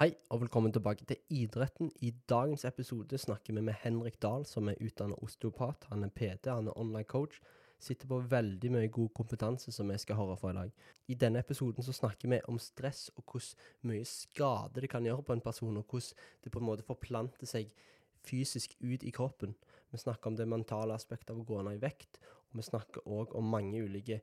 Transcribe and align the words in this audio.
Hei, 0.00 0.14
og 0.32 0.40
velkommen 0.40 0.72
tilbake 0.72 1.04
til 1.04 1.18
idretten. 1.28 1.90
I 2.00 2.14
dagens 2.28 2.62
episode 2.64 3.18
snakker 3.20 3.52
vi 3.52 3.60
med 3.60 3.74
Henrik 3.82 4.14
Dahl, 4.24 4.46
som 4.48 4.70
er 4.70 4.78
utdannet 4.80 5.20
osteopat. 5.20 5.84
Han 5.90 6.06
er 6.06 6.08
PT, 6.16 6.48
han 6.48 6.70
er 6.70 6.78
online 6.80 7.04
coach. 7.04 7.36
Sitter 7.76 8.08
på 8.08 8.22
veldig 8.30 8.70
mye 8.72 8.88
god 8.88 9.12
kompetanse 9.12 9.68
som 9.76 9.92
vi 9.92 9.98
skal 10.00 10.16
høre 10.16 10.38
fra 10.40 10.54
i 10.54 10.56
dag. 10.56 10.72
I 11.12 11.18
denne 11.20 11.44
episoden 11.44 11.84
så 11.84 11.92
snakker 11.92 12.32
vi 12.32 12.40
om 12.48 12.56
stress, 12.56 13.10
og 13.20 13.28
hvor 13.28 13.52
mye 13.84 14.08
skade 14.08 14.80
det 14.80 14.88
kan 14.96 15.04
gjøre 15.04 15.28
på 15.28 15.36
en 15.36 15.44
person, 15.44 15.76
og 15.76 15.84
hvordan 15.84 16.26
det 16.40 16.56
på 16.56 16.64
en 16.64 16.70
måte 16.72 16.88
forplanter 16.88 17.52
seg 17.52 17.76
fysisk 18.24 18.78
ut 18.80 19.04
i 19.04 19.12
kroppen. 19.12 19.52
Vi 19.92 20.00
snakker 20.00 20.32
om 20.32 20.40
det 20.40 20.48
mentale 20.48 20.96
aspektet 20.96 21.36
av 21.36 21.44
å 21.44 21.50
gå 21.52 21.60
ned 21.60 21.76
i 21.76 21.84
vekt, 21.84 22.16
og 22.48 22.62
vi 22.62 22.70
snakker 22.72 23.04
òg 23.04 23.36
om 23.36 23.44
mange 23.60 23.84
ulike 23.84 24.22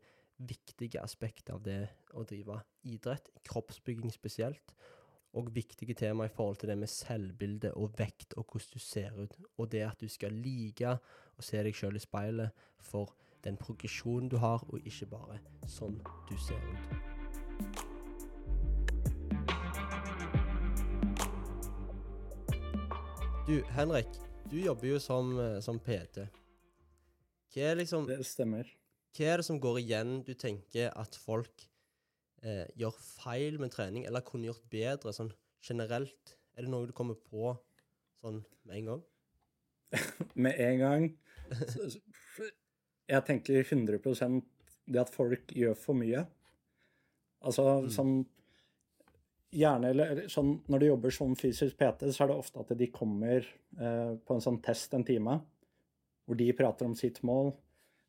viktige 0.49 0.97
aspekter 1.05 1.61
av 1.61 1.61
det 1.61 1.83
å 2.17 2.25
drive 2.25 2.63
idrett, 2.89 3.29
kroppsbygging 3.45 4.09
spesielt 4.09 4.73
og 5.33 5.51
viktige 5.55 5.93
tema 5.93 6.25
i 6.25 6.33
forhold 6.33 6.57
til 6.61 6.69
det 6.69 6.77
med 6.77 6.89
selvbilde 6.89 7.73
og 7.77 7.93
vekt 7.99 8.33
og 8.37 8.45
hvordan 8.45 8.73
du 8.73 8.79
ser 8.79 9.11
ut, 9.17 9.35
og 9.57 9.71
det 9.71 9.83
at 9.85 10.01
du 10.01 10.09
skal 10.09 10.33
like 10.33 10.95
å 10.95 11.45
se 11.45 11.61
deg 11.63 11.75
sjøl 11.75 11.99
i 11.99 12.03
speilet 12.03 12.65
for 12.81 13.13
den 13.43 13.57
progresjonen 13.57 14.29
du 14.29 14.37
har, 14.37 14.63
og 14.67 14.83
ikke 14.83 15.07
bare 15.13 15.39
sånn 15.67 15.99
du 16.29 16.35
ser 16.37 16.59
ut. 16.73 17.09
Du, 23.49 23.63
Henrik, 23.73 24.19
du 24.51 24.59
jobber 24.61 24.91
jo 24.91 24.99
som, 25.01 25.31
eh, 25.39 25.59
som 25.65 25.79
PT. 25.79 26.27
Hva 27.49 27.71
er 27.71 27.79
liksom 27.79 28.05
Det 28.05 28.19
stemmer. 28.25 28.67
Hva 29.17 29.25
er 29.25 29.37
det 29.37 29.45
som 29.45 29.59
går 29.59 29.79
igjen 29.81 30.23
du 30.23 30.35
tenker 30.37 30.91
at 30.93 31.15
folk 31.15 31.68
eh, 32.43 32.65
gjør 32.79 32.97
feil 32.99 33.59
med 33.61 33.73
trening, 33.73 34.05
eller 34.07 34.25
kunne 34.25 34.49
gjort 34.49 34.65
bedre 34.71 35.13
sånn 35.15 35.31
generelt? 35.65 36.35
Er 36.55 36.65
det 36.65 36.71
noe 36.73 36.87
du 36.89 36.95
kommer 36.95 37.19
på 37.19 37.53
sånn 38.19 38.41
med 38.67 38.81
en 38.81 38.91
gang? 38.93 39.05
Med 40.37 40.59
en 40.61 40.81
gang 40.83 41.05
Jeg 43.09 43.23
tenker 43.25 43.63
100% 43.63 44.43
det 44.89 44.99
at 45.01 45.09
folk 45.09 45.49
gjør 45.57 45.73
for 45.77 45.97
mye. 45.97 46.21
Altså 47.45 47.63
sånn 47.93 48.19
Gjerne 49.49 49.89
eller 49.89 50.11
eller 50.13 50.27
sånn 50.29 50.51
Når 50.69 50.81
du 50.81 50.85
jobber 50.85 51.13
som 51.15 51.31
fysisk 51.37 51.77
PT, 51.79 52.11
så 52.13 52.25
er 52.25 52.29
det 52.29 52.37
ofte 52.37 52.61
at 52.61 52.73
de 52.77 52.89
kommer 52.93 53.41
eh, 53.41 54.11
på 54.21 54.35
en 54.35 54.43
sånn 54.45 54.59
test 54.61 54.93
en 54.93 55.05
time, 55.07 55.39
hvor 56.29 56.37
de 56.37 56.51
prater 56.53 56.85
om 56.85 56.93
sitt 56.97 57.17
mål, 57.25 57.49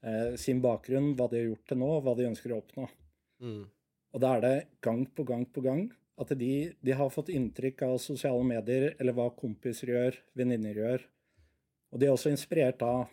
eh, 0.04 0.34
sin 0.36 0.60
bakgrunn, 0.60 1.14
hva 1.16 1.30
de 1.32 1.40
har 1.40 1.48
gjort 1.48 1.64
til 1.72 1.80
nå, 1.80 1.88
hva 2.04 2.12
de 2.18 2.26
ønsker 2.28 2.52
å 2.52 2.58
oppnå. 2.60 2.84
Mm. 3.40 3.62
Og 4.14 4.22
da 4.22 4.34
er 4.36 4.44
det 4.44 4.56
gang 4.84 5.04
på 5.14 5.24
gang 5.28 5.46
på 5.46 5.62
gang 5.64 5.86
at 6.20 6.34
de, 6.36 6.72
de 6.84 6.92
har 6.96 7.12
fått 7.12 7.30
inntrykk 7.32 7.86
av 7.86 7.96
sosiale 8.02 8.44
medier, 8.44 8.90
eller 9.00 9.16
hva 9.16 9.30
kompiser 9.32 9.94
gjør, 9.94 10.18
venninner 10.36 10.76
gjør. 10.76 11.06
Og 11.90 12.00
de 12.00 12.06
er 12.06 12.12
også 12.12 12.32
inspirert 12.34 12.82
av 12.84 13.08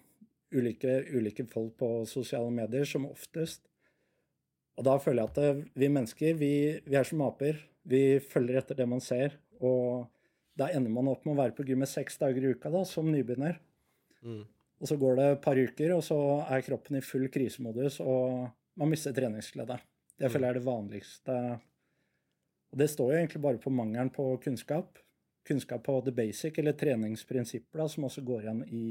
ulike, 0.51 0.99
ulike 1.13 1.45
folk 1.49 1.77
på 1.79 1.91
sosiale 2.09 2.51
medier, 2.53 2.85
som 2.89 3.07
oftest. 3.07 3.63
Og 4.77 4.85
da 4.85 4.97
føler 5.01 5.23
jeg 5.23 5.31
at 5.31 5.39
det, 5.39 5.71
vi 5.79 5.89
mennesker, 5.89 6.37
vi, 6.37 6.51
vi 6.85 6.99
er 6.99 7.07
som 7.07 7.23
aper. 7.25 7.63
Vi 7.87 8.19
følger 8.21 8.59
etter 8.59 8.77
det 8.77 8.89
man 8.89 9.01
ser. 9.01 9.39
Og 9.63 10.05
da 10.59 10.69
ender 10.73 10.93
man 10.93 11.09
opp 11.09 11.25
med 11.25 11.35
å 11.35 11.41
være 11.41 11.55
på 11.57 11.65
gymmet 11.65 11.89
seks 11.89 12.19
dager 12.21 12.43
i 12.43 12.53
uka 12.53 12.69
da, 12.73 12.83
som 12.85 13.09
nybegynner. 13.09 13.57
Mm. 14.25 14.43
Og 14.77 14.89
så 14.89 14.97
går 14.99 15.17
det 15.17 15.27
et 15.31 15.43
par 15.45 15.57
uker, 15.57 15.95
og 15.95 16.03
så 16.05 16.17
er 16.45 16.65
kroppen 16.65 16.99
i 16.99 17.05
full 17.05 17.25
krisemodus, 17.33 18.01
og 18.03 18.49
man 18.77 18.91
mister 18.91 19.15
treningsglede. 19.15 19.79
Det 20.17 20.31
føler 20.33 20.47
jeg 20.47 20.55
er 20.55 20.59
det 20.59 20.65
vanligste. 20.65 21.35
Og 22.71 22.79
det 22.81 22.89
står 22.91 23.11
jo 23.13 23.17
egentlig 23.19 23.41
bare 23.43 23.61
på 23.61 23.71
mangelen 23.71 24.09
på 24.13 24.25
kunnskap. 24.43 24.97
Kunnskap 25.47 25.83
på 25.85 25.99
the 26.03 26.11
basic, 26.11 26.57
eller 26.59 26.73
treningsprinsipper, 26.75 27.79
da, 27.79 27.87
som 27.87 28.03
også 28.07 28.23
går 28.27 28.41
igjen 28.47 28.63
i, 28.73 28.87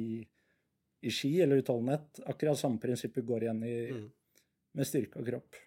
i 1.03 1.11
ski 1.13 1.35
eller 1.45 1.61
utholdenhet. 1.61 2.23
Akkurat 2.31 2.59
samme 2.61 2.81
prinsipper 2.81 3.27
går 3.27 3.45
igjen 3.49 3.65
i, 3.67 3.75
Mm. 3.93 4.07
med 4.77 4.87
styrke 4.87 5.21
og 5.21 5.27
kropp. 5.27 5.59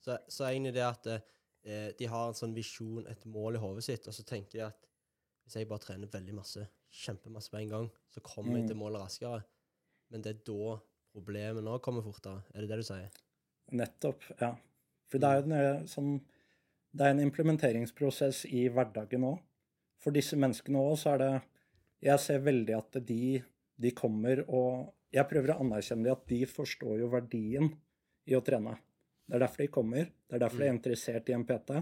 Så, 0.00 0.18
så 0.28 0.44
egentlig 0.50 0.74
det 0.76 0.84
at 0.86 1.06
eh, 1.12 1.90
de 1.98 2.06
har 2.06 2.28
en 2.28 2.36
sånn 2.38 2.54
visjon, 2.54 3.06
et 3.10 3.24
mål 3.26 3.56
i 3.56 3.62
hodet 3.62 3.84
sitt, 3.84 4.06
og 4.08 4.14
så 4.14 4.24
tenker 4.24 4.58
de 4.58 4.64
at 4.66 4.86
hvis 5.44 5.56
jeg 5.60 5.68
bare 5.68 5.82
trener 5.82 6.10
veldig 6.10 6.34
masse, 6.34 6.62
kjempemasse 6.90 7.50
på 7.52 7.58
en 7.60 7.68
gang, 7.72 7.88
så 8.10 8.20
kommer 8.24 8.58
jeg 8.58 8.68
til 8.70 8.78
målet 8.80 9.02
raskere. 9.02 9.42
Men 10.10 10.22
det 10.22 10.30
er 10.32 10.44
da 10.46 10.76
problemet 11.12 11.64
nå 11.64 11.78
kommer 11.84 12.02
fortere. 12.06 12.42
Er 12.54 12.64
det 12.64 12.70
det 12.70 12.78
du 12.82 12.86
sier? 12.88 13.10
Nettopp, 13.74 14.24
ja. 14.40 14.52
For 15.10 15.22
det 15.22 15.28
er 15.28 15.40
jo 15.40 15.56
en, 15.56 15.86
sånn, 15.90 16.12
det 16.94 17.06
er 17.06 17.14
en 17.14 17.24
implementeringsprosess 17.24 18.44
i 18.50 18.66
hverdagen 18.72 19.26
òg. 19.26 19.38
For 20.02 20.14
disse 20.14 20.38
menneskene 20.38 20.82
òg, 20.82 20.96
så 21.00 21.14
er 21.14 21.22
det 21.22 21.34
Jeg 22.04 22.20
ser 22.20 22.42
veldig 22.44 22.74
at 22.76 22.98
de, 23.08 23.40
de 23.76 23.90
kommer 23.96 24.42
og 24.46 24.92
Jeg 25.14 25.26
prøver 25.30 25.54
å 25.54 25.62
anerkjenne 25.64 26.12
at 26.12 26.26
de 26.28 26.42
forstår 26.50 27.00
jo 27.00 27.08
verdien 27.08 27.70
i 28.26 28.34
å 28.36 28.42
trene. 28.44 28.74
Det 29.26 29.38
er 29.38 29.42
derfor 29.42 29.62
de 29.62 29.72
kommer. 29.72 30.10
Det 30.26 30.36
er 30.36 30.42
derfor 30.42 30.62
de 30.62 30.68
er 30.68 30.74
interessert 30.74 31.30
i 31.30 31.34
en 31.34 31.46
PT. 31.46 31.78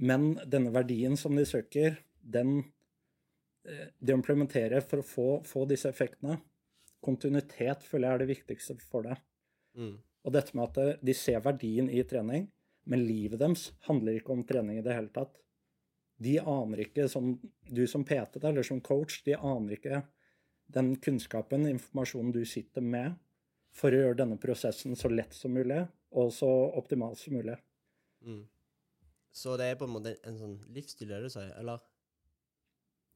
Men 0.00 0.32
denne 0.48 0.72
verdien 0.74 1.16
som 1.16 1.36
de 1.36 1.44
søker, 1.46 2.00
den 2.20 2.64
de 3.64 4.14
implementerer 4.16 4.80
for 4.80 5.02
å 5.02 5.06
få, 5.06 5.26
få 5.44 5.66
disse 5.68 5.90
effektene 5.90 6.38
Kontinuitet 7.00 7.84
føler 7.88 8.06
jeg 8.06 8.14
er 8.14 8.20
det 8.20 8.28
viktigste 8.28 8.74
for 8.84 9.06
det. 9.06 9.14
Mm. 9.72 9.94
Og 10.24 10.34
dette 10.34 10.56
med 10.56 10.68
at 10.68 11.02
de 11.04 11.14
ser 11.16 11.40
verdien 11.44 11.88
i 11.88 12.02
trening, 12.04 12.48
men 12.90 13.04
livet 13.06 13.40
deres 13.40 13.70
handler 13.86 14.18
ikke 14.18 14.34
om 14.34 14.44
trening 14.46 14.80
i 14.80 14.84
det 14.84 14.96
hele 14.96 15.12
tatt. 15.14 15.36
De 16.20 16.36
aner 16.40 16.84
ikke, 16.84 17.06
som 17.08 17.32
du 17.68 17.86
som 17.88 18.04
PT 18.04 18.42
eller 18.42 18.66
som 18.66 18.82
coach, 18.84 19.22
de 19.24 19.36
aner 19.36 19.78
ikke 19.78 20.02
den 20.70 20.94
kunnskapen, 21.02 21.66
informasjonen 21.66 22.34
du 22.34 22.42
sitter 22.46 22.84
med, 22.84 23.16
for 23.74 23.94
å 23.94 24.02
gjøre 24.02 24.18
denne 24.20 24.38
prosessen 24.40 24.96
så 24.98 25.10
lett 25.10 25.34
som 25.34 25.54
mulig, 25.54 25.80
og 26.10 26.32
så 26.34 26.48
optimalt 26.78 27.18
som 27.18 27.36
mulig. 27.38 27.56
Mm. 28.26 28.42
Så 29.32 29.54
det 29.56 29.70
er 29.70 29.78
på 29.78 29.86
en 29.86 29.94
måte 29.94 30.16
en, 30.26 30.38
sånn 30.38 30.56
livsstil, 30.74 31.10
det 31.10 31.22
du 31.24 31.30
sier, 31.32 31.52
eller? 31.58 31.82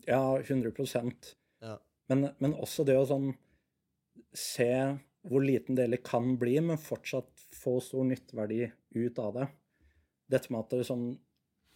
Ja, 0.06 0.38
100 0.38 0.72
Ja. 1.62 1.78
Men, 2.08 2.28
men 2.38 2.54
også 2.54 2.84
det 2.86 2.96
å 2.98 3.06
sånn 3.08 3.32
se 4.36 4.70
hvor 5.24 5.44
liten 5.44 5.76
del 5.78 5.96
det 5.96 6.02
kan 6.04 6.34
bli, 6.40 6.58
men 6.60 6.80
fortsatt 6.80 7.46
få 7.54 7.78
stor 7.82 8.04
nytteverdi 8.04 8.66
ut 9.00 9.20
av 9.22 9.38
det. 9.38 9.46
Dette 10.30 10.52
med 10.52 10.64
at 10.64 10.72
det 10.72 10.88
sånn 10.88 11.14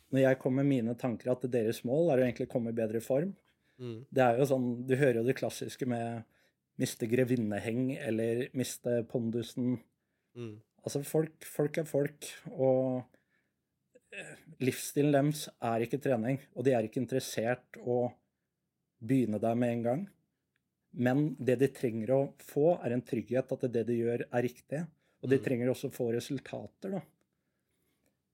Når 0.09 0.23
jeg 0.23 0.39
kommer 0.41 0.65
med 0.65 0.73
mine 0.73 0.95
tanker 0.97 1.35
at 1.35 1.43
deres 1.53 1.83
mål 1.85 2.15
er 2.15 2.23
å 2.23 2.25
egentlig 2.25 2.49
komme 2.49 2.73
i 2.73 2.77
bedre 2.77 3.01
form 3.05 3.35
Mm. 3.79 3.99
Det 4.11 4.25
er 4.25 4.41
jo 4.41 4.47
sånn 4.51 4.69
Du 4.89 4.97
hører 4.99 5.21
jo 5.21 5.29
det 5.29 5.37
klassiske 5.39 5.87
med 5.89 6.25
miste 6.79 7.09
grevinneheng 7.11 7.97
eller 7.97 8.45
miste 8.59 9.01
pondusen. 9.11 9.81
Mm. 10.39 10.59
Altså, 10.85 11.03
folk, 11.03 11.43
folk 11.43 11.81
er 11.81 11.89
folk, 11.91 12.29
og 12.55 13.01
eh, 14.15 14.37
livsstilen 14.63 15.11
deres 15.17 15.49
er 15.59 15.83
ikke 15.83 15.99
trening. 16.05 16.39
Og 16.55 16.69
de 16.69 16.77
er 16.77 16.87
ikke 16.87 17.03
interessert 17.03 17.81
å 17.83 18.05
begynne 19.03 19.43
der 19.43 19.59
med 19.59 19.75
en 19.75 19.83
gang. 19.89 20.07
Men 20.91 21.35
det 21.39 21.59
de 21.61 21.69
trenger 21.73 22.13
å 22.15 22.21
få, 22.43 22.79
er 22.83 22.95
en 22.95 23.05
trygghet 23.05 23.53
at 23.55 23.67
det 23.73 23.85
de 23.89 23.99
gjør, 23.99 24.25
er 24.31 24.45
riktig. 24.45 24.83
Og 25.23 25.31
de 25.33 25.39
trenger 25.43 25.71
også 25.71 25.91
å 25.91 25.95
få 25.95 26.11
resultater, 26.15 26.95
da. 26.95 27.03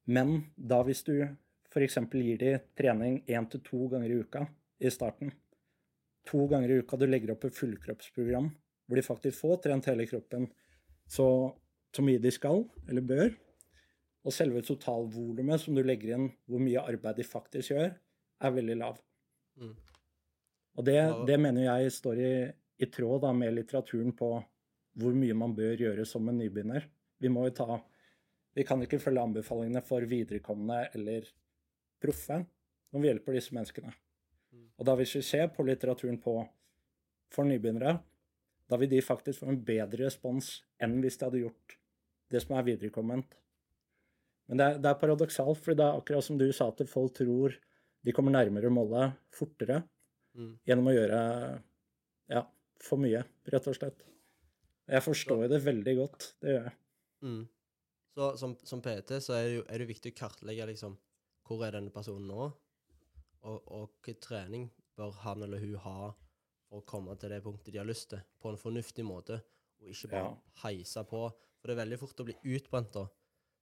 Men 0.04 0.36
da 0.56 0.82
hvis 0.84 1.00
du 1.06 1.14
f.eks. 1.70 1.96
gir 2.12 2.38
de 2.38 2.58
trening 2.76 3.22
én 3.24 3.46
til 3.50 3.62
to 3.64 3.86
ganger 3.92 4.12
i 4.12 4.18
uka 4.20 4.44
i 4.84 4.92
starten, 4.92 5.32
to 6.28 6.44
ganger 6.50 6.70
i 6.70 6.82
uka 6.84 6.98
du 7.00 7.06
legger 7.08 7.32
opp 7.34 7.46
et 7.48 7.56
fullkroppsprogram 7.56 8.50
hvor 8.84 9.00
de 9.00 9.06
faktisk 9.06 9.40
får 9.40 9.62
trent 9.64 9.88
hele 9.88 10.06
kroppen 10.08 10.46
så, 11.08 11.26
så 11.94 12.04
mye 12.04 12.20
de 12.20 12.32
skal, 12.32 12.64
eller 12.88 13.04
bør, 13.04 13.32
og 14.24 14.32
selve 14.32 14.62
totalvolumet 14.64 15.60
som 15.60 15.76
du 15.76 15.82
legger 15.84 16.14
inn, 16.16 16.30
hvor 16.48 16.62
mye 16.62 16.84
arbeid 16.84 17.20
de 17.20 17.26
faktisk 17.28 17.74
gjør, 17.74 17.90
er 18.44 18.54
veldig 18.56 18.76
lav. 18.80 19.00
Mm. 19.60 19.74
Og 20.74 20.86
det, 20.86 20.98
det 21.28 21.38
mener 21.38 21.68
jeg 21.68 21.92
står 21.94 22.20
i, 22.20 22.34
i 22.82 22.90
tråd 22.90 23.22
da, 23.24 23.32
med 23.36 23.54
litteraturen 23.54 24.14
på 24.16 24.30
hvor 24.98 25.16
mye 25.18 25.34
man 25.38 25.54
bør 25.54 25.78
gjøre 25.78 26.06
som 26.06 26.26
en 26.30 26.38
nybegynner. 26.38 26.86
Vi 27.22 27.30
må 27.32 27.46
jo 27.48 27.56
ta 27.62 27.80
Vi 28.54 28.62
kan 28.62 28.82
ikke 28.82 29.00
følge 29.02 29.22
anbefalingene 29.22 29.82
for 29.82 30.04
viderekomne 30.06 30.84
eller 30.94 31.26
proffe 32.02 32.36
når 32.94 33.02
vi 33.02 33.08
hjelper 33.08 33.34
disse 33.34 33.54
menneskene. 33.56 33.90
Og 34.78 34.86
da 34.86 34.94
hvis 34.98 35.16
vi 35.16 35.22
ser 35.26 35.48
på 35.50 35.64
litteraturen 35.66 36.20
på 36.22 36.36
for 37.34 37.48
nybegynnere, 37.48 37.96
da 38.70 38.78
vil 38.78 38.90
de 38.92 39.02
faktisk 39.02 39.42
få 39.42 39.50
en 39.50 39.64
bedre 39.66 40.06
respons 40.06 40.60
enn 40.82 41.00
hvis 41.02 41.18
de 41.18 41.26
hadde 41.26 41.42
gjort 41.42 41.74
det 42.30 42.44
som 42.44 42.54
er 42.54 42.68
viderekomment. 42.68 43.34
Men 44.46 44.60
det 44.60 44.66
er, 44.66 44.78
det 44.78 44.90
er 44.90 45.00
paradoksalt, 45.00 45.58
for 45.58 45.74
det 45.74 45.84
er 45.84 45.98
akkurat 45.98 46.26
som 46.26 46.38
du 46.38 46.46
sa, 46.52 46.68
at 46.70 46.86
folk 46.90 47.16
tror 47.18 47.56
de 48.04 48.14
kommer 48.14 48.34
nærmere 48.34 48.70
målet 48.72 49.18
fortere 49.34 49.82
Mm. 50.34 50.52
gjennom 50.66 50.88
å 50.90 50.94
gjøre 50.96 51.18
ja, 52.34 52.40
for 52.82 52.98
mye, 52.98 53.20
rett 53.52 53.68
og 53.70 53.76
slett. 53.76 54.00
Jeg 54.90 55.04
forstår 55.04 55.44
jo 55.44 55.50
det 55.52 55.60
veldig 55.64 55.94
godt. 56.00 56.26
Det 56.42 56.50
gjør 56.56 56.64
jeg. 56.66 56.76
Mm. 57.24 57.42
Så 58.14 58.28
som, 58.38 58.56
som 58.66 58.82
PT 58.84 59.16
så 59.24 59.36
er 59.36 59.46
det 59.46 59.54
jo 59.56 59.62
er 59.68 59.82
det 59.82 59.88
viktig 59.90 60.12
å 60.14 60.18
kartlegge 60.18 60.66
liksom 60.70 60.96
hvor 61.44 61.64
er 61.66 61.74
denne 61.76 61.92
personen 61.92 62.28
nå, 62.30 62.44
og, 63.44 63.56
og 63.68 63.90
hvilken 64.04 64.20
trening 64.24 64.68
bør 64.96 65.16
han 65.24 65.42
eller 65.44 65.60
hun 65.60 65.74
ha 65.84 65.96
for 66.68 66.80
å 66.80 66.86
komme 66.88 67.14
til 67.20 67.32
det 67.34 67.42
punktet 67.44 67.74
de 67.74 67.80
har 67.82 67.88
lyst 67.88 68.08
til, 68.12 68.22
på 68.40 68.50
en 68.52 68.60
fornuftig 68.60 69.04
måte, 69.06 69.40
og 69.82 69.90
ikke 69.92 70.10
bare 70.14 70.30
Ja. 70.30 70.36
heise 70.64 71.02
på. 71.10 71.26
For 71.60 71.68
det 71.68 71.74
er 71.76 71.82
veldig 71.82 71.98
fort 72.00 72.22
å 72.22 72.26
bli 72.28 72.36
utbrent 72.56 72.92
da. 72.96 73.04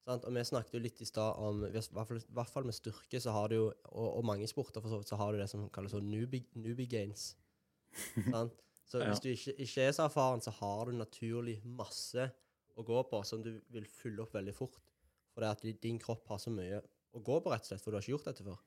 Sant? 0.07 0.25
Og 0.27 0.35
vi 0.35 0.43
snakket 0.43 0.75
jo 0.75 0.81
litt 0.83 1.01
i 1.05 1.07
stad 1.07 1.37
om, 1.39 1.61
i 1.69 1.71
hvert 1.79 2.51
fall, 2.51 2.65
med 2.67 2.75
styrke, 2.75 3.21
så 3.23 3.31
har 3.37 3.53
du 3.53 3.55
jo, 3.61 3.67
og, 3.93 4.09
og 4.19 4.25
mange 4.27 4.49
sporter 4.51 4.83
for 4.83 4.91
så 4.91 4.99
vidt, 4.99 5.11
så 5.13 5.19
har 5.21 5.33
du 5.33 5.39
det 5.39 5.49
som 5.53 5.69
kalles 5.75 5.95
sånn 5.95 6.09
newbie, 6.11 6.49
newbie 6.59 6.91
gains. 6.91 7.33
sant? 8.31 8.57
Så 8.91 8.99
Ja. 9.03 9.09
hvis 9.13 9.23
du 9.25 9.29
ikke, 9.33 9.55
ikke 9.63 9.85
er 9.87 9.95
så 9.97 10.09
erfaren, 10.09 10.43
så 10.45 10.51
har 10.59 10.91
du 10.91 10.97
naturlig 10.99 11.61
masse 11.65 12.27
å 12.77 12.83
gå 12.85 12.99
på 13.09 13.23
som 13.29 13.45
du 13.45 13.55
vil 13.73 13.87
fylle 13.89 14.25
opp 14.25 14.35
veldig 14.35 14.55
fort. 14.57 14.81
For 15.33 15.45
det 15.45 15.53
at 15.55 15.81
din 15.81 16.01
kropp 16.03 16.27
har 16.29 16.41
så 16.43 16.51
mye 16.53 16.83
å 17.17 17.23
gå 17.25 17.39
på, 17.45 17.53
rett 17.53 17.65
og 17.65 17.71
slett, 17.71 17.81
for 17.85 17.93
du 17.93 17.97
har 18.01 18.05
ikke 18.05 18.17
gjort 18.17 18.29
dette 18.33 18.45
før. 18.49 18.59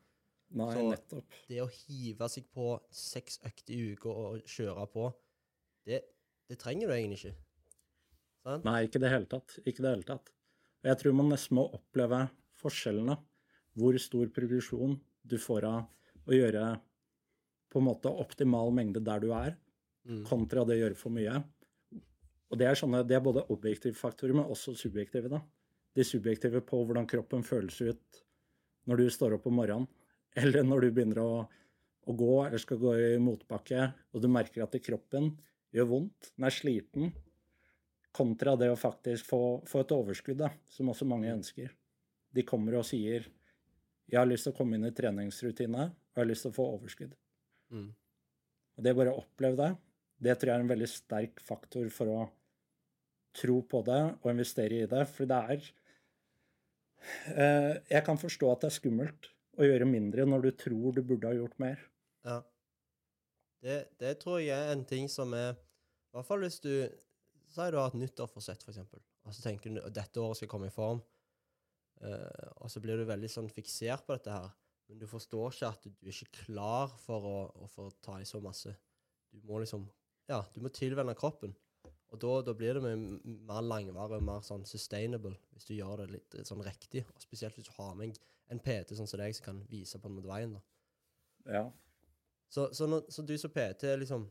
Nei, 0.56 0.72
Så- 0.74 0.88
nettopp. 0.94 1.36
Det 1.50 1.60
å 1.62 1.68
hive 1.74 2.30
seg 2.32 2.48
på 2.54 2.70
seks 2.94 3.40
økter 3.46 3.74
i 3.76 3.92
uka 3.94 4.10
og 4.14 4.42
kjøre 4.50 4.88
på, 4.94 5.10
det, 5.90 6.00
det 6.50 6.58
trenger 6.62 6.88
du 6.90 6.94
egentlig 6.96 7.20
ikke. 7.20 7.36
Sant? 8.46 8.66
Nei, 8.66 8.80
ikke 8.88 9.02
i 9.02 9.04
det 9.06 9.12
hele 9.14 9.30
tatt. 9.30 9.60
Ikke 9.66 9.84
det 9.86 9.92
hele 9.98 10.08
tatt. 10.10 10.32
Og 10.86 10.92
jeg 10.92 11.02
tror 11.02 11.16
man 11.18 11.32
nesten 11.34 11.58
må 11.58 11.66
oppleve 11.74 12.28
forskjellene. 12.62 13.18
Hvor 13.76 13.98
stor 14.00 14.30
progresjon 14.32 14.94
du 15.26 15.36
får 15.42 15.66
av 15.66 16.30
å 16.30 16.36
gjøre 16.38 16.68
på 17.74 17.82
en 17.82 17.88
måte 17.90 18.14
optimal 18.14 18.70
mengde 18.72 19.02
der 19.04 19.24
du 19.24 19.32
er, 19.34 19.56
Mm. 20.06 20.22
kontra 20.30 20.62
det 20.66 20.76
å 20.76 20.82
gjøre 20.84 20.98
for 21.00 21.10
mye. 21.10 21.40
Og 22.52 22.60
det 22.60 22.68
er, 22.70 22.78
sånne, 22.78 23.02
det 23.08 23.16
er 23.18 23.24
både 23.26 23.42
objektive 23.50 23.98
faktorer, 23.98 24.36
men 24.38 24.46
også 24.46 24.76
subjektive. 24.78 25.30
da. 25.30 25.42
De 25.96 26.04
subjektive 26.06 26.62
på 26.62 26.86
hvordan 26.86 27.08
kroppen 27.10 27.42
føles 27.42 27.80
ut 27.82 28.22
når 28.86 28.98
du 29.02 29.10
står 29.10 29.34
opp 29.34 29.48
om 29.50 29.58
morgenen, 29.58 29.88
eller 30.38 30.62
når 30.62 30.86
du 30.86 30.92
begynner 30.92 31.22
å, 31.24 31.48
å 32.06 32.14
gå 32.14 32.46
eller 32.46 32.62
skal 32.62 32.78
gå 32.78 32.94
i 33.02 33.18
motbakke, 33.18 33.88
og 34.14 34.22
du 34.22 34.28
merker 34.30 34.62
at 34.62 34.78
kroppen 34.86 35.32
gjør 35.74 35.90
vondt, 35.90 36.30
den 36.36 36.46
er 36.46 36.54
sliten, 36.54 37.10
kontra 38.16 38.56
det 38.60 38.70
å 38.72 38.80
faktisk 38.80 39.28
få, 39.28 39.42
få 39.68 39.84
et 39.84 39.94
overskudd, 39.96 40.40
da, 40.40 40.52
som 40.72 40.92
også 40.92 41.08
mange 41.10 41.34
ønsker. 41.34 41.74
De 42.36 42.44
kommer 42.48 42.80
og 42.80 42.88
sier 42.88 43.28
'Jeg 44.06 44.20
har 44.20 44.28
lyst 44.30 44.46
til 44.46 44.54
å 44.54 44.58
komme 44.58 44.78
inn 44.78 44.86
i 44.86 44.94
treningsrutine, 44.94 45.84
og 45.90 46.16
jeg 46.16 46.22
har 46.22 46.30
lyst 46.30 46.46
til 46.46 46.52
å 46.52 46.58
få 46.60 46.66
overskudd'. 46.78 47.16
Mm. 47.74 47.90
Og 48.78 48.84
det 48.84 48.96
bare 48.96 49.14
å 49.14 49.22
oppleve 49.24 49.58
det, 49.58 49.72
det 50.22 50.36
tror 50.38 50.52
jeg 50.52 50.60
er 50.60 50.64
en 50.64 50.74
veldig 50.74 50.90
sterk 50.90 51.42
faktor 51.44 51.90
for 51.90 52.12
å 52.12 52.20
tro 53.36 53.62
på 53.68 53.82
det 53.88 54.02
og 54.22 54.30
investere 54.32 54.84
i 54.84 54.90
det. 54.90 55.04
For 55.12 55.28
det 55.30 55.40
er 55.54 55.66
eh, 57.36 57.74
Jeg 57.90 58.04
kan 58.06 58.20
forstå 58.20 58.52
at 58.52 58.64
det 58.64 58.72
er 58.72 58.78
skummelt 58.80 59.32
å 59.60 59.68
gjøre 59.68 59.88
mindre 59.90 60.28
når 60.28 60.48
du 60.48 60.52
tror 60.66 60.96
du 60.96 61.02
burde 61.04 61.28
ha 61.28 61.36
gjort 61.36 61.58
mer. 61.60 61.82
Ja. 62.26 62.42
Det, 63.66 63.80
det 64.00 64.18
tror 64.22 64.40
jeg 64.44 64.56
er 64.56 64.76
en 64.76 64.86
ting 64.86 65.10
som 65.10 65.34
er 65.34 65.56
I 65.56 66.18
hvert 66.18 66.28
fall 66.28 66.44
hvis 66.46 66.62
du 66.64 66.72
Du 67.56 67.78
har 67.80 67.88
et 67.88 68.00
nyttårsforsett, 68.00 68.63
for 68.63 68.74
eksempel, 68.74 69.04
og 69.24 69.36
så 69.36 69.46
tenker 69.46 69.72
du 69.72 69.80
at 69.80 69.96
dette 69.96 70.19
året 70.22 70.42
skal 70.42 70.52
komme 70.52 70.68
i 70.68 70.74
form, 70.75 71.00
Uh, 72.04 72.52
og 72.60 72.72
så 72.72 72.81
blir 72.84 73.00
du 73.00 73.06
veldig 73.07 73.30
sånn 73.31 73.52
fiksert 73.52 74.04
på 74.06 74.18
dette 74.18 74.34
her, 74.34 74.50
men 74.90 75.00
du 75.00 75.06
forstår 75.07 75.54
ikke 75.54 75.69
at 75.69 75.86
du, 75.86 75.94
du 75.96 76.10
er 76.10 76.18
ikke 76.18 76.44
klar 76.46 76.92
for 77.02 77.28
å, 77.30 77.38
å 77.63 77.69
få 77.72 77.88
ta 78.04 78.18
i 78.19 78.28
så 78.28 78.42
masse. 78.44 78.74
Du 79.31 79.40
må 79.48 79.62
liksom 79.63 79.88
Ja, 80.30 80.42
du 80.54 80.60
må 80.62 80.72
tilvenne 80.74 81.13
kroppen. 81.18 81.54
Og 82.13 82.19
da, 82.22 82.31
da 82.48 82.54
blir 82.57 82.78
det 82.78 82.81
mer 82.86 83.66
langvarig 83.66 84.18
og 84.18 84.25
mer 84.25 84.44
sånn 84.46 84.63
sustainable, 84.66 85.36
hvis 85.54 85.68
du 85.69 85.75
gjør 85.75 86.04
det 86.04 86.08
litt 86.13 86.38
sånn 86.48 86.63
riktig. 86.66 87.04
Og 87.13 87.22
spesielt 87.22 87.58
hvis 87.58 87.68
du 87.68 87.74
har 87.78 87.92
med 87.98 88.10
en, 88.10 88.16
en 88.56 88.62
PT 88.66 88.98
sånn 88.98 89.10
som 89.10 89.22
deg, 89.22 89.36
som 89.38 89.46
kan 89.50 89.60
vise 89.69 90.00
på 90.01 90.10
en 90.10 90.16
måte 90.18 90.30
veien. 90.30 90.56
da. 90.56 90.63
Ja. 91.58 91.63
Så, 92.50 92.69
så, 92.78 92.88
når, 92.90 93.06
så 93.13 93.25
du 93.25 93.36
som 93.38 93.54
PT, 93.54 93.90
liksom 94.01 94.25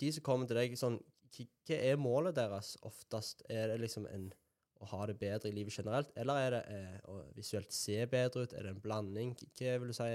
De 0.00 0.10
som 0.10 0.24
kommer 0.26 0.50
til 0.50 0.58
deg, 0.58 0.74
sånn 0.78 0.98
hva- 1.34 1.78
er 1.78 1.96
målet 2.00 2.34
deres 2.38 2.76
oftest? 2.82 3.42
Er 3.50 3.68
det 3.68 3.80
liksom 3.80 4.06
en 4.12 4.30
å 4.80 4.86
ha 4.92 5.06
det 5.10 5.16
bedre 5.18 5.48
i 5.50 5.52
livet 5.56 5.74
generelt, 5.74 6.12
eller 6.16 6.36
er 6.38 6.50
det 6.54 6.60
eh, 6.70 6.98
å 7.10 7.16
visuelt 7.34 7.72
se 7.74 8.04
bedre 8.06 8.44
ut? 8.46 8.52
Er 8.54 8.62
det 8.62 8.70
en 8.76 8.80
blanding? 8.84 9.32
Hva 9.58 9.72
vil 9.82 9.88
du 9.90 9.96
si 9.96 10.08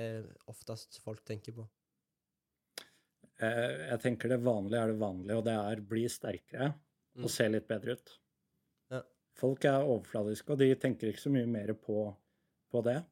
oftest 0.47 1.01
folk 1.03 1.23
tenker 1.27 1.51
på? 1.57 1.65
Eh, 3.41 3.89
Jeg 3.91 3.99
tenker 4.03 4.29
det 4.31 4.39
vanlige 4.43 4.81
er 4.83 4.91
det 4.93 4.99
vanlige, 5.01 5.37
og 5.39 5.45
det 5.47 5.55
er 5.57 5.81
bli 5.89 6.05
sterkere 6.09 6.73
Mm. 7.15 7.25
og 7.25 7.29
se 7.29 7.45
litt 7.49 7.67
bedre 7.67 7.91
ut. 7.93 8.11
Ja. 8.89 9.01
Folk 9.37 9.65
er 9.69 9.83
overfladiske, 9.85 10.49
og 10.49 10.57
de 10.57 10.73
tenker 10.75 11.11
ikke 11.11 11.21
så 11.21 11.29
mye 11.29 11.45
mer 11.45 11.73
på, 11.77 12.15
på 12.71 12.81
det. 12.83 13.03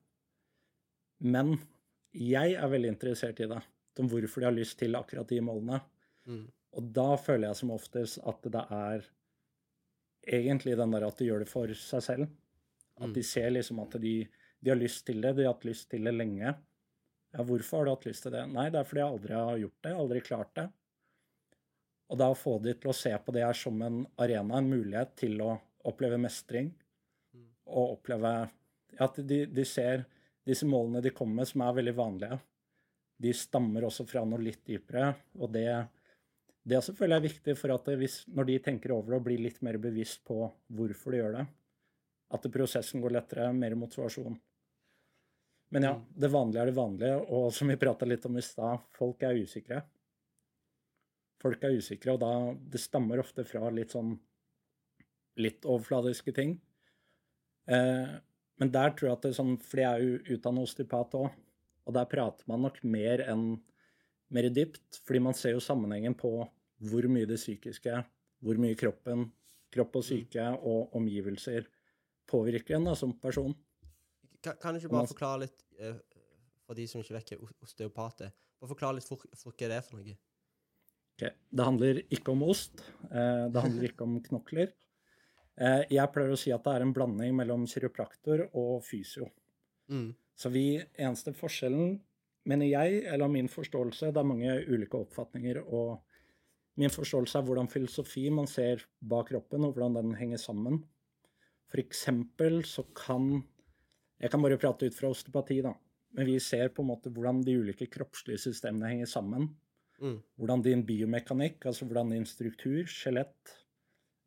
Men 1.20 1.52
jeg 2.14 2.56
er 2.56 2.68
veldig 2.72 2.90
interessert 2.96 3.40
i 3.44 3.48
det, 3.52 3.60
om 4.00 4.10
hvorfor 4.10 4.42
de 4.42 4.46
har 4.46 4.56
lyst 4.56 4.80
til 4.80 4.96
akkurat 4.98 5.28
de 5.30 5.40
målene. 5.46 5.82
Mm. 6.26 6.48
Da 6.92 7.08
føler 7.22 7.50
jeg 7.50 7.60
som 7.62 7.72
oftest 7.76 8.20
at 8.28 8.48
det 8.54 8.64
er 8.74 9.06
egentlig 10.28 10.76
den 10.78 10.94
der 10.96 11.06
at 11.08 11.18
de 11.22 11.28
gjør 11.30 11.44
det 11.46 11.50
for 11.52 11.72
seg 11.78 12.04
selv. 12.06 12.28
At 13.02 13.10
Mm. 13.10 13.14
de 13.16 13.24
ser 13.24 13.50
liksom 13.50 13.80
at 13.82 13.96
de, 14.02 14.28
de 14.62 14.70
har 14.70 14.78
lyst 14.78 15.06
til 15.06 15.22
det, 15.22 15.36
de 15.36 15.46
har 15.46 15.54
hatt 15.54 15.66
lyst 15.66 15.90
til 15.90 16.04
det 16.04 16.14
lenge. 16.14 16.52
Ja, 17.34 17.44
hvorfor 17.48 17.78
har 17.78 17.86
du 17.86 17.92
hatt 17.96 18.06
lyst 18.06 18.24
til 18.24 18.32
det? 18.36 18.44
Nei, 18.52 18.70
det 18.70 18.80
er 18.80 18.84
fordi 18.90 19.02
jeg 19.02 19.14
aldri 19.14 19.34
har 19.34 19.58
gjort 19.62 19.82
det, 19.82 19.94
aldri 19.96 20.22
klart 20.22 20.54
det. 20.56 20.68
Og 22.12 22.18
da 22.20 22.28
å 22.30 22.36
få 22.38 22.58
de 22.62 22.74
til 22.76 22.92
å 22.92 22.96
se 22.98 23.12
på 23.18 23.32
det 23.34 23.46
her 23.46 23.54
som 23.56 23.82
en 23.82 24.02
arena, 24.20 24.58
en 24.60 24.70
mulighet 24.70 25.16
til 25.16 25.40
å 25.42 25.60
oppleve 25.86 26.20
mestring, 26.20 26.74
Mm. 27.34 27.48
og 27.68 27.98
oppleve 27.98 28.52
at 29.00 29.16
de, 29.16 29.46
de 29.46 29.64
ser 29.66 30.06
disse 30.46 30.66
målene 30.68 31.02
de 31.02 31.10
kommer 31.16 31.36
med, 31.36 31.48
som 31.48 31.62
er 31.62 31.74
veldig 31.74 31.96
vanlige, 31.96 32.40
de 33.22 33.32
stammer 33.34 33.82
også 33.88 34.06
fra 34.10 34.26
noe 34.26 34.42
litt 34.44 34.66
dypere, 34.66 35.16
og 35.40 35.54
det, 35.54 35.88
det 36.68 36.78
er 36.78 36.84
selvfølgelig 36.86 37.26
viktig 37.26 37.56
for 37.58 37.74
at 37.74 37.90
hvis, 37.98 38.22
når 38.30 38.48
de 38.50 38.60
tenker 38.62 38.94
over 38.94 39.14
det 39.14 39.20
og 39.20 39.26
blir 39.26 39.42
litt 39.42 39.62
mer 39.66 39.80
bevisst 39.82 40.22
på 40.28 40.44
hvorfor 40.78 41.14
de 41.14 41.22
gjør 41.22 41.38
det, 41.40 41.46
at 42.32 42.48
prosessen 42.54 43.02
går 43.04 43.16
lettere, 43.18 43.50
mer 43.54 43.76
motivasjon. 43.76 44.38
Men 45.72 45.84
ja, 45.88 45.94
Mm. 45.96 46.06
det 46.20 46.30
vanlige 46.32 46.62
er 46.62 46.66
det 46.66 46.76
vanlige, 46.76 47.16
og 47.32 47.54
som 47.54 47.68
vi 47.68 47.76
prata 47.80 48.06
litt 48.06 48.26
om 48.26 48.38
i 48.38 48.42
stad, 48.42 48.80
folk 48.92 49.24
er 49.24 49.40
usikre. 49.40 49.82
Folk 51.42 51.64
er 51.64 51.78
usikre, 51.78 52.14
og 52.14 52.20
da 52.20 52.54
Det 52.54 52.80
stammer 52.80 53.20
ofte 53.20 53.44
fra 53.44 53.70
litt 53.70 53.90
sånn 53.90 54.20
litt 55.38 55.64
overfladiske 55.66 56.34
ting. 56.36 56.60
Eh, 57.68 58.20
men 58.60 58.72
der 58.72 58.92
tror 58.92 59.08
jeg 59.08 59.14
at 59.14 59.22
det 59.22 59.30
er 59.32 59.44
sånn 59.44 59.58
For 59.62 59.78
jeg 59.78 59.90
er 59.90 60.02
jo 60.02 60.36
utdannet 60.36 60.64
osteopat 60.64 61.16
òg, 61.16 61.32
og 61.88 61.94
der 61.94 62.06
prater 62.06 62.44
man 62.48 62.62
nok 62.62 62.84
mer 62.84 63.24
enn 63.28 63.62
mer 64.32 64.50
dypt, 64.50 65.02
fordi 65.06 65.20
man 65.20 65.34
ser 65.34 65.52
jo 65.52 65.60
sammenhengen 65.60 66.14
på 66.16 66.48
hvor 66.82 67.06
mye 67.12 67.28
det 67.30 67.38
psykiske, 67.40 68.00
hvor 68.42 68.58
mye 68.62 68.76
kroppen, 68.80 69.28
kropp 69.72 69.96
og 70.02 70.04
syke 70.08 70.48
og 70.60 70.96
omgivelser 70.98 71.68
påvirker 72.32 72.76
en 72.80 72.90
da, 72.90 72.96
som 72.98 73.14
person. 73.22 73.54
Kan, 74.42 74.58
kan 74.62 74.74
du 74.74 74.80
ikke 74.82 74.92
bare 74.94 75.10
forklare 75.12 75.44
litt, 75.46 75.64
eh, 75.80 75.96
for 76.66 76.76
de 76.80 76.88
som 76.90 77.02
ikke 77.04 77.18
vekker 77.20 77.40
hva 77.42 77.50
o- 77.52 77.66
osteopat 77.68 78.26
er, 78.28 78.32
bare 78.62 78.72
forklare 78.74 78.98
litt 78.98 79.08
for, 79.08 79.22
for 79.38 79.54
hva 79.54 79.68
det 79.70 79.78
er 79.78 79.86
for 79.86 80.00
noe? 80.00 80.16
Okay. 81.18 81.36
Det 81.54 81.66
handler 81.68 82.00
ikke 82.10 82.32
om 82.34 82.44
ost. 82.50 82.82
eh, 83.12 83.46
Det 83.54 83.62
handler 83.62 83.90
ikke 83.92 84.08
om 84.08 84.20
knokler. 84.30 84.72
Eh, 85.62 85.84
Jeg 85.92 86.10
pleier 86.16 86.32
å 86.32 86.38
si 86.40 86.50
at 86.56 86.64
det 86.64 86.72
er 86.74 86.82
en 86.86 86.94
blanding 86.96 87.36
mellom 87.38 87.66
kiropraktor 87.70 88.46
og 88.58 88.80
fysio. 88.88 89.28
Mm. 89.92 90.16
Så 90.34 90.50
vi, 90.50 90.80
eneste 90.98 91.34
forskjellen, 91.38 91.98
mener 92.48 92.66
jeg, 92.72 93.04
eller 93.12 93.28
min 93.30 93.50
forståelse, 93.52 94.14
det 94.16 94.18
er 94.24 94.30
mange 94.30 94.56
ulike 94.72 94.98
oppfatninger, 95.04 95.60
og 95.68 96.00
min 96.80 96.92
forståelse 96.94 97.40
er 97.40 97.46
hvordan 97.48 97.70
filosofi 97.72 98.30
man 98.34 98.48
ser 98.48 98.86
bak 99.02 99.30
kroppen, 99.32 99.66
og 99.68 99.76
hvordan 99.76 99.98
den 100.00 100.18
henger 100.20 100.40
sammen. 100.42 100.82
For 101.72 101.82
eksempel 101.84 102.64
så 102.68 102.86
kan 102.96 103.44
Jeg 104.22 104.30
kan 104.30 104.42
bare 104.42 104.58
prate 104.62 104.86
ut 104.86 104.94
fra 104.94 105.10
osteopati, 105.10 105.64
da. 105.66 105.72
Men 106.14 106.28
vi 106.28 106.36
ser 106.40 106.70
på 106.70 106.84
en 106.84 106.92
måte 106.92 107.10
hvordan 107.10 107.40
de 107.42 107.56
ulike 107.58 107.88
kroppslige 107.90 108.38
systemene 108.38 108.92
henger 108.92 109.10
sammen. 109.10 109.48
Mm. 109.98 110.20
Hvordan 110.38 110.62
din 110.62 110.84
biomekanikk, 110.86 111.66
altså 111.66 111.88
hvordan 111.90 112.12
din 112.14 112.28
struktur, 112.30 112.84
skjelett, 112.86 113.56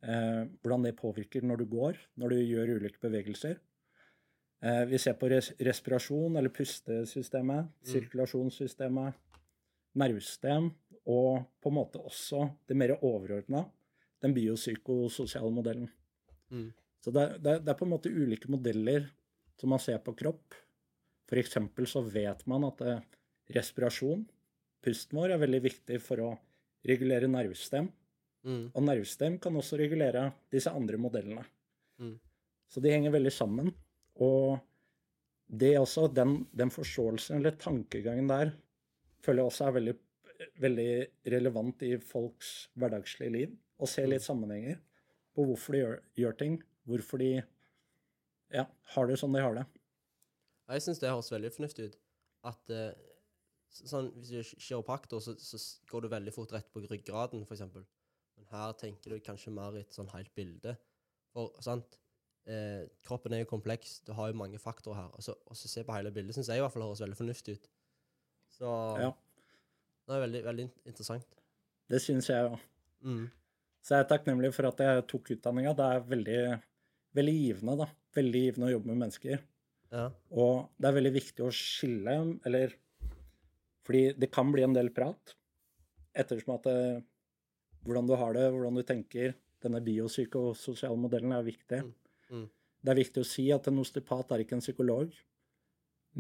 eh, 0.02 0.50
hvordan 0.64 0.88
det 0.88 0.96
påvirker 0.98 1.46
når 1.46 1.62
du 1.62 1.64
går, 1.76 2.00
når 2.16 2.34
du 2.34 2.40
gjør 2.40 2.74
ulike 2.80 2.98
bevegelser. 3.06 3.60
Eh, 4.64 4.84
vi 4.90 4.98
ser 4.98 5.14
på 5.20 5.28
res 5.30 5.52
respirasjon, 5.60 6.36
eller 6.36 6.50
pustesystemet, 6.50 7.70
sirkulasjonssystemet, 7.86 9.14
nervesystem, 9.94 10.72
og 11.06 11.44
på 11.61 11.70
en 11.70 11.76
måte 11.76 12.00
også 12.00 12.46
det 12.68 12.76
mer 12.80 12.94
overordna, 13.04 13.64
den 14.25 14.34
biopsykososiale 14.37 15.50
modellen. 15.52 15.90
Mm. 16.50 16.70
Så 17.04 17.12
det, 17.12 17.23
er- 17.23 17.38
det, 17.44 17.68
er- 17.68 17.76
på 17.78 17.84
en 17.84 17.92
måte 17.92 18.08
ulike 18.12 18.49
modeller 18.49 19.11
som 19.61 19.70
man 19.75 19.78
ser 19.82 19.99
på 19.99 20.14
kropp. 20.16 20.54
Eksempel 21.34 21.87
så 21.90 22.00
vet 22.06 22.44
man 22.46 22.62
at 22.68 22.80
eh, 22.87 23.00
respirasjon, 23.56 24.20
pusten 24.84 25.18
vår, 25.18 25.32
er 25.34 25.40
veldig 25.42 25.61
viktig 25.64 25.96
for 26.00 26.20
å 26.23 26.28
regulere 26.87 27.26
nervestem. 27.26 27.88
Mm. 28.44 28.68
Og 28.76 28.84
nervestem 28.87 29.38
kan 29.42 29.56
også 29.56 29.78
regulere 29.80 30.28
disse 30.52 30.70
andre 30.70 30.96
modellene. 31.00 31.42
Mm. 31.99 32.14
Så 32.70 32.80
de 32.84 32.92
henger 32.92 33.11
veldig 33.16 33.32
sammen. 33.34 33.73
Og 34.23 34.61
det 35.49 35.73
også, 35.80 36.06
den, 36.14 36.44
den 36.54 36.70
forståelsen 36.73 37.40
eller 37.40 37.56
tankegangen 37.61 38.28
der, 38.30 38.52
føler 39.25 39.42
jeg 39.42 39.50
også 39.50 39.66
er 39.66 39.76
veldig, 39.80 39.94
veldig 40.60 40.90
relevant 41.34 41.82
i 41.86 41.94
folks 42.02 42.52
hverdagslige 42.78 43.34
liv. 43.34 43.56
Å 43.80 43.88
se 43.90 44.04
litt 44.06 44.24
sammenhenger 44.24 44.78
på 45.34 45.46
hvorfor 45.48 45.74
de 45.74 45.82
gjør, 45.82 45.98
gjør 46.20 46.38
ting. 46.40 46.60
Hvorfor 46.88 47.22
de 47.22 47.32
ja, 48.54 48.66
har 48.94 49.08
det 49.10 49.18
som 49.18 49.34
de 49.34 49.42
har 49.42 49.56
det. 49.56 49.64
Jeg 50.70 50.84
syns 50.84 51.00
det 51.02 51.10
høres 51.10 51.32
veldig 51.32 51.50
fornuftig 51.54 51.88
ut. 51.88 51.98
At 52.48 52.72
uh, 52.72 52.92
sånn, 53.74 54.12
Hvis 54.18 54.30
du 54.30 54.38
er 54.40 54.48
kiropraktor, 54.68 55.22
så, 55.24 55.34
så 55.40 55.60
går 55.90 56.04
du 56.04 56.12
veldig 56.12 56.34
fort 56.34 56.54
rett 56.54 56.70
på 56.72 56.84
ryggraden, 56.84 57.44
f.eks. 57.48 57.64
Men 58.38 58.48
her 58.52 58.72
tenker 58.80 59.14
du 59.14 59.24
kanskje 59.24 59.52
mer 59.54 59.76
i 59.76 59.82
et 59.84 59.96
sånn 59.96 60.12
helt 60.14 60.32
bilde. 60.36 60.76
For 61.34 61.54
sant, 61.64 61.98
eh, 62.46 62.84
kroppen 63.06 63.34
er 63.34 63.42
jo 63.42 63.50
kompleks, 63.50 63.98
du 64.06 64.12
har 64.14 64.30
jo 64.30 64.38
mange 64.38 64.60
faktorer 64.62 65.00
her. 65.00 65.14
Og 65.14 65.34
og 65.34 65.58
så 65.58 65.70
se 65.70 65.84
på 65.84 65.96
hele 65.96 66.12
bildet 66.14 66.36
syns 66.36 66.50
jeg 66.52 66.62
i 66.62 66.64
hvert 66.64 66.74
fall 66.74 66.86
høres 66.86 67.02
veldig 67.02 67.18
fornuftig 67.18 67.56
ut. 67.58 67.70
Så 68.54 68.70
Ja, 69.02 69.10
det 70.04 70.16
er 70.16 70.23
veldig, 70.26 70.42
veldig 70.44 70.68
interessant. 70.84 71.40
det 71.90 72.00
syns 72.02 72.28
jeg 72.30 72.50
òg. 72.50 72.61
Mm. 73.04 73.25
Så 73.84 73.94
jeg 73.94 74.04
er 74.04 74.08
takknemlig 74.08 74.50
for 74.56 74.68
at 74.70 74.80
jeg 74.80 75.04
tok 75.11 75.34
utdanninga. 75.34 75.75
Det 75.76 75.88
er 75.92 76.06
veldig, 76.08 76.38
veldig 77.16 77.34
givende, 77.37 77.76
da. 77.82 77.88
Veldig 78.16 78.42
givende 78.46 78.68
å 78.70 78.73
jobbe 78.73 78.90
med 78.90 79.02
mennesker. 79.02 79.42
Ja. 79.94 80.08
Og 80.32 80.70
det 80.80 80.88
er 80.88 80.96
veldig 80.96 81.14
viktig 81.14 81.44
å 81.44 81.52
skille, 81.54 82.16
eller 82.49 82.80
Fordi 83.84 84.14
det 84.16 84.30
kan 84.32 84.49
bli 84.49 84.62
en 84.64 84.73
del 84.73 84.88
prat 84.96 85.34
ettersom 86.16 86.54
at 86.54 86.64
det, 86.64 87.02
hvordan 87.84 88.06
du 88.08 88.14
har 88.16 88.32
det, 88.32 88.46
hvordan 88.54 88.78
du 88.78 88.82
tenker 88.87 89.34
Denne 89.61 89.82
biopsykososiale 89.84 90.96
modellen 91.00 91.32
er 91.37 91.44
viktig. 91.44 91.82
Mm, 91.84 91.92
mm. 92.30 92.49
Det 92.84 92.92
er 92.92 92.99
viktig 93.00 93.23
å 93.23 93.28
si 93.28 93.44
at 93.52 93.68
en 93.68 93.80
osteopat 93.80 94.34
er 94.34 94.42
ikke 94.44 94.58
en 94.58 94.64
psykolog, 94.64 95.14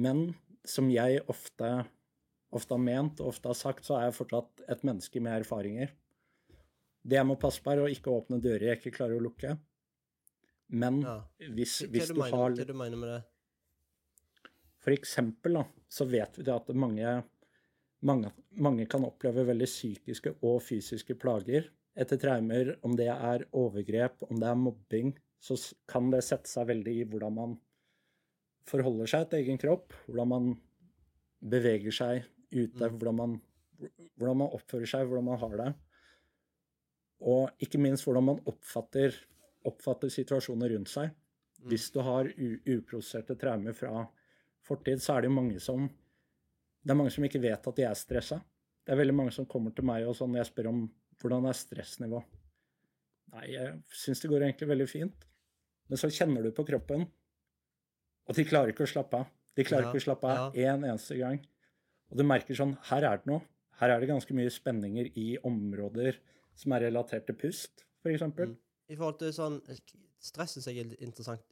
men 0.00 0.22
som 0.64 0.88
jeg 0.88 1.20
ofte, 1.28 1.68
ofte 2.58 2.76
har 2.76 2.82
ment 2.82 3.20
og 3.22 3.32
ofte 3.32 3.50
har 3.50 3.58
sagt, 3.58 3.86
så 3.86 3.98
er 3.98 4.08
jeg 4.08 4.18
fortsatt 4.18 4.64
et 4.70 4.82
menneske 4.86 5.22
med 5.22 5.42
erfaringer. 5.42 5.92
Det 7.04 7.18
jeg 7.18 7.28
må 7.28 7.36
passe 7.40 7.60
på, 7.62 7.72
er 7.72 7.84
å 7.84 7.92
ikke 7.92 8.12
åpne 8.12 8.40
dører 8.42 8.70
jeg 8.70 8.80
ikke 8.80 8.96
klarer 8.98 9.18
å 9.18 9.24
lukke. 9.26 9.56
Men 10.74 11.02
ja. 11.04 11.18
hvis, 11.52 11.82
hvis 11.92 12.10
du 12.10 12.16
mener, 12.16 12.32
har 12.32 12.56
hva 12.56 12.66
du 12.66 12.74
mener 12.76 13.00
med 13.00 13.12
det? 13.12 13.20
For 14.84 14.96
eksempel 14.96 15.58
da, 15.60 15.64
så 15.88 16.06
vet 16.08 16.38
vi 16.38 16.44
det 16.46 16.54
at 16.54 16.72
mange, 16.76 17.12
mange, 18.04 18.32
mange 18.60 18.88
kan 18.90 19.04
oppleve 19.06 19.46
veldig 19.48 19.68
psykiske 19.68 20.34
og 20.44 20.60
fysiske 20.64 21.16
plager 21.20 21.70
etter 21.96 22.20
traumer. 22.20 22.74
Om 22.84 22.96
det 22.98 23.08
er 23.12 23.46
overgrep, 23.56 24.26
om 24.28 24.40
det 24.40 24.50
er 24.50 24.60
mobbing, 24.60 25.14
så 25.40 25.56
kan 25.90 26.10
det 26.12 26.24
sette 26.24 26.50
seg 26.50 26.68
veldig 26.72 26.98
i 27.00 27.08
hvordan 27.08 27.36
man 27.36 27.56
forholder 28.68 29.10
seg 29.10 29.28
til 29.28 29.44
egen 29.44 29.60
kropp, 29.60 29.92
hvordan 30.06 30.30
man 30.30 30.52
beveger 31.44 31.92
seg 31.92 32.24
ute, 32.50 32.88
Mm. 32.88 32.98
hvordan, 32.98 33.14
man, 33.16 33.40
hvordan 34.18 34.36
man 34.42 34.52
oppfører 34.54 34.86
seg, 34.90 35.06
hvordan 35.08 35.24
man 35.24 35.38
har 35.38 35.56
det. 35.60 35.74
Og 37.24 37.50
ikke 37.62 37.78
minst 37.80 38.04
hvordan 38.04 38.24
man 38.24 38.40
oppfatter, 38.50 39.14
oppfatter 39.64 40.10
situasjoner 40.12 40.74
rundt 40.74 40.88
seg. 40.92 41.10
Mm. 41.62 41.68
Hvis 41.70 41.90
du 41.94 42.00
har 42.04 42.28
uprosesserte 42.28 43.36
traumer 43.40 43.72
fra 43.76 44.06
fortid, 44.64 45.00
så 45.00 45.16
er 45.18 45.22
det 45.22 45.30
mange 45.32 45.60
som 45.60 45.88
Det 46.84 46.90
er 46.92 46.96
mange 47.00 47.10
som 47.14 47.24
ikke 47.24 47.40
vet 47.40 47.66
at 47.66 47.76
de 47.76 47.82
er 47.88 47.94
stressa. 47.96 48.36
Det 48.84 48.92
er 48.92 48.98
veldig 49.00 49.14
mange 49.16 49.32
som 49.32 49.46
kommer 49.48 49.72
til 49.72 49.86
meg 49.88 50.04
og 50.04 50.12
sånn, 50.18 50.34
jeg 50.36 50.44
spør 50.44 50.66
om 50.68 50.82
hvordan 51.22 51.46
er 51.48 51.56
stressnivå. 51.56 52.18
Nei, 53.32 53.46
jeg 53.54 53.78
syns 53.88 54.20
det 54.20 54.28
går 54.28 54.42
egentlig 54.44 54.68
veldig 54.68 54.86
fint. 54.90 55.24
Men 55.88 55.96
så 55.96 56.10
kjenner 56.12 56.42
du 56.44 56.50
på 56.52 56.66
kroppen, 56.68 57.06
og 58.28 58.36
de 58.36 58.44
klarer 58.44 58.74
ikke 58.74 58.84
å 58.84 58.90
slappe 58.92 59.16
av. 59.16 59.30
De 59.56 59.64
klarer 59.64 59.86
Ja, 59.86 59.88
ikke 59.94 60.02
å 60.02 60.04
slappe 60.04 60.28
av 60.28 60.54
ja. 60.60 60.74
én 60.74 60.84
eneste 60.84 61.16
gang. 61.16 61.40
Og 62.10 62.18
du 62.20 62.24
merker 62.26 62.56
sånn 62.58 62.76
Her 62.90 63.06
er 63.08 63.20
det 63.22 63.30
noe. 63.30 63.42
Her 63.80 63.90
er 63.94 64.00
det 64.02 64.10
ganske 64.10 64.34
mye 64.36 64.52
spenninger 64.52 65.08
i 65.18 65.34
områder 65.42 66.20
som 66.54 66.74
er 66.76 66.86
relatert 66.86 67.26
til 67.26 67.34
pust, 67.38 67.82
f.eks. 68.04 68.22
Mm. 68.22 68.54
I 68.92 68.96
forhold 68.98 69.18
til 69.22 69.32
sånn 69.34 69.56
Stress 70.24 70.54
syns 70.54 70.68
jeg 70.70 70.84
er 70.84 70.92
interessant. 71.04 71.42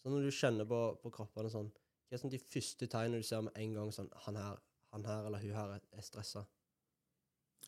Sånn 0.00 0.12
når 0.14 0.28
du 0.28 0.34
kjenner 0.34 0.68
på, 0.68 0.80
på 1.02 1.12
kroppen 1.14 1.48
sånn 1.52 1.70
Hva 1.72 2.16
er 2.16 2.22
sånn 2.22 2.32
de 2.34 2.40
første 2.42 2.88
tegnene 2.90 3.20
du 3.22 3.26
ser 3.26 3.44
med 3.46 3.56
en 3.58 3.76
gang 3.78 3.92
sånn 3.94 4.10
Han 4.26 4.38
her, 4.40 4.58
han 4.94 5.06
her 5.08 5.28
eller 5.28 5.42
hun 5.42 5.56
her 5.56 5.76
er, 5.78 5.84
er 5.96 6.04
stressa? 6.04 6.44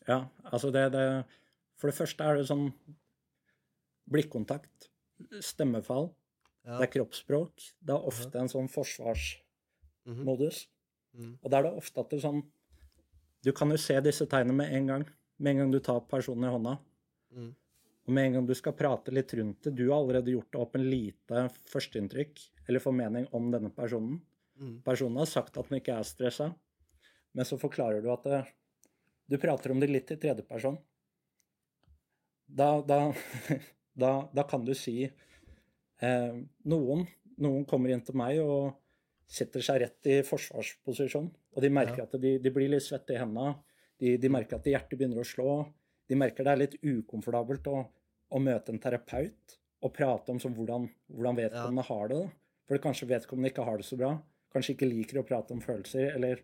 Ja, 0.07 0.19
altså 0.49 0.71
det, 0.73 0.87
det 0.93 1.05
For 1.79 1.89
det 1.89 1.97
første 1.97 2.25
er 2.27 2.39
det 2.39 2.47
sånn 2.49 2.67
blikkontakt, 4.11 4.89
stemmefall, 5.39 6.09
Ja. 6.65 6.77
det 6.77 6.89
er 6.89 6.91
kroppsspråk. 6.97 7.61
Det 7.79 7.93
er 7.95 8.07
ofte 8.09 8.39
en 8.39 8.49
sånn 8.51 8.67
forsvarsmodus. 8.71 10.57
Mm. 11.13 11.33
Og 11.41 11.51
da 11.51 11.59
er 11.59 11.67
det 11.67 11.77
ofte 11.77 12.01
at 12.01 12.13
det 12.13 12.23
sånn 12.23 12.39
Du 13.45 13.51
kan 13.53 13.69
jo 13.69 13.77
se 13.77 13.99
disse 14.01 14.25
tegnene 14.29 14.55
med 14.55 14.73
en 14.73 14.87
gang. 14.89 15.03
Med 15.37 15.53
en 15.53 15.63
gang 15.63 15.73
du 15.73 15.79
tar 15.83 16.05
personen 16.09 16.47
i 16.47 16.53
hånda. 16.53 16.77
Mm. 17.35 17.51
Og 18.03 18.13
med 18.15 18.27
en 18.27 18.37
gang 18.37 18.47
du 18.47 18.53
skal 18.55 18.75
prate 18.77 19.11
litt 19.15 19.33
rundt 19.35 19.63
det. 19.63 19.75
Du 19.75 19.85
har 19.89 19.99
allerede 19.99 20.31
gjort 20.31 20.51
deg 20.51 20.63
opp 20.63 20.77
en 20.79 20.87
lite 20.89 21.43
førsteinntrykk 21.71 22.43
eller 22.67 22.83
formening 22.83 23.27
om 23.35 23.49
denne 23.51 23.71
personen. 23.75 24.21
Mm. 24.59 24.81
Personen 24.85 25.19
har 25.19 25.29
sagt 25.29 25.57
at 25.57 25.69
den 25.69 25.79
ikke 25.79 25.95
er 25.97 26.07
stressa, 26.07 26.49
men 27.33 27.47
så 27.47 27.57
forklarer 27.59 28.03
du 28.03 28.09
at 28.13 28.27
det, 28.29 28.41
du 29.27 29.37
prater 29.41 29.73
om 29.73 29.81
det 29.81 29.89
litt 29.91 30.11
i 30.13 30.19
tredjeperson. 30.19 30.77
Da, 32.45 32.77
da, 32.85 32.99
da, 34.03 34.13
da 34.35 34.47
kan 34.47 34.65
du 34.67 34.73
si 34.77 34.97
eh, 35.07 36.35
noen, 36.69 37.05
noen 37.41 37.67
kommer 37.69 37.93
inn 37.93 38.03
til 38.05 38.19
meg 38.19 38.43
og 38.43 38.75
setter 39.29 39.63
seg 39.65 39.81
rett 39.81 40.09
i 40.11 40.19
forsvarsposisjon, 40.27 41.29
og 41.55 41.61
de 41.63 41.69
merker 41.73 42.03
Ja. 42.03 42.07
at 42.09 42.17
de, 42.21 42.37
de 42.39 42.51
blir 42.53 42.69
litt 42.69 42.83
svette 42.85 43.15
i 43.15 43.19
hendene. 43.21 43.55
De, 43.99 44.17
de 44.17 44.29
merker 44.29 44.57
at 44.59 44.65
hjertet 44.67 44.97
begynner 44.99 45.21
å 45.21 45.27
slå. 45.27 45.65
De 46.09 46.15
merker 46.19 46.43
det 46.43 46.51
er 46.53 46.61
litt 46.63 46.77
ukomfortabelt 46.83 47.67
å, 47.71 47.83
å 48.33 48.39
møte 48.43 48.73
en 48.73 48.81
terapeut 48.83 49.57
og 49.83 49.93
prate 49.95 50.31
om 50.31 50.39
hvordan, 50.39 50.87
hvordan 51.11 51.37
vedkommende 51.39 51.85
har 51.87 52.07
det. 52.11 52.19
da. 52.23 52.29
For 52.67 52.83
kanskje 52.83 53.09
vedkommende 53.09 53.51
ikke 53.51 53.65
har 53.67 53.77
det 53.79 53.87
så 53.87 53.97
bra. 53.99 54.13
Kanskje 54.53 54.75
ikke 54.75 54.89
liker 54.89 55.19
å 55.19 55.25
prate 55.27 55.53
om 55.55 55.61
følelser, 55.63 56.13
eller 56.15 56.43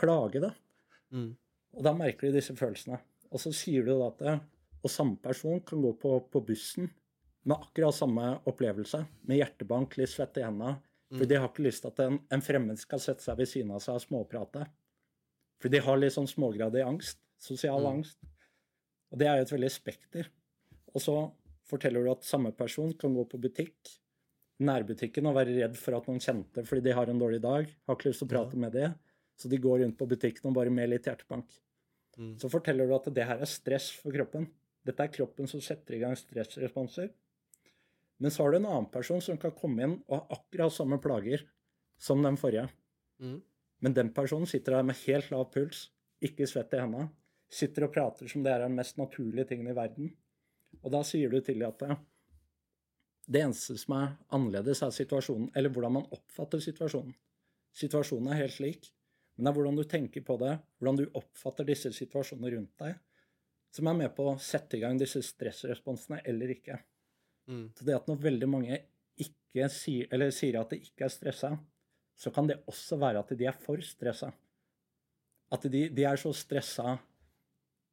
klage, 0.00 0.40
da. 0.40 0.52
Mm. 1.12 1.32
Og 1.76 1.84
da 1.84 1.92
merker 1.96 2.28
de 2.28 2.38
disse 2.38 2.54
følelsene. 2.56 3.00
Og 3.30 3.42
så 3.42 3.52
sier 3.54 3.84
du 3.86 3.92
da 3.92 4.08
at 4.08 4.22
det, 4.22 4.36
og 4.80 4.90
samme 4.90 5.18
person 5.20 5.60
kan 5.66 5.82
gå 5.84 5.92
på, 6.00 6.14
på 6.32 6.40
bussen 6.46 6.88
med 7.44 7.56
akkurat 7.56 7.94
samme 7.96 8.30
opplevelse, 8.48 9.02
med 9.28 9.40
hjertebank, 9.40 9.96
litt 10.00 10.12
svette 10.12 10.40
i 10.42 10.46
hendene. 10.46 10.78
For 11.18 11.26
de 11.26 11.38
har 11.40 11.48
ikke 11.50 11.64
lyst 11.66 11.82
til 11.82 11.90
at 11.90 12.02
en, 12.04 12.20
en 12.30 12.42
fremmed 12.44 12.78
skal 12.78 13.00
sette 13.02 13.24
seg 13.24 13.38
ved 13.40 13.48
siden 13.50 13.72
av 13.74 13.80
seg 13.82 13.96
og 13.98 14.04
småprate. 14.04 14.66
For 15.60 15.72
de 15.72 15.80
har 15.82 15.98
litt 15.98 16.14
sånn 16.14 16.30
smågradig 16.30 16.84
angst. 16.86 17.18
Sosial 17.40 17.80
Mm. 17.82 17.88
angst. 17.96 18.18
Og 19.10 19.18
det 19.18 19.26
er 19.26 19.40
jo 19.40 19.46
et 19.48 19.54
veldig 19.56 19.70
spekter. 19.74 20.28
Og 20.94 21.02
så 21.02 21.16
forteller 21.66 22.04
du 22.04 22.10
at 22.12 22.26
samme 22.26 22.52
person 22.56 22.92
kan 22.92 23.14
gå 23.14 23.24
på 23.28 23.40
butikk, 23.40 23.96
nærbutikken, 24.60 25.26
og 25.26 25.34
være 25.34 25.56
redd 25.56 25.76
for 25.76 25.96
at 25.96 26.06
noen 26.06 26.20
kjente 26.20 26.64
fordi 26.66 26.84
de 26.88 26.94
har 26.94 27.08
en 27.10 27.18
dårlig 27.18 27.40
dag, 27.42 27.66
har 27.86 27.96
ikke 27.96 28.10
lyst 28.10 28.22
til 28.22 28.28
å 28.28 28.34
prate 28.34 28.60
med 28.60 28.72
det, 28.76 28.92
så 29.38 29.48
de 29.48 29.58
går 29.58 29.80
rundt 29.80 29.98
på 29.98 30.08
butikken 30.10 30.50
og 30.50 30.54
bare 30.54 30.70
med 30.70 30.90
litt 30.90 31.08
hjertebank. 31.08 31.48
Mm. 32.18 32.34
Så 32.38 32.50
forteller 32.52 32.86
du 32.86 32.94
at 32.94 33.08
det 33.14 33.24
her 33.24 33.40
er 33.40 33.48
stress 33.48 33.90
for 33.96 34.12
kroppen. 34.12 34.50
Dette 34.84 35.02
er 35.06 35.12
kroppen 35.14 35.48
som 35.48 35.62
setter 35.64 35.96
i 35.96 36.02
gang 36.02 36.16
stressresponser. 36.18 37.10
Men 38.20 38.32
så 38.32 38.44
har 38.44 38.52
du 38.52 38.58
en 38.60 38.68
annen 38.68 38.90
person 38.92 39.22
som 39.24 39.38
kan 39.40 39.54
komme 39.56 39.86
inn 39.86 39.94
og 40.06 40.16
ha 40.18 40.36
akkurat 40.36 40.74
samme 40.74 41.00
plager 41.00 41.46
som 42.00 42.20
den 42.24 42.36
forrige. 42.40 42.66
Mm. 43.20 43.38
Men 43.80 43.96
den 43.96 44.12
personen 44.12 44.48
sitter 44.48 44.76
der 44.76 44.86
med 44.86 44.98
helt 45.06 45.30
lav 45.32 45.46
puls, 45.54 45.86
ikke 46.20 46.48
svett 46.48 46.74
i 46.76 46.82
hendene, 46.82 47.08
sitter 47.50 47.86
og 47.86 47.94
prater 47.94 48.28
som 48.28 48.44
det 48.44 48.52
er 48.52 48.66
den 48.66 48.76
mest 48.76 49.00
naturlige 49.00 49.48
tingen 49.50 49.70
i 49.72 49.76
verden. 49.76 50.12
Og 50.84 50.92
da 50.92 51.00
sier 51.06 51.32
du 51.32 51.40
til 51.40 51.58
dem 51.62 51.72
at 51.72 51.80
det, 51.80 51.96
det 53.30 53.42
eneste 53.46 53.78
som 53.80 53.96
er 53.96 54.14
annerledes, 54.36 54.82
er 54.84 54.94
situasjonen, 54.94 55.50
eller 55.56 55.72
hvordan 55.72 55.96
man 55.96 56.08
oppfatter 56.12 56.62
situasjonen. 56.62 57.16
Situasjonen 57.76 58.32
er 58.32 58.42
helt 58.42 58.60
lik, 58.62 58.90
men 59.36 59.46
det 59.46 59.50
er 59.52 59.58
hvordan 59.58 59.80
du 59.80 59.84
tenker 59.88 60.24
på 60.26 60.36
det, 60.42 60.56
hvordan 60.78 61.00
du 61.00 61.18
oppfatter 61.18 61.68
disse 61.68 61.92
situasjonene 61.96 62.52
rundt 62.56 62.84
deg, 62.84 62.96
som 63.72 63.88
er 63.88 63.96
med 63.96 64.14
på 64.16 64.26
å 64.28 64.38
sette 64.42 64.76
i 64.76 64.82
gang 64.82 64.98
disse 64.98 65.22
stressresponsene 65.24 66.20
eller 66.28 66.52
ikke. 66.56 66.80
Mm. 67.50 67.66
Så 67.76 67.86
det 67.86 67.96
at 67.98 68.08
når 68.08 68.22
veldig 68.22 68.48
mange 68.50 68.78
ikke 69.20 69.66
sier, 69.74 70.08
eller 70.14 70.30
sier 70.34 70.60
at 70.60 70.72
de 70.72 70.80
ikke 70.86 71.06
er 71.08 71.12
stressa, 71.12 71.50
så 72.20 72.30
kan 72.34 72.48
det 72.50 72.60
også 72.70 72.98
være 73.00 73.22
at 73.24 73.34
de 73.36 73.48
er 73.48 73.56
for 73.56 73.82
stressa. 73.84 74.30
At 75.50 75.66
de, 75.66 75.88
de 75.90 76.06
er 76.06 76.20
så 76.20 76.30
stressa 76.36 76.92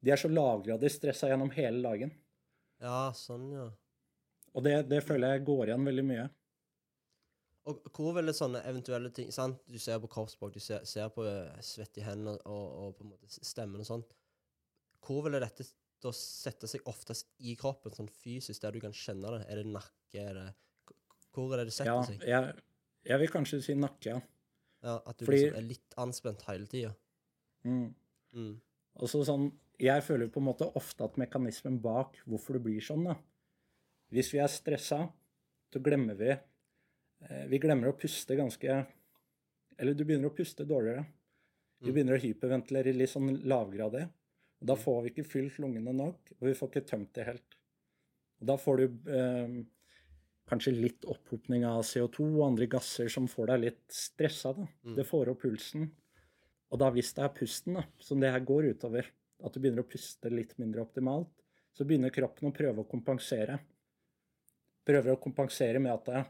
De 0.06 0.12
er 0.14 0.20
så 0.22 0.30
lavgradig 0.30 0.92
stressa 0.94 1.26
gjennom 1.32 1.50
hele 1.56 1.82
dagen. 1.82 2.12
Ja, 2.84 3.10
sånn, 3.18 3.48
ja. 3.56 3.72
Og 4.54 4.62
det, 4.66 4.76
det 4.92 5.00
føler 5.06 5.34
jeg 5.34 5.48
går 5.48 5.72
igjen 5.72 5.88
veldig 5.88 6.04
mye. 6.06 6.28
Og 7.68 7.90
hvor 7.96 8.14
ville 8.16 8.36
sånne 8.36 8.62
eventuelle 8.70 9.10
ting 9.12 9.32
sant? 9.34 9.58
Du 9.68 9.80
ser 9.82 9.98
på 10.00 10.10
kroppsspråk, 10.12 10.54
du 10.54 10.64
ser, 10.64 10.86
ser 10.88 11.10
på 11.12 11.26
svette 11.26 11.66
svett 11.66 12.00
i 12.00 12.06
hendene 12.06 12.38
og, 12.46 12.68
og 12.84 12.94
på 12.96 13.04
en 13.08 13.12
måte 13.16 13.44
stemmen 13.44 13.82
og 13.84 13.90
sånn. 13.90 14.06
Hvor 15.04 15.26
ville 15.26 15.42
dette 15.44 15.66
da 16.02 16.12
setter 16.14 16.68
seg 16.68 16.82
oftest 16.86 17.28
i 17.40 17.56
kroppen, 17.56 17.92
sånn 17.96 18.10
fysisk, 18.10 18.62
der 18.62 18.72
du 18.72 18.80
kan 18.84 18.92
kjenne 18.94 19.32
det? 19.40 19.46
Er 19.50 19.56
det 19.64 19.66
nakke? 19.72 20.22
Er 20.22 20.34
det, 20.34 20.48
hvor 21.34 21.54
er 21.54 21.58
det 21.64 21.68
det 21.72 21.74
setter 21.74 21.94
Ja, 21.94 22.04
seg? 22.04 22.22
jeg, 22.28 22.56
jeg 23.06 23.20
vil 23.20 23.28
kanskje 23.34 23.62
si 23.64 23.74
nakke. 23.76 24.06
ja. 24.16 24.22
Ja, 24.84 25.02
At 25.08 25.18
du 25.18 25.26
Fordi- 25.26 25.40
liksom 25.42 25.58
er 25.58 25.62
litt 25.68 25.96
anspent 25.98 26.42
hele 26.48 26.68
tida. 26.68 26.96
Mm. 27.66 27.96
Mm. 28.36 28.62
Og 28.98 29.10
så 29.10 29.24
sånn, 29.26 29.52
Jeg 29.80 30.02
føler 30.04 30.28
på 30.30 30.38
en 30.38 30.46
måte 30.46 30.74
ofte 30.76 31.04
at 31.04 31.18
mekanismen 31.18 31.80
bak 31.80 32.16
hvorfor 32.28 32.54
det 32.54 32.64
blir 32.64 32.82
sånn 32.82 33.04
da. 33.06 33.16
Hvis 34.12 34.32
vi 34.34 34.40
er 34.40 34.48
stressa, 34.48 35.12
så 35.72 35.80
glemmer 35.84 36.16
vi 36.18 36.30
eh, 36.30 37.46
Vi 37.48 37.60
glemmer 37.60 37.92
å 37.92 37.98
puste 38.00 38.36
ganske 38.36 38.88
Eller 39.78 39.94
du 39.94 40.04
begynner 40.04 40.30
å 40.32 40.36
puste 40.36 40.66
dårligere. 40.66 41.06
Du 41.82 41.92
Mm. 41.92 41.94
begynner 41.94 42.18
å 42.18 42.22
hyperventilere 42.22 42.96
litt 42.96 43.10
sånn 43.10 43.44
lavgradig. 43.44 44.10
Da 44.60 44.76
får 44.80 45.02
vi 45.04 45.14
ikke 45.14 45.28
fylt 45.28 45.60
lungene 45.62 45.94
nok, 45.94 46.34
og 46.40 46.48
vi 46.48 46.56
får 46.58 46.72
ikke 46.72 46.88
tømt 46.90 47.14
det 47.18 47.28
helt. 47.28 47.58
Da 48.38 48.56
får 48.62 48.82
du 48.82 49.12
eh, 49.14 49.58
kanskje 50.50 50.74
litt 50.76 51.06
opphopning 51.10 51.66
av 51.68 51.84
CO2 51.86 52.26
og 52.26 52.44
andre 52.48 52.68
gasser 52.72 53.10
som 53.12 53.30
får 53.30 53.52
deg 53.52 53.64
litt 53.66 53.84
stressa. 53.94 54.54
Mm. 54.58 54.96
Det 54.98 55.06
får 55.08 55.34
opp 55.34 55.44
pulsen. 55.46 55.90
Og 56.72 56.82
da 56.82 56.90
hvis 56.94 57.14
det 57.16 57.24
er 57.24 57.36
pusten 57.36 57.80
da, 57.80 57.86
som 58.04 58.22
det 58.22 58.32
her 58.34 58.44
går 58.46 58.72
utover, 58.74 59.10
at 59.38 59.54
du 59.54 59.62
begynner 59.62 59.86
å 59.86 59.90
puste 59.90 60.32
litt 60.34 60.56
mindre 60.60 60.84
optimalt, 60.84 61.30
så 61.78 61.86
begynner 61.86 62.14
kroppen 62.14 62.50
å 62.50 62.56
prøve 62.56 62.82
å 62.82 62.90
kompensere. 62.90 63.60
Prøver 64.88 65.14
å 65.14 65.22
kompensere 65.22 65.82
med 65.84 65.94
at 65.94 66.10
det, 66.10 66.24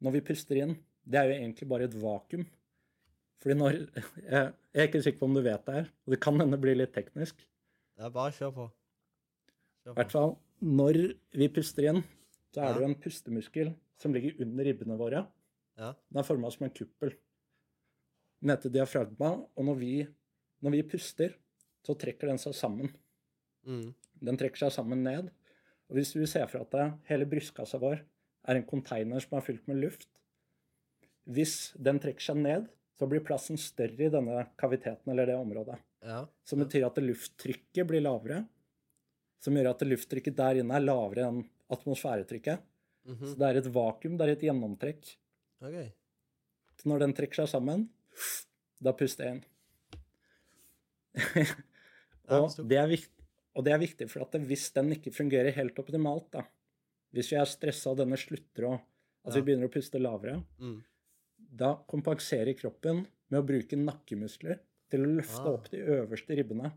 når 0.00 0.16
vi 0.16 0.24
puster 0.30 0.62
inn, 0.62 0.72
det 1.04 1.20
er 1.20 1.28
jo 1.28 1.36
egentlig 1.36 1.68
bare 1.68 1.88
et 1.88 1.96
vakuum. 2.00 2.46
Fordi 3.40 3.56
når 3.56 3.78
Jeg 4.34 4.52
er 4.74 4.86
ikke 4.86 5.02
sikker 5.02 5.22
på 5.22 5.30
om 5.30 5.34
du 5.34 5.42
vet 5.44 5.64
det 5.66 5.78
her, 5.80 5.88
og 6.06 6.14
det 6.14 6.20
kan 6.22 6.38
hende 6.40 6.60
bli 6.60 6.76
litt 6.76 6.92
teknisk. 6.94 7.40
Ja, 7.98 8.08
bare 8.12 8.34
kjør 8.36 8.54
på. 8.56 8.68
I 9.88 9.96
hvert 9.96 10.12
fall 10.12 10.36
når 10.60 10.98
vi 11.40 11.48
puster 11.48 11.88
inn, 11.88 12.02
så 12.52 12.62
er 12.62 12.74
det 12.74 12.82
jo 12.82 12.88
en 12.90 12.98
pustemuskel 13.00 13.72
som 14.00 14.12
ligger 14.12 14.42
under 14.44 14.66
ribbene 14.68 14.96
våre. 15.00 15.24
Ja. 15.80 15.94
Den 16.12 16.20
er 16.20 16.26
forma 16.26 16.50
som 16.52 16.66
en 16.66 16.74
kuppel. 16.74 17.14
Den 18.40 18.52
heter 18.52 18.72
diafragma, 18.72 19.32
og 19.56 19.66
når 19.68 19.78
vi, 19.80 19.94
når 20.64 20.74
vi 20.76 20.82
puster, 20.92 21.36
så 21.84 21.96
trekker 21.96 22.28
den 22.28 22.40
seg 22.40 22.56
sammen. 22.56 22.92
Mm. 23.64 23.92
Den 24.20 24.40
trekker 24.40 24.66
seg 24.66 24.74
sammen 24.76 25.04
ned. 25.04 25.30
Og 25.88 25.96
hvis 25.96 26.12
du 26.12 26.24
ser 26.28 26.48
for 26.48 26.60
deg 26.60 26.92
at 26.92 27.08
hele 27.10 27.28
brystkassa 27.28 27.80
vår 27.80 28.02
er 28.48 28.58
en 28.58 28.68
container 28.68 29.20
som 29.24 29.36
er 29.36 29.44
fylt 29.44 29.66
med 29.68 29.82
luft 29.82 30.06
Hvis 31.28 31.74
den 31.76 31.98
trekker 32.00 32.24
seg 32.30 32.38
ned, 32.40 32.68
så 33.00 33.08
blir 33.08 33.22
plassen 33.24 33.56
større 33.60 34.06
i 34.06 34.10
denne 34.12 34.42
kaviteten 34.60 35.08
eller 35.14 35.30
det 35.30 35.36
området. 35.40 35.78
Ja. 36.04 36.20
Som 36.44 36.60
betyr 36.60 36.84
at 36.90 36.98
lufttrykket 37.00 37.86
blir 37.88 38.02
lavere. 38.04 38.42
Som 39.40 39.56
gjør 39.56 39.70
at 39.72 39.84
lufttrykket 39.88 40.36
der 40.36 40.60
inne 40.60 40.76
er 40.76 40.84
lavere 40.84 41.30
enn 41.30 41.40
atmosfæretrykket. 41.72 42.60
Mhm. 43.08 43.24
Så 43.30 43.38
det 43.40 43.48
er 43.48 43.58
et 43.62 43.70
vakuum, 43.72 44.18
det 44.20 44.26
er 44.26 44.32
et 44.34 44.44
gjennomtrekk. 44.44 45.14
OK. 45.64 45.78
Så 46.80 46.88
når 46.92 46.98
den 47.06 47.14
trekker 47.16 47.40
seg 47.42 47.48
sammen, 47.54 47.86
da 48.84 48.92
puster 48.96 49.24
jeg 49.24 49.38
inn. 49.38 49.44
Og, 52.30 52.52
det 52.70 52.78
er 52.78 52.86
viktig, 52.86 53.24
og 53.58 53.64
det 53.66 53.72
er 53.74 53.80
viktig, 53.82 54.06
for 54.12 54.22
at 54.22 54.36
hvis 54.46 54.68
den 54.76 54.92
ikke 54.94 55.10
fungerer 55.10 55.50
helt 55.56 55.78
optimalt, 55.82 56.28
da 56.36 56.44
Hvis 57.10 57.32
vi 57.32 57.36
er 57.40 57.48
stressa 57.50 57.90
og 57.90 57.96
denne 57.98 58.14
slutter 58.20 58.68
å 58.68 58.76
Altså 59.26 59.40
Ja. 59.40 59.42
vi 59.42 59.46
begynner 59.50 59.66
å 59.68 59.72
puste 59.74 59.98
lavere, 60.00 60.44
Mm. 60.60 60.82
Da 61.50 61.74
kompenserer 61.90 62.54
kroppen 62.58 63.06
med 63.30 63.40
å 63.40 63.46
bruke 63.46 63.76
nakkemuskler 63.78 64.58
til 64.90 65.00
å 65.04 65.10
løfte 65.20 65.46
Ah. 65.46 65.52
opp 65.54 65.68
de 65.70 65.78
øverste 65.78 66.36
ribbene. 66.36 66.72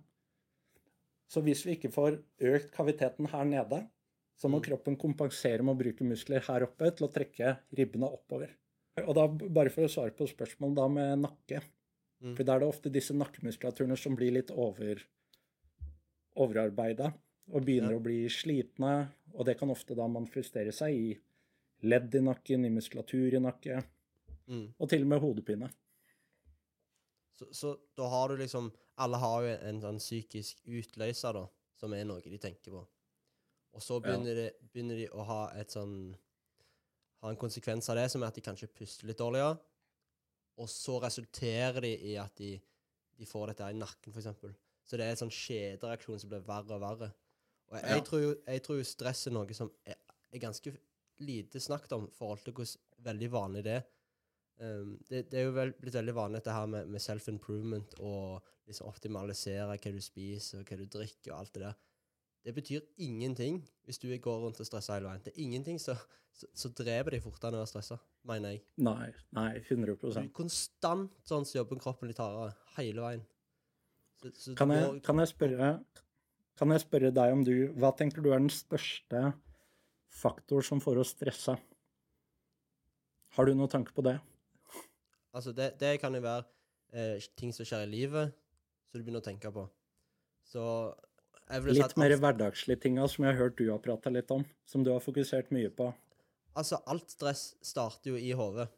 Så 1.27 1.41
hvis 1.41 1.63
vi 1.65 1.75
ikke 1.75 1.91
får 1.91 2.19
økt 2.41 2.71
kaviteten 2.71 3.27
her 3.29 3.45
nede, 3.45 3.87
så 4.37 4.49
må 4.49 4.59
Mm. 4.59 4.63
kroppen 4.63 4.97
kompensere 4.97 5.63
med 5.63 5.75
å 5.75 5.79
bruke 5.79 6.03
muskler 6.03 6.41
her 6.41 6.63
oppe 6.63 6.95
til 6.95 7.07
å 7.07 7.11
trekke 7.13 7.57
ribbene 7.75 8.11
oppover. 8.11 8.49
Og 9.07 9.15
da, 9.15 9.27
bare 9.27 9.69
for 9.69 9.81
å 9.83 9.89
svare 9.89 10.11
på 10.15 10.27
spørsmålet 10.27 10.75
da 10.75 10.87
med 10.87 11.19
nakke, 11.21 11.61
Mm. 12.21 12.35
for 12.35 12.43
da 12.43 12.55
er 12.55 12.59
det 12.59 12.67
ofte 12.69 12.91
disse 12.91 13.11
nakkemuskulaturene 13.13 13.97
som 13.97 14.15
blir 14.15 14.31
litt 14.31 14.51
over, 14.51 15.01
overarbeida 16.37 17.13
og 17.51 17.65
begynner 17.65 17.91
Ja. 17.91 17.97
å 17.99 18.03
bli 18.03 18.25
slitne, 18.29 19.11
og 19.33 19.45
det 19.45 19.57
kan 19.59 19.69
ofte 19.69 19.95
da 19.95 20.07
manifestere 20.07 20.71
seg 20.71 20.93
i 20.93 21.17
ledd 21.83 22.13
i 22.15 22.19
nakken, 22.19 22.65
i 22.65 22.69
muskulatur 22.69 23.33
i 23.33 23.39
nakke, 23.39 23.83
Mm. 24.47 24.73
og 24.79 24.89
til 24.89 25.01
og 25.05 25.07
med 25.07 25.19
hodepine. 25.23 25.69
Så, 27.33 27.47
så 27.55 27.77
da 27.97 28.07
har 28.11 28.29
du 28.29 28.37
liksom 28.37 28.71
Alle 29.01 29.17
har 29.17 29.41
jo 29.41 29.53
en, 29.69 29.79
sånn 29.81 29.97
psykisk 29.97 30.59
utløser, 30.69 31.33
da, 31.33 31.47
som 31.79 31.93
er 31.97 32.03
noe 32.05 32.21
de 32.21 32.37
tenker 32.37 32.75
på. 32.75 32.83
Og 33.73 33.81
så 33.81 33.95
Ja. 33.97 34.03
begynner, 34.05 34.35
de, 34.35 34.51
begynner 34.73 34.99
de 34.99 35.07
å 35.09 35.23
ha 35.25 35.39
et 35.57 35.71
sånn 35.73 36.15
Ha 37.23 37.29
en 37.31 37.37
konsekvens 37.39 37.87
av 37.89 37.95
det, 37.95 38.09
som 38.11 38.21
er 38.21 38.27
at 38.27 38.35
de 38.35 38.41
kanskje 38.43 38.67
puster 38.67 39.07
litt 39.07 39.17
dårligere. 39.17 39.55
Og 40.59 40.67
så 40.67 40.97
resulterer 41.01 41.79
de 41.81 41.91
i 42.11 42.17
at 42.19 42.35
de, 42.35 42.59
de 43.17 43.25
får 43.25 43.47
dette 43.53 43.69
i 43.71 43.77
nakken, 43.79 44.11
f.eks. 44.11 44.27
Så 44.83 44.97
det 44.99 45.05
er 45.05 45.11
en 45.15 45.21
sånn 45.21 45.31
kjedereaksjon 45.31 46.19
som 46.19 46.29
blir 46.33 46.43
verre 46.43 46.75
og 46.75 46.81
verre. 46.83 47.13
Og 47.71 47.77
jeg, 47.79 47.89
Ja. 47.95 48.01
tror, 48.03 48.19
jo, 48.25 48.33
jeg 48.45 48.63
tror 48.65 48.77
jo 48.77 48.83
stress 48.83 49.27
er 49.27 49.31
noe 49.31 49.53
som 49.55 49.71
er, 49.87 49.95
er 50.33 50.39
ganske 50.43 50.75
lite 51.23 51.59
snakket 51.63 51.93
om 51.95 52.09
i 52.09 52.11
forhold 52.11 52.43
til 52.43 52.53
hvordan 52.53 52.77
veldig 53.07 53.31
vanlig 53.31 53.63
det 53.63 53.77
er. 53.79 53.87
Um, 54.61 54.97
det, 55.09 55.23
det 55.31 55.39
er 55.39 55.47
jo 55.47 55.53
vel, 55.55 55.71
blitt 55.81 55.95
veldig 55.97 56.13
vanlig 56.15 56.39
dette 56.41 56.53
her 56.55 56.67
med, 56.69 56.87
med 56.93 57.01
self-improvement 57.01 57.95
og 57.99 58.43
liksom 58.69 58.87
optimalisere 58.87 59.65
hva 59.73 59.91
du 59.95 60.01
spiser 60.03 60.61
og 60.61 60.69
hva 60.69 60.77
du 60.79 60.85
drikker 60.93 61.33
og 61.33 61.39
alt 61.39 61.53
det 61.57 61.63
der. 61.65 61.79
Det 62.43 62.53
betyr 62.57 62.83
ingenting 63.01 63.61
hvis 63.87 63.99
du 64.03 64.07
går 64.21 64.41
rundt 64.45 64.59
og 64.61 64.67
stresser 64.67 64.97
hele 64.99 65.09
veien. 65.09 65.23
Det 65.25 65.33
er 65.33 65.41
ingenting 65.45 65.79
som 65.81 65.97
så, 66.33 66.47
så 66.57 66.69
dreper 66.73 67.13
deg 67.15 67.21
fortere 67.25 67.51
enn 67.53 67.59
å 67.59 67.61
være 67.63 67.69
stressa, 67.71 67.97
mener 68.29 68.55
jeg. 68.55 68.63
Nei, 68.81 69.09
nei, 69.37 69.49
100 69.59 69.97
Du 70.01 70.07
er 70.17 70.29
konstant 70.33 71.11
sånn 71.29 71.45
som 71.45 71.59
jobber 71.59 71.81
kroppen 71.83 72.09
litt 72.09 72.21
hardere 72.21 72.55
hele 72.77 73.03
veien. 73.05 73.25
Så, 74.21 74.31
så 74.37 74.55
kan 74.57 74.71
jeg, 74.73 74.85
går- 74.87 75.01
kan, 75.05 75.21
jeg 75.21 75.29
spørre, 75.33 75.69
kan 76.61 76.73
jeg 76.73 76.83
spørre 76.85 77.11
deg 77.13 77.33
om 77.35 77.41
du 77.45 77.53
Hva 77.81 77.91
tenker 77.99 78.21
du 78.25 78.31
er 78.31 78.39
den 78.41 78.49
største 78.53 79.23
faktor 80.13 80.61
som 80.65 80.81
får 80.83 81.01
oss 81.03 81.13
stressa? 81.17 81.57
Har 83.37 83.49
du 83.49 83.53
noen 83.57 83.71
tanke 83.71 83.93
på 83.97 84.03
det? 84.05 84.17
Altså, 85.33 85.53
det, 85.55 85.73
det 85.81 85.95
kan 86.01 86.13
jo 86.15 86.21
være 86.23 86.43
eh, 86.93 87.23
ting 87.39 87.53
som 87.55 87.65
skjer 87.67 87.87
i 87.87 87.91
livet, 87.91 88.35
som 88.89 88.99
du 88.99 89.05
begynner 89.05 89.23
å 89.23 89.25
tenke 89.25 89.51
på. 89.53 89.65
Så 90.45 90.63
Litt 91.73 91.97
mer 91.99 92.13
hverdagslige 92.17 92.85
tinga 92.85 93.05
som 93.11 93.25
jeg 93.25 93.33
har 93.33 93.41
hørt 93.41 93.57
du 93.59 93.65
har 93.67 93.81
prata 93.83 94.11
litt 94.13 94.29
om, 94.31 94.45
som 94.69 94.85
du 94.85 94.93
har 94.93 95.01
fokusert 95.03 95.51
mye 95.53 95.69
på. 95.75 95.89
Altså, 96.55 96.79
alt 96.89 97.11
stress 97.11 97.43
starter 97.65 98.13
jo 98.13 98.21
i 98.21 98.31
hodet. 98.37 98.69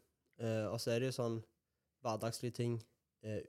Eh, 0.41 0.65
og 0.67 0.79
så 0.81 0.95
er 0.95 1.03
det 1.03 1.11
jo 1.11 1.17
sånn 1.19 1.37
hverdagslige 2.05 2.57
ting, 2.57 2.79
eh, 3.23 3.43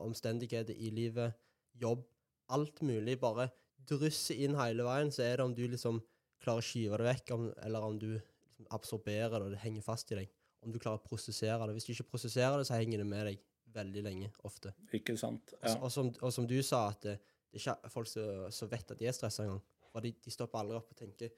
omstendigheter 0.00 0.74
i 0.74 0.90
livet, 0.94 1.36
jobb, 1.78 2.06
alt 2.54 2.80
mulig. 2.86 3.18
Bare 3.20 3.50
drysser 3.88 4.40
inn 4.46 4.56
hele 4.58 4.86
veien, 4.86 5.12
så 5.14 5.26
er 5.26 5.38
det 5.38 5.46
om 5.46 5.54
du 5.54 5.64
liksom 5.68 6.00
klarer 6.42 6.62
å 6.62 6.68
skyve 6.68 6.98
det 7.00 7.08
vekk, 7.10 7.34
om, 7.36 7.46
eller 7.66 7.84
om 7.84 7.98
du 8.00 8.10
liksom 8.14 8.34
absorberer 8.74 9.36
det, 9.36 9.44
og 9.44 9.54
det 9.54 9.62
henger 9.62 9.84
fast 9.86 10.10
i 10.12 10.18
deg. 10.18 10.30
Om 10.64 10.72
du 10.74 10.78
klarer 10.82 10.98
å 10.98 11.04
prosessere 11.06 11.66
det. 11.68 11.74
Hvis 11.78 11.86
du 11.86 11.92
ikke 11.94 12.10
prosesserer 12.16 12.58
det, 12.58 12.66
så 12.68 12.74
henger 12.78 12.98
det 13.02 13.06
med 13.06 13.26
deg 13.30 13.38
veldig 13.74 14.02
lenge, 14.02 14.30
ofte. 14.48 14.72
Ikke 14.96 15.14
sant? 15.20 15.52
Ja. 15.62 15.74
og, 15.78 15.90
som, 15.92 16.08
og 16.24 16.32
som 16.34 16.46
du 16.48 16.56
sa, 16.66 16.88
at 16.90 17.02
det, 17.04 17.16
det 17.52 17.60
er 17.60 17.76
ikke 17.76 17.90
folk 17.92 18.08
som, 18.10 18.70
vet 18.72 18.90
at 18.94 18.98
de 18.98 19.06
er 19.06 19.14
stressa 19.16 19.44
engang. 19.44 19.60
For 19.92 20.04
de, 20.04 20.12
de 20.24 20.32
stopper 20.34 20.58
aldri 20.62 20.76
opp 20.80 20.90
og 20.92 20.98
tenker 20.98 21.30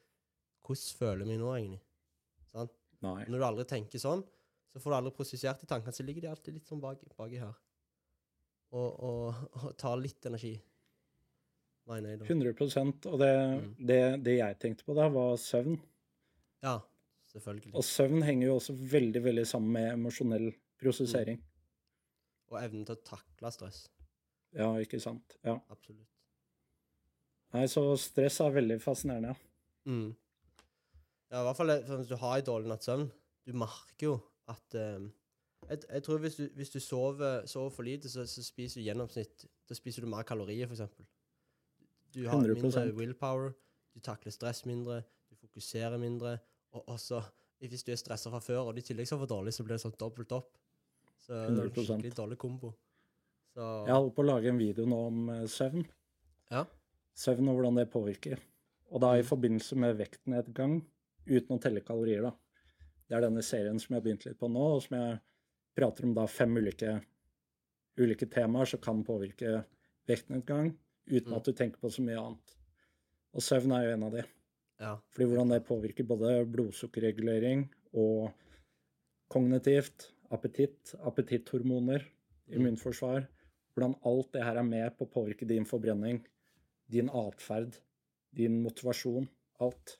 Hvordan 0.67 0.99
føler 1.01 1.25
jeg 1.25 1.29
meg 1.33 1.41
nå, 1.41 1.51
egentlig? 1.57 1.81
Sånn? 2.51 2.69
Når 3.03 3.37
du 3.41 3.45
aldri 3.47 3.65
tenker 3.71 4.03
sånn, 4.03 4.23
så 4.71 4.81
får 4.83 4.93
du 4.93 4.97
aldri 4.99 5.13
prosessert 5.17 5.63
de 5.63 5.69
tankene, 5.71 5.95
så 5.97 6.05
ligger 6.07 6.27
de 6.27 6.31
alltid 6.31 6.55
litt 6.59 6.69
sånn 6.69 6.83
bak, 6.83 7.01
baki 7.17 7.41
her. 7.41 7.55
Og, 8.77 8.91
og, 9.03 9.41
og 9.65 9.73
tar 9.81 9.97
litt 9.99 10.29
energi, 10.31 10.55
Nei, 11.91 11.97
nei, 12.05 12.13
da. 12.21 12.27
100 12.29 13.09
Og 13.11 13.17
det, 13.19 13.31
Mm. 13.35 13.71
det, 13.89 13.97
det 14.23 14.35
jeg 14.37 14.59
tenkte 14.63 14.85
på 14.87 14.95
da, 14.95 15.09
var 15.11 15.33
søvn. 15.43 15.75
Ja, 16.63 16.77
selvfølgelig. 17.33 17.75
Og 17.79 17.87
søvn 17.87 18.25
henger 18.27 18.49
jo 18.49 18.59
også 18.59 18.77
veldig 18.95 19.25
veldig 19.25 19.47
sammen 19.49 19.73
med 19.77 19.93
emosjonell 19.95 20.51
prosessering. 20.81 21.41
Og 22.51 22.59
evnen 22.63 22.87
til 22.87 22.97
å 22.97 23.05
takle 23.07 23.53
stress. 23.55 23.85
Ja, 24.57 24.73
ikke 24.83 24.99
sant? 25.03 25.37
Ja. 25.47 25.59
Absolutt. 25.71 26.09
Nei, 27.55 27.67
så 27.71 27.83
stress 27.99 28.41
er 28.43 28.53
veldig 28.55 28.79
fascinerende. 28.83 29.35
Mm. 29.87 30.11
Ja, 31.31 31.41
i 31.41 31.47
hvert 31.47 31.59
fall 31.59 31.73
hvis 31.79 32.11
du 32.11 32.19
har 32.19 32.39
en 32.39 32.47
dårlig 32.47 32.71
natts 32.71 32.91
søvn, 32.91 33.07
du 33.47 33.55
merker 33.59 34.07
jo 34.07 34.17
at 34.51 34.77
eh, 34.79 35.07
jeg, 35.69 35.83
jeg 35.87 36.03
tror 36.07 36.19
hvis 36.25 36.37
du, 36.39 36.45
hvis 36.59 36.71
du 36.75 36.81
sover, 36.83 37.47
sover 37.47 37.71
for 37.75 37.87
lite, 37.87 38.11
så, 38.11 38.27
så 38.27 38.43
spiser 38.45 38.81
du 38.81 38.87
gjennomsnitt 38.89 39.47
Da 39.69 39.77
spiser 39.79 40.03
du 40.03 40.11
mer 40.11 40.27
kalorier, 40.27 40.67
f.eks. 40.67 40.83
Du 42.15 42.25
har 42.27 42.39
100%. 42.43 42.63
mindre 42.63 42.87
willpower, 42.97 43.53
du 43.95 44.01
takler 44.03 44.35
stress 44.35 44.65
mindre, 44.67 45.03
du 45.31 45.37
fokuserer 45.39 45.99
mindre. 45.99 46.39
Og 46.73 46.87
også, 46.95 47.23
hvis 47.61 47.83
du 47.85 47.93
er 47.93 47.97
stressa 48.01 48.31
fra 48.31 48.41
før, 48.41 48.69
og 48.69 48.75
du 48.77 48.81
i 48.81 48.87
tillegg 48.87 49.09
sover 49.11 49.27
dårlig, 49.31 49.53
så 49.57 49.65
blir 49.67 49.75
det 49.77 49.83
sånn 49.85 49.97
dobbelt 49.99 50.33
opp. 50.37 50.53
Så 51.21 51.33
det 51.35 51.41
er 51.41 51.49
en 51.51 51.59
100%. 51.65 51.87
skikkelig 51.87 52.15
dårlig 52.17 52.39
kombo. 52.39 52.75
Så 53.55 53.65
Jeg 53.87 53.95
holder 53.97 54.15
på 54.15 54.23
å 54.23 54.29
lage 54.29 54.49
en 54.53 54.59
video 54.61 54.87
nå 54.87 55.01
om 55.09 55.29
eh, 55.35 55.47
søvn. 55.51 55.85
Ja. 56.51 56.65
Søvn 57.19 57.49
og 57.51 57.59
hvordan 57.59 57.81
det 57.81 57.89
påvirker. 57.93 58.39
Og 58.91 59.01
da 59.03 59.13
i 59.19 59.27
forbindelse 59.27 59.77
med 59.79 59.99
vektnedgang, 59.99 60.81
uten 61.27 61.57
å 61.57 61.61
telle 61.63 61.83
kalorier, 61.87 62.23
da. 62.23 62.33
Det 63.11 63.17
er 63.19 63.27
denne 63.27 63.43
serien 63.43 63.79
som 63.83 63.93
jeg 63.95 64.01
har 64.01 64.07
begynt 64.07 64.25
litt 64.27 64.39
på 64.39 64.49
nå, 64.51 64.67
og 64.77 64.83
som 64.85 64.97
jeg 64.97 65.19
prater 65.77 66.07
om 66.07 66.15
da 66.15 66.27
fem 66.31 66.55
ulike, 66.57 67.01
ulike 67.99 68.27
temaer 68.31 68.71
som 68.71 68.81
kan 68.83 69.03
påvirke 69.07 69.65
vektnedgang, 70.09 70.73
uten 71.11 71.33
Mm. 71.33 71.37
at 71.37 71.45
du 71.45 71.53
tenker 71.53 71.79
på 71.83 71.91
så 71.91 72.03
mye 72.03 72.19
annet. 72.19 72.55
Og 73.35 73.43
søvn 73.43 73.73
er 73.77 73.85
jo 73.89 73.95
en 73.97 74.03
av 74.05 74.13
de. 74.13 74.23
Ja. 74.81 74.95
Fordi 75.13 75.27
hvordan 75.29 75.51
det 75.53 75.65
påvirker 75.69 76.07
både 76.09 76.47
blodsukkerregulering 76.49 77.67
og 77.93 78.31
kognitivt, 79.31 80.11
appetitt, 80.31 80.95
appetitthormoner, 81.05 82.07
Mm. 82.51 82.57
immunforsvar. 82.57 83.27
Hvordan 83.75 83.95
alt 84.05 84.33
det 84.35 84.45
her 84.45 84.57
er 84.59 84.67
med 84.67 84.91
på 84.99 85.07
å 85.07 85.11
påvirke 85.11 85.47
din 85.47 85.67
forbrenning, 85.67 86.27
din 86.91 87.09
atferd, 87.09 87.77
din 88.37 88.63
motivasjon. 88.63 89.29
Alt. 89.61 89.99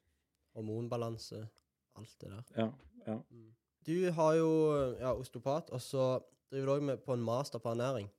Hormonbalanse. 0.55 1.49
Alt 1.97 2.17
det 2.21 2.31
der. 2.31 2.43
Ja. 2.57 2.73
ja. 3.07 3.19
Du 3.87 4.11
har 4.11 4.35
jo 4.35 4.51
ja, 4.99 5.13
osteopat, 5.15 5.71
og 5.71 5.81
så 5.81 6.21
driver 6.51 6.67
du 6.67 6.73
òg 6.73 6.83
med 6.83 7.05
på 7.05 7.15
en 7.15 7.23
master 7.23 7.59
på 7.63 7.71
ernæring. 7.71 8.11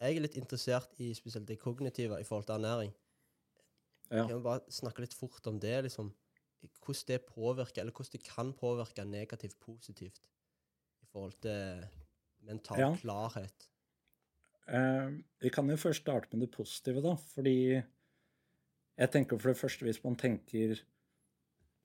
Jeg 0.00 0.16
er 0.16 0.20
litt 0.20 0.36
interessert 0.36 1.00
i 1.00 1.14
spesielt 1.14 1.48
det 1.48 1.58
kognitive 1.58 2.20
i 2.20 2.24
forhold 2.24 2.44
til 2.44 2.58
ernæring. 2.58 2.92
Ja. 4.10 4.26
Kan 4.26 4.36
vi 4.36 4.42
bare 4.44 4.72
snakke 4.72 5.02
litt 5.04 5.14
fort 5.16 5.46
om 5.50 5.58
det, 5.62 5.76
liksom? 5.88 6.12
Hvordan 6.82 7.06
det 7.10 7.20
påvirker, 7.28 7.82
eller 7.82 7.92
hvordan 7.94 8.12
det 8.12 8.24
kan 8.26 8.52
påvirke 8.56 9.04
negativt 9.06 9.58
positivt 9.60 10.26
i 11.02 11.06
forhold 11.12 11.36
til 11.42 11.86
mental 12.46 12.78
Ja. 12.80 12.90
klarhet. 12.96 13.68
Eh, 14.68 15.10
vi 15.40 15.50
kan 15.50 15.68
jo 15.70 15.76
først 15.76 16.02
starte 16.02 16.36
med 16.36 16.48
det 16.48 16.56
positive, 16.56 17.02
da. 17.02 17.14
Fordi 17.14 17.82
jeg 18.98 19.10
tenker 19.12 19.38
for 19.38 19.52
det 19.52 19.60
første, 19.60 19.84
hvis 19.84 20.02
man 20.04 20.16
tenker 20.16 20.80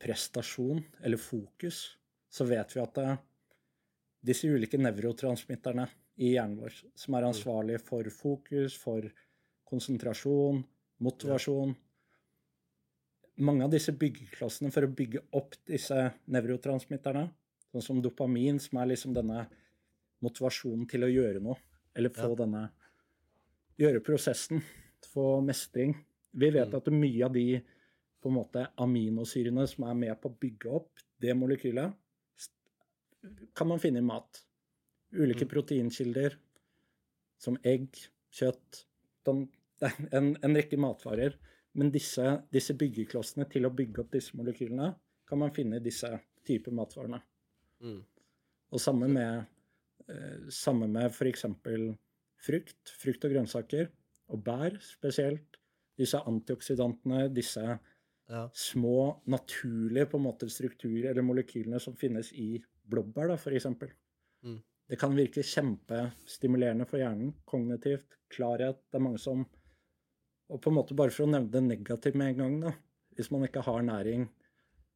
prestasjon 0.01 0.83
eller 1.03 1.17
fokus, 1.17 1.97
så 2.31 2.47
vet 2.47 2.73
vi 2.75 2.81
at 2.81 2.95
det, 2.97 3.19
disse 4.25 4.47
ulike 4.49 4.77
nevrotransmitterne 4.77 5.87
i 6.21 6.33
hjernen 6.35 6.59
vår, 6.61 6.73
som 6.95 7.13
er 7.17 7.27
ansvarlige 7.27 7.81
for 7.83 8.09
fokus, 8.13 8.75
for 8.77 9.05
konsentrasjon, 9.69 10.63
motivasjon 11.01 11.75
Mange 13.41 13.65
av 13.65 13.71
disse 13.73 13.93
byggeklossene 13.97 14.71
for 14.73 14.85
å 14.85 14.91
bygge 14.93 15.23
opp 15.37 15.55
disse 15.65 15.97
nevrotransmitterne, 16.29 17.25
sånn 17.71 17.85
som 17.85 18.01
dopamin, 18.03 18.59
som 18.61 18.77
er 18.81 18.91
liksom 18.91 19.15
denne 19.15 19.47
motivasjonen 20.21 20.85
til 20.91 21.07
å 21.07 21.09
gjøre 21.09 21.41
noe, 21.41 21.57
eller 21.97 22.09
få 22.13 22.29
Ja. 22.31 22.35
denne 22.45 22.69
Gjøre 23.79 24.01
prosessen, 24.03 24.61
få 25.09 25.41
mestring. 25.41 25.95
Vi 26.35 26.49
vet 26.51 26.69
Mm. 26.69 26.75
at 26.77 26.85
mye 26.93 27.25
av 27.25 27.33
de 27.33 27.63
på 28.21 28.29
en 28.29 28.35
måte 28.35 28.67
aminosyrene 28.77 29.67
som 29.67 29.85
er 29.85 29.93
med 29.95 30.21
på 30.21 30.29
å 30.29 30.37
bygge 30.39 30.69
opp 30.69 30.91
det 31.19 31.33
molekylet, 31.35 31.95
kan 33.55 33.67
man 33.67 33.79
finne 33.79 33.97
i 33.97 34.01
mat. 34.01 34.43
Ulike 35.13 35.45
Mm. 35.45 35.49
proteinkilder, 35.49 36.35
som 37.39 37.57
egg, 37.63 37.89
kjøtt 38.31 38.85
den, 39.25 39.49
Det 39.79 39.89
er 40.13 40.17
en, 40.17 40.37
en 40.43 40.53
rekke 40.53 40.77
matvarer. 40.77 41.33
Men 41.79 41.91
disse, 41.93 42.25
disse 42.51 42.75
byggeklossene 42.75 43.47
til 43.51 43.67
å 43.67 43.73
bygge 43.75 44.03
opp 44.03 44.11
disse 44.11 44.35
molekylene 44.35 44.89
kan 45.27 45.39
man 45.39 45.53
finne 45.55 45.79
i 45.79 45.83
disse 45.83 46.09
typer 46.47 46.73
matvarene. 46.75 47.21
Mm. 47.81 48.01
Og 48.71 48.81
samme 48.81 49.07
med, 49.11 49.45
eh, 50.09 50.49
samme 50.51 50.89
med 50.91 51.07
f.eks. 51.11 51.45
frukt, 52.41 52.93
frukt 52.99 53.25
og 53.27 53.31
grønnsaker, 53.35 53.87
og 54.31 54.43
bær 54.43 54.77
spesielt. 54.83 55.57
Disse 55.97 56.19
antioksidantene, 56.27 57.29
disse 57.33 57.79
Ja. 58.31 58.49
små 58.53 59.21
naturlige 59.27 60.05
på 60.05 60.17
en 60.17 60.23
måte 60.23 60.47
strukturer 60.49 61.09
eller 61.09 61.21
molekylene 61.21 61.79
som 61.81 61.95
finnes 61.95 62.31
i 62.33 62.63
blåbær, 62.87 63.33
f.eks. 63.35 63.65
Mm. 64.43 64.61
Det 64.87 64.99
kan 64.99 65.15
virke 65.15 65.43
kjempestimulerende 65.43 66.87
for 66.87 66.97
hjernen. 66.97 67.33
Kognitivt, 67.45 68.17
klarhet. 68.29 68.79
Det 68.91 68.99
er 68.99 69.03
mange 69.03 69.19
som 69.19 69.45
Og 70.51 70.59
på 70.61 70.71
en 70.71 70.77
måte 70.77 70.97
bare 70.97 71.13
for 71.15 71.25
å 71.25 71.31
nevne 71.31 71.51
det 71.53 71.63
negativt 71.63 72.17
med 72.19 72.33
en 72.33 72.39
gang, 72.41 72.57
da. 72.65 72.73
Hvis 73.15 73.31
man 73.31 73.45
ikke 73.47 73.63
har 73.65 73.83
næring, 73.87 74.25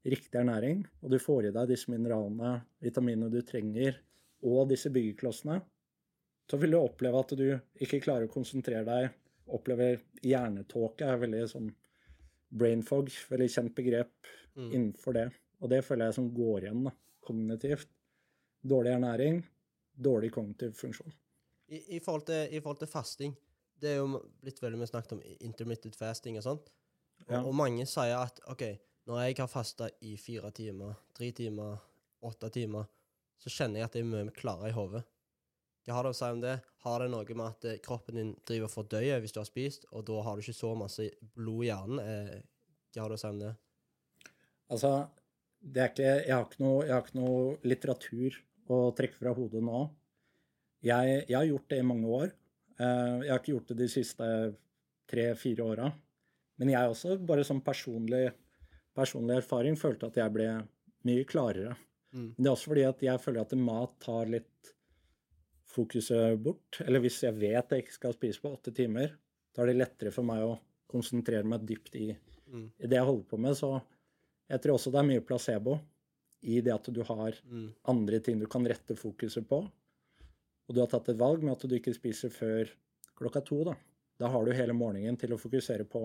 riktig 0.06 0.40
ernæring, 0.40 0.84
og 1.02 1.12
du 1.12 1.18
får 1.20 1.48
i 1.48 1.54
deg 1.56 1.72
disse 1.72 1.92
mineralene, 1.92 2.58
vitaminene 2.84 3.32
du 3.32 3.40
trenger, 3.46 3.98
og 4.46 4.68
disse 4.70 4.92
byggeklossene, 4.94 5.58
så 6.46 6.60
vil 6.62 6.76
du 6.76 6.80
oppleve 6.80 7.22
at 7.24 7.34
du 7.40 7.48
ikke 7.82 8.04
klarer 8.04 8.28
å 8.28 8.34
konsentrere 8.34 8.86
deg. 8.86 9.16
Opplever 9.56 10.04
hjernetåke 10.22 11.08
er 11.08 11.22
veldig 11.24 11.42
sånn 11.50 11.72
brain 12.56 12.84
fog, 12.86 13.10
veldig 13.32 13.50
kjent 13.52 13.76
begrep 13.78 14.34
Mm. 14.56 14.72
innenfor 14.72 15.14
det. 15.14 15.32
Og 15.60 15.70
det 15.70 15.82
føler 15.84 16.06
jeg 16.06 16.16
som 16.16 16.30
går 16.34 16.64
igjen 16.64 16.84
da, 16.88 16.92
kognitivt. 17.28 17.90
Dårlig 18.64 18.94
ernæring, 18.96 19.42
dårlig 19.96 20.32
kognitiv 20.32 20.72
funksjon. 20.80 21.12
I, 21.68 21.98
i, 21.98 22.00
forhold 22.00 22.26
til, 22.26 22.54
I 22.56 22.62
forhold 22.62 22.80
til 22.80 22.88
fasting 22.88 23.36
Det 23.82 23.92
er 23.92 23.98
jo 24.00 24.22
blitt 24.42 24.62
veldig 24.64 24.80
mye 24.80 24.90
snakket 24.90 25.18
om 25.18 25.24
intermittent 25.44 25.98
fasting 26.00 26.38
og 26.40 26.46
sånt. 26.46 26.72
Og, 27.26 27.32
Ja. 27.32 27.42
og 27.42 27.54
mange 27.56 27.86
sier 27.88 28.18
at 28.18 28.40
OK, 28.52 28.64
når 29.08 29.22
jeg 29.26 29.38
har 29.38 29.48
fasta 29.52 29.90
i 30.02 30.16
fire 30.18 30.52
timer, 30.52 30.96
tre 31.14 31.32
timer, 31.32 31.78
åtte 32.24 32.50
timer, 32.52 32.88
så 33.40 33.52
kjenner 33.52 33.82
jeg 33.82 33.90
at 33.90 33.98
jeg 34.00 34.06
er 34.06 34.12
mye 34.12 34.32
klarere 34.36 34.70
i 34.72 34.76
hodet. 34.76 35.04
Hva 35.86 35.94
har 36.00 36.04
du 36.04 36.10
å 36.10 36.18
si 36.18 36.26
om 36.26 36.40
det? 36.42 36.56
Har 36.82 37.00
det 37.04 37.12
noe 37.12 37.36
med 37.38 37.46
at 37.46 37.66
eh, 37.70 37.78
kroppen 37.84 38.16
din 38.18 38.32
driver 38.48 38.66
og 38.66 38.74
fordøyer 38.74 39.20
hvis 39.22 39.36
du 39.36 39.40
har 39.40 39.46
spist, 39.50 39.86
og 39.92 40.06
da 40.08 40.22
har 40.26 40.36
du 40.36 40.42
ikke 40.42 40.58
så 40.58 40.72
masse 40.78 41.06
blod 41.36 41.66
i 41.66 41.70
hjernen? 41.70 42.00
Eh, 42.02 42.40
hva 42.96 43.04
har 43.04 43.10
du 43.14 43.18
å 43.18 43.22
si 43.22 43.30
om 43.30 43.40
det? 43.44 43.52
Altså, 44.74 44.92
det 45.62 45.84
er 45.84 45.92
ikke, 45.92 46.08
jeg, 46.26 46.34
har 46.34 46.48
ikke 46.48 46.64
noe, 46.64 46.80
jeg 46.88 46.96
har 46.96 47.06
ikke 47.06 47.20
noe 47.20 47.44
litteratur 47.70 48.40
å 48.74 48.80
trekke 48.98 49.20
fra 49.20 49.36
hodet 49.38 49.62
nå. 49.62 49.84
Jeg, 50.86 51.22
jeg 51.30 51.38
har 51.38 51.46
gjort 51.50 51.70
det 51.70 51.80
i 51.82 51.86
mange 51.86 52.10
år. 52.18 52.34
Eh, 52.80 53.20
Jeg 53.26 53.32
har 53.32 53.40
ikke 53.40 53.54
gjort 53.54 53.68
det 53.72 53.78
de 53.78 53.88
siste 53.88 54.28
tre-fire 55.08 55.64
åra. 55.64 55.92
Men 56.58 56.70
jeg 56.70 56.90
også, 56.90 57.18
bare 57.26 57.44
som 57.44 57.62
personlig, 57.62 58.32
personlig 58.96 59.38
erfaring, 59.38 59.76
følte 59.78 60.08
at 60.08 60.16
jeg 60.16 60.34
ble 60.34 60.48
mye 61.06 61.26
klarere. 61.28 61.76
Mm. 62.14 62.34
Men 62.36 62.40
det 62.44 62.48
er 62.48 62.56
også 62.56 62.72
fordi 62.72 62.86
at 62.88 63.02
jeg 63.02 63.20
føler 63.20 63.42
at 63.42 63.56
mat 63.60 63.96
tar 64.00 64.26
litt 64.32 64.72
fokuset 65.76 66.40
bort. 66.42 66.80
Eller 66.86 67.02
hvis 67.04 67.22
jeg 67.26 67.36
vet 67.40 67.72
jeg 67.74 67.84
ikke 67.84 67.98
skal 67.98 68.16
spise 68.16 68.42
på 68.42 68.54
åtte 68.56 68.74
timer, 68.76 69.12
da 69.56 69.64
er 69.64 69.72
det 69.72 69.80
lettere 69.82 70.14
for 70.16 70.28
meg 70.28 70.44
å 70.46 70.56
konsentrere 70.92 71.44
meg 71.48 71.66
dypt 71.68 71.96
i, 72.00 72.16
Mm. 72.46 72.72
i 72.80 72.88
det 72.88 72.96
jeg 73.00 73.06
holder 73.06 73.24
på 73.30 73.38
med. 73.40 73.56
Så 73.58 73.82
jeg 74.50 74.62
tror 74.62 74.76
også 74.78 74.92
det 74.92 75.00
er 75.00 75.08
mye 75.10 75.26
placebo 75.26 75.80
i 76.44 76.62
det 76.62 76.72
at 76.74 76.84
du 76.94 77.02
har 77.04 77.34
Mm. 77.50 77.74
andre 77.86 78.20
ting 78.20 78.40
du 78.40 78.46
kan 78.48 78.64
rette 78.66 78.96
fokuset 78.96 79.48
på. 79.48 79.70
Og 80.68 80.76
du 80.76 80.82
har 80.82 80.90
tatt 80.92 81.10
et 81.14 81.20
valg 81.20 81.44
med 81.44 81.54
at 81.54 81.66
du 81.70 81.76
ikke 81.78 81.94
spiser 81.94 82.32
før 82.34 82.72
klokka 83.20 83.44
to. 83.46 83.64
Da 83.68 83.76
Da 84.18 84.30
har 84.32 84.46
du 84.46 84.52
hele 84.56 84.74
morgenen 84.74 85.18
til 85.20 85.34
å 85.36 85.38
fokusere 85.38 85.84
på 85.92 86.02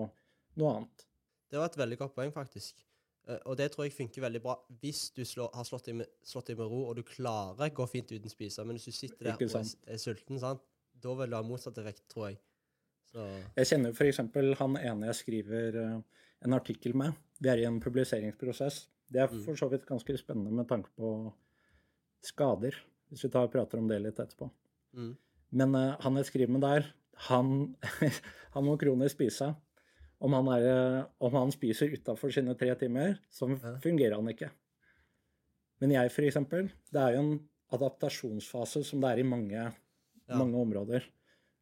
noe 0.59 0.71
annet. 0.75 1.05
Det 1.49 1.57
var 1.59 1.69
et 1.69 1.77
veldig 1.79 1.97
godt 1.97 2.15
poeng, 2.15 2.31
faktisk. 2.31 2.81
Eh, 3.27 3.37
og 3.45 3.55
det 3.57 3.71
tror 3.71 3.85
jeg 3.85 3.93
funker 3.95 4.21
veldig 4.25 4.41
bra 4.43 4.55
hvis 4.81 5.11
du 5.15 5.23
slår, 5.25 5.49
har 5.55 5.63
slått 5.67 5.85
deg, 5.85 5.95
med, 6.01 6.07
slått 6.23 6.47
deg 6.51 6.57
med 6.59 6.67
ro, 6.71 6.81
og 6.89 6.95
du 6.97 7.03
klarer 7.07 7.69
å 7.69 7.73
gå 7.73 7.87
fint 7.87 8.11
uten 8.11 8.29
spise. 8.31 8.63
Men 8.65 8.75
hvis 8.77 8.89
du 8.89 8.91
sitter 8.97 9.29
der 9.29 9.37
og 9.39 9.55
er, 9.61 9.73
er 9.95 9.97
sulten, 10.01 10.39
sant? 10.39 10.61
da 11.01 11.13
vil 11.17 11.31
du 11.31 11.35
ha 11.35 11.41
motsatt 11.41 11.77
effekt, 11.81 12.03
tror 12.11 12.29
jeg. 12.29 12.39
Så 13.11 13.23
Jeg 13.57 13.67
kjenner 13.71 13.95
f.eks. 13.95 14.19
han 14.59 14.75
ene 14.77 15.07
jeg 15.09 15.15
skriver 15.23 15.77
eh, 15.81 15.95
en 16.45 16.53
artikkel 16.57 16.93
med. 16.95 17.15
Vi 17.41 17.49
er 17.49 17.57
i 17.63 17.65
en 17.65 17.79
publiseringsprosess. 17.81 18.87
Det 19.11 19.21
er 19.23 19.27
Mm. 19.31 19.43
for 19.45 19.55
så 19.55 19.69
vidt 19.71 19.85
ganske 19.85 20.17
spennende 20.17 20.51
med 20.51 20.67
tanke 20.69 20.89
på 20.95 21.31
skader, 22.23 22.75
hvis 23.11 23.25
vi 23.27 23.29
tar 23.33 23.47
og 23.49 23.53
prater 23.53 23.77
om 23.81 23.87
det 23.91 23.99
litt 24.01 24.19
etterpå. 24.23 24.49
mm. 24.97 25.11
Men 25.51 25.75
uh, 25.75 25.97
han 25.99 26.15
jeg 26.15 26.29
skriver 26.29 26.53
med 26.55 26.61
der, 26.63 26.85
han, 27.27 27.75
han 28.55 28.63
må 28.63 28.77
kronisk 28.79 29.17
spise. 29.17 29.49
Om 30.21 30.35
han, 30.37 30.47
er, 30.53 30.63
eh, 30.69 31.05
om 31.25 31.33
han 31.33 31.51
spiser 31.51 31.91
utafor 31.97 32.31
sine 32.31 32.53
tre 32.55 32.69
timer, 32.77 33.15
så 33.33 33.47
fungerer 33.81 34.13
han 34.15 34.29
ikke. 34.29 34.51
Men 35.81 35.95
jeg, 35.95 36.11
for 36.13 36.27
eksempel, 36.27 36.69
det 36.93 37.01
er 37.01 37.15
jo 37.17 37.23
en 37.25 37.31
adaptasjonsfase 37.73 38.83
som 38.85 39.01
det 39.01 39.09
er 39.15 39.23
i 39.23 39.27
mange, 39.27 39.63
Ja. 40.29 40.37
mange 40.37 40.55
områder. 40.61 41.03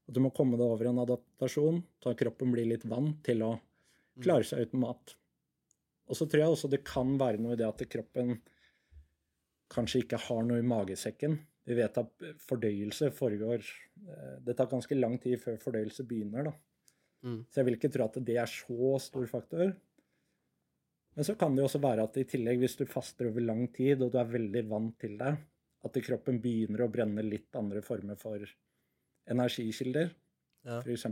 At 0.08 0.14
du 0.14 0.20
må 0.22 0.30
komme 0.36 0.58
deg 0.60 0.68
over 0.68 0.90
en 0.92 1.00
adaptasjon, 1.02 1.80
så 2.04 2.14
kroppen 2.20 2.52
blir 2.54 2.68
litt 2.68 2.84
vant 2.86 3.24
til 3.24 3.42
å 3.42 3.54
Mm. 3.56 4.22
klare 4.26 4.44
seg 4.44 4.68
uten 4.68 4.82
mat. 4.82 5.16
Og 6.10 6.16
så 6.18 6.28
tror 6.28 6.42
jeg 6.44 6.52
også 6.52 6.70
det 6.70 6.84
kan 6.84 7.18
være 7.18 7.40
noe 7.40 7.54
i 7.54 7.56
det 7.56 7.66
at 7.66 7.90
kroppen 7.90 8.42
kanskje 9.72 10.04
ikke 10.04 10.20
har 10.28 10.46
noe 10.48 10.62
i 10.62 10.66
magesekken. 10.66 11.38
Vi 11.70 11.78
vet 11.78 12.00
at 12.02 12.26
fordøyelse 12.42 13.12
foregår 13.14 13.62
eh, 13.62 14.38
Det 14.42 14.56
tar 14.58 14.72
ganske 14.72 14.96
lang 14.98 15.20
tid 15.22 15.38
før 15.42 15.60
fordøyelse 15.62 16.06
begynner. 16.10 16.50
Mm. 17.22 17.44
Så 17.50 17.60
jeg 17.60 17.68
vil 17.68 17.78
ikke 17.78 17.92
tro 17.94 18.08
at 18.08 18.18
det 18.26 18.38
er 18.42 18.50
så 18.50 18.96
stor 19.04 19.28
faktor. 19.30 19.74
Men 21.18 21.28
så 21.28 21.36
kan 21.36 21.56
det 21.56 21.62
jo 21.64 21.68
også 21.68 21.82
være 21.84 22.06
at 22.08 22.18
i 22.22 22.26
tillegg, 22.32 22.62
hvis 22.62 22.78
du 22.80 22.86
faster 22.88 23.28
over 23.30 23.44
lang 23.44 23.66
tid, 23.76 24.02
og 24.02 24.14
du 24.14 24.20
er 24.22 24.30
veldig 24.30 24.64
vant 24.70 24.96
til 25.02 25.18
det, 25.20 25.34
at 25.84 26.00
kroppen 26.06 26.40
begynner 26.42 26.86
å 26.86 26.92
brenne 26.92 27.26
litt 27.26 27.56
andre 27.60 27.82
former 27.84 28.16
for 28.20 28.46
energikilder. 29.30 30.14
Ja. 30.68 30.80
F.eks. 30.80 31.06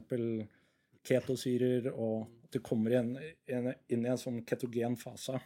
ketosyrer, 1.08 1.92
og 1.92 2.28
at 2.46 2.56
du 2.56 2.62
kommer 2.64 2.98
inn, 3.00 3.14
inn, 3.52 3.72
inn 3.92 4.06
i 4.06 4.12
en 4.12 4.22
sånn 4.22 4.42
ketogen 4.48 4.96
fase. 5.00 5.42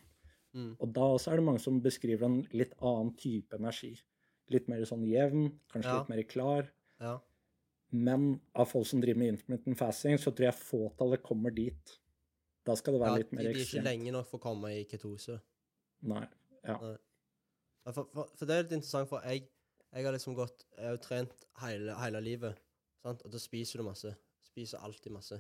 Mm. 0.53 0.71
Og 0.79 0.93
da 0.93 1.01
også 1.15 1.31
er 1.31 1.39
det 1.39 1.45
mange 1.47 1.61
som 1.63 1.77
beskriver 1.81 2.25
en 2.27 2.41
litt 2.51 2.73
annen 2.81 3.13
type 3.17 3.55
energi. 3.55 3.93
litt 4.51 4.67
mer 4.67 4.81
sånn 4.83 5.05
jevn, 5.07 5.45
kanskje 5.71 5.87
Ja. 5.87 5.99
litt 5.99 6.09
mer 6.09 6.23
klar. 6.27 6.65
Ja. 6.99 7.13
Men 7.91 8.41
av 8.53 8.67
folk 8.67 8.85
som 8.85 8.99
driver 8.99 9.19
med 9.19 9.29
intermittent 9.37 9.77
fasting, 9.79 10.17
så 10.19 10.33
tror 10.35 10.49
jeg 10.49 10.55
fåtallet 10.59 11.23
kommer 11.23 11.55
dit. 11.55 11.93
Da 12.65 12.75
skal 12.75 12.93
det 12.97 13.01
være 13.01 13.13
ja, 13.13 13.17
litt 13.23 13.31
mer 13.31 13.43
de 13.47 13.53
blir 13.53 13.63
ikke 13.63 13.83
lenge 13.85 14.11
nok 14.11 14.27
for 14.27 14.39
å 14.39 14.43
komme 14.43 14.73
i 14.75 14.83
ketose. 14.83 15.37
Nei. 16.03 16.25
Ja. 16.65 16.75
Nei. 16.81 16.97
For, 17.93 18.03
for, 18.13 18.27
for 18.35 18.45
det 18.45 18.57
er 18.57 18.63
litt 18.65 18.75
interessant, 18.75 19.07
for 19.09 19.23
jeg, 19.23 19.47
jeg 19.93 20.05
har 20.05 20.13
liksom 20.13 20.35
gått 20.35 20.65
Jeg 20.77 20.85
har 20.85 20.97
jo 20.97 21.01
trent 21.07 21.47
hele, 21.63 21.95
hele 21.95 22.21
livet, 22.21 22.59
sant? 23.01 23.23
og 23.23 23.31
da 23.31 23.39
spiser 23.39 23.79
du 23.79 23.87
masse. 23.87 24.11
Spiser 24.51 24.83
alltid 24.83 25.11
masse. 25.15 25.39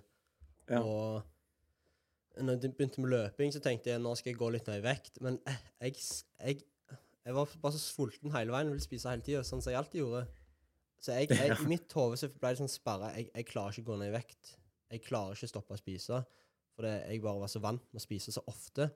Ja. 0.69 0.79
Og 0.81 1.21
når 2.39 2.57
jeg 2.61 2.73
begynte 2.77 3.01
med 3.03 3.11
løping, 3.11 3.51
så 3.53 3.59
tenkte 3.63 3.91
jeg 3.91 4.01
nå 4.01 4.13
skal 4.15 4.31
jeg 4.31 4.39
gå 4.39 4.49
litt 4.53 4.67
ned 4.69 4.79
i 4.79 4.85
vekt. 4.85 5.19
Men 5.25 5.39
eh, 5.49 5.57
jeg, 5.87 5.97
jeg, 6.39 6.61
jeg 7.25 7.35
var 7.35 7.55
bare 7.63 7.75
så 7.75 7.81
sulten 7.83 8.31
hele 8.35 8.53
veien 8.55 8.69
og 8.71 8.77
ville 8.77 8.85
spise 8.85 9.09
hele 9.11 9.25
tida, 9.25 9.43
sånn 9.47 9.61
som 9.63 9.73
jeg 9.73 9.79
alltid 9.81 10.01
gjorde. 10.03 10.23
Så 11.01 11.15
jeg, 11.17 11.31
jeg, 11.33 11.57
i 11.65 11.69
mitt 11.69 11.91
hode 11.97 12.29
ble 12.39 12.53
det 12.53 12.61
sånn 12.61 12.71
sperra. 12.71 13.11
Jeg, 13.17 13.29
jeg 13.35 13.47
klarer 13.51 13.75
ikke 13.75 13.87
å 13.87 13.91
gå 13.91 13.99
ned 14.01 14.11
i 14.13 14.15
vekt. 14.15 14.55
Jeg 14.91 15.03
klarer 15.07 15.35
ikke 15.35 15.49
å 15.49 15.53
stoppe 15.55 15.75
å 15.75 15.79
spise, 15.81 16.21
fordi 16.75 16.91
jeg 17.11 17.23
bare 17.23 17.41
var 17.43 17.51
så 17.51 17.61
vant 17.63 17.83
med 17.91 17.99
å 17.99 18.03
spise 18.03 18.33
så 18.35 18.43
ofte. 18.51 18.89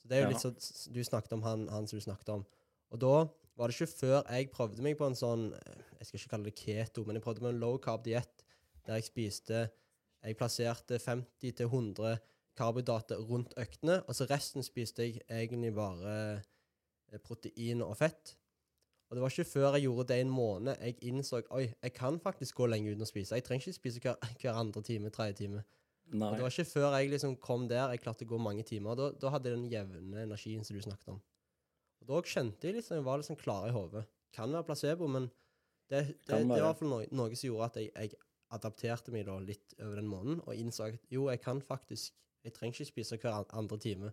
Så 0.00 0.08
det 0.10 0.16
er 0.18 0.24
jo 0.24 0.28
Ja. 0.28 0.32
litt 0.34 0.42
sånn 0.42 0.92
Du 0.92 0.98
snakket 1.06 1.32
om 1.36 1.42
han, 1.46 1.68
han 1.70 1.86
som 1.86 1.98
du 2.00 2.02
snakket 2.04 2.32
om. 2.34 2.44
Og 2.92 3.00
da 3.00 3.14
var 3.56 3.68
det 3.70 3.76
ikke 3.76 3.92
før 3.92 4.18
jeg 4.32 4.48
prøvde 4.52 4.82
meg 4.84 4.96
på 4.98 5.06
en 5.06 5.14
sånn 5.16 5.50
eh, 5.54 5.82
Jeg 6.00 6.08
skal 6.08 6.18
ikke 6.20 6.30
kalle 6.32 6.48
det 6.48 6.54
keto, 6.58 7.04
men 7.06 7.16
jeg 7.16 7.24
prøvde 7.24 7.44
med 7.44 7.54
en 7.54 7.60
low 7.62 7.76
carb 7.78 8.02
diett 8.04 8.42
der 8.86 8.98
jeg 8.98 9.06
spiste 9.06 9.60
Jeg 10.24 10.36
plasserte 10.40 10.98
50-100 10.98 12.16
karbohydrater 12.58 13.20
rundt 13.28 13.54
øktene, 13.60 14.02
og 14.06 14.16
så 14.16 14.26
resten 14.30 14.64
spiste 14.66 15.06
jeg 15.06 15.22
egentlig 15.30 15.72
bare 15.74 16.14
eh, 17.12 17.20
protein 17.24 17.82
og 17.84 17.96
fett. 18.00 18.36
Og 19.08 19.16
det 19.16 19.22
var 19.22 19.34
ikke 19.34 19.44
før 19.50 19.74
jeg 19.76 19.84
gjorde 19.84 20.08
det 20.08 20.20
en 20.22 20.32
måned 20.32 20.78
jeg 20.80 20.96
innså 21.04 21.42
oi, 21.52 21.66
jeg 21.68 21.92
kan 21.92 22.16
faktisk 22.20 22.56
gå 22.56 22.68
lenge 22.72 22.94
uten 22.94 23.04
å 23.04 23.08
spise. 23.08 23.36
Jeg 23.36 23.44
trenger 23.44 23.66
ikke 23.66 23.76
spise 23.76 24.00
hver, 24.00 24.16
hver 24.40 24.56
andre 24.56 24.82
time, 24.86 25.12
tredje 25.12 25.42
time. 25.42 25.64
Nei. 26.12 26.28
Og 26.28 26.36
det 26.36 26.44
var 26.44 26.54
ikke 26.54 26.70
før 26.70 26.96
jeg 26.96 27.12
liksom 27.12 27.36
kom 27.40 27.68
der 27.68 27.92
jeg 27.92 28.02
klarte 28.04 28.26
å 28.26 28.30
gå 28.32 28.40
mange 28.40 28.64
timer. 28.68 28.96
Da, 28.96 29.10
da 29.16 29.32
hadde 29.34 29.52
jeg 29.52 29.60
den 29.60 29.70
jevne 29.72 30.24
energien 30.26 30.64
som 30.64 30.76
du 30.76 30.82
snakket 30.84 31.14
om. 31.14 31.20
Og 32.02 32.08
da 32.08 32.24
kjente 32.26 32.68
jeg 32.68 32.78
liksom, 32.78 32.98
jeg 32.98 33.06
var 33.06 33.20
liksom 33.20 33.38
klar 33.40 33.68
i 33.68 33.76
hodet. 33.76 34.02
Kan 34.34 34.52
være 34.52 34.66
placebo, 34.68 35.08
men 35.12 35.28
det, 35.92 36.06
det, 36.06 36.16
det 36.26 36.40
det 36.40 36.48
var 36.48 36.62
i 36.62 36.66
hvert 36.66 36.80
fall 36.80 36.92
noe, 36.92 37.08
noe 37.12 37.36
som 37.36 37.48
gjorde 37.50 37.68
at 37.68 37.78
jeg, 37.82 37.92
jeg 37.92 38.20
adapterte 38.52 39.12
meg 39.14 39.28
da 39.28 39.36
litt 39.40 39.76
over 39.78 40.00
den 40.00 40.08
måneden, 40.08 40.40
og 40.44 40.56
innså 40.56 40.88
at 40.88 41.12
jo, 41.12 41.28
jeg 41.30 41.40
kan 41.44 41.60
faktisk 41.64 42.16
Jeg 42.44 42.54
trenger 42.56 42.74
ikke 42.80 42.90
spise 42.90 43.18
hver 43.22 43.44
andre 43.54 43.78
time. 43.78 44.12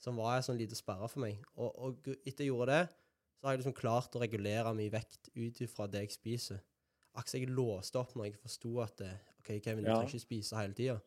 Som 0.00 0.16
var 0.16 0.38
en 0.38 0.42
sånn 0.46 0.58
lite 0.58 0.74
sperre 0.78 1.08
for 1.12 1.20
meg. 1.22 1.42
Og, 1.60 1.70
og 1.76 2.08
etter 2.24 2.44
jeg 2.46 2.50
gjorde 2.50 2.72
det, 2.72 2.94
så 3.36 3.46
har 3.46 3.54
jeg 3.54 3.60
liksom 3.62 3.76
klart 3.76 4.16
å 4.16 4.22
regulere 4.22 4.72
min 4.76 4.90
vekt 4.92 5.28
ut 5.36 5.60
ifra 5.64 5.86
det 5.88 6.06
jeg 6.06 6.14
spiser. 6.16 6.60
Akkurat 7.16 7.36
jeg 7.40 7.50
låste 7.52 7.98
opp 8.00 8.14
når 8.16 8.30
jeg 8.30 8.40
forsto 8.40 8.72
at 8.84 8.96
det, 9.02 9.10
OK, 9.40 9.50
Kevin, 9.64 9.84
du 9.84 9.90
Ja. 9.90 9.96
trenger 9.98 10.14
ikke 10.14 10.24
spise 10.26 10.56
hele 10.60 10.76
tida. 10.76 10.98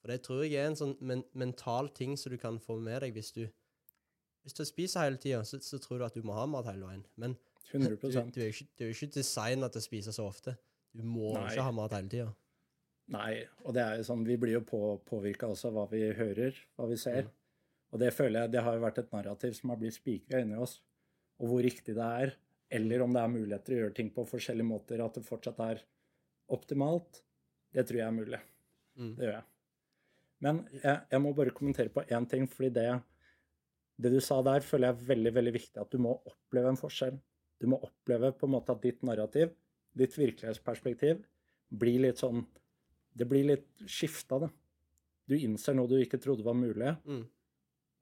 For 0.00 0.08
det 0.12 0.22
tror 0.24 0.42
jeg 0.44 0.54
er 0.56 0.70
en 0.70 0.76
sånn 0.78 0.94
men 1.04 1.24
mental 1.36 1.90
ting 1.96 2.16
som 2.16 2.32
du 2.32 2.38
kan 2.40 2.56
få 2.58 2.78
med 2.80 3.02
deg 3.04 3.12
hvis 3.16 3.32
du 3.36 3.42
Hvis 4.40 4.54
du 4.56 4.64
spiser 4.64 5.02
hele 5.04 5.18
tida, 5.20 5.42
så, 5.44 5.58
så 5.60 5.76
tror 5.78 5.98
du 6.00 6.04
at 6.06 6.14
du 6.16 6.22
må 6.24 6.32
ha 6.32 6.46
mat 6.48 6.64
hele 6.64 6.86
veien. 6.86 7.02
Men 7.20 7.34
100%. 7.74 8.30
du 8.32 8.40
er 8.40 8.46
jo 8.48 8.52
ikke, 8.54 8.66
du 8.78 8.84
er 8.86 8.94
ikke 8.94 9.10
designa 9.18 9.68
til 9.68 9.82
å 9.82 9.84
spise 9.84 10.14
så 10.16 10.24
ofte. 10.24 10.54
Du 10.96 11.02
må 11.04 11.34
Nei. 11.36 11.50
ikke 11.52 11.66
ha 11.66 11.70
mat 11.76 11.92
hele 11.92 12.08
tida. 12.08 12.30
Nei, 13.10 13.40
og 13.66 13.74
det 13.74 13.82
er 13.82 13.98
jo 13.98 14.06
sånn, 14.06 14.22
vi 14.26 14.36
blir 14.38 14.60
jo 14.60 14.62
på, 14.66 14.80
påvirka 15.08 15.48
også 15.50 15.70
av 15.70 15.76
hva 15.76 15.86
vi 15.90 16.04
hører, 16.14 16.58
hva 16.78 16.86
vi 16.90 16.98
ser. 17.00 17.26
Mm. 17.26 17.36
Og 17.90 18.02
det 18.02 18.12
føler 18.14 18.44
jeg, 18.44 18.52
det 18.54 18.62
har 18.62 18.76
jo 18.76 18.84
vært 18.84 19.00
et 19.02 19.14
narrativ 19.14 19.56
som 19.56 19.72
har 19.72 19.80
blitt 19.80 19.96
spikra 19.96 20.42
inni 20.44 20.58
oss. 20.62 20.76
Og 21.42 21.50
hvor 21.50 21.64
riktig 21.64 21.96
det 21.96 22.06
er, 22.22 22.34
eller 22.70 23.02
om 23.02 23.14
det 23.16 23.22
er 23.24 23.32
muligheter 23.32 23.74
å 23.74 23.80
gjøre 23.80 23.96
ting 23.96 24.12
på 24.14 24.26
forskjellige 24.30 24.68
måter, 24.68 25.02
at 25.02 25.18
det 25.18 25.26
fortsatt 25.26 25.58
er 25.64 25.82
optimalt, 26.54 27.24
det 27.74 27.86
tror 27.88 27.98
jeg 27.98 28.06
er 28.06 28.14
mulig. 28.14 28.40
Mm. 28.94 29.14
Det 29.16 29.26
gjør 29.26 29.36
jeg. 29.40 29.46
Men 30.46 30.60
jeg, 30.76 30.94
jeg 31.10 31.22
må 31.24 31.32
bare 31.36 31.56
kommentere 31.56 31.92
på 31.92 32.04
én 32.06 32.28
ting, 32.30 32.46
fordi 32.50 32.70
det, 32.78 32.86
det 34.00 34.14
du 34.14 34.20
sa 34.24 34.38
der, 34.46 34.62
føler 34.64 34.90
jeg 34.90 34.96
er 35.00 35.10
veldig, 35.10 35.34
veldig 35.40 35.56
viktig. 35.58 35.82
At 35.82 35.90
du 35.90 35.98
må 36.06 36.14
oppleve 36.30 36.70
en 36.70 36.80
forskjell. 36.80 37.18
Du 37.60 37.66
må 37.74 37.80
oppleve 37.84 38.30
på 38.38 38.46
en 38.46 38.54
måte 38.54 38.72
at 38.72 38.86
ditt 38.86 39.02
narrativ, 39.04 39.50
ditt 39.98 40.14
virkelighetsperspektiv, 40.16 41.26
blir 41.80 42.06
litt 42.06 42.22
sånn 42.22 42.46
Det 43.16 43.26
blir 43.28 43.44
litt 43.44 43.68
skifta, 43.86 44.38
da. 44.46 44.50
Du 45.28 45.36
innser 45.38 45.76
noe 45.76 45.90
du 45.90 45.96
ikke 46.00 46.20
trodde 46.20 46.44
var 46.46 46.54
mulig, 46.58 46.96
Mm. 47.06 47.24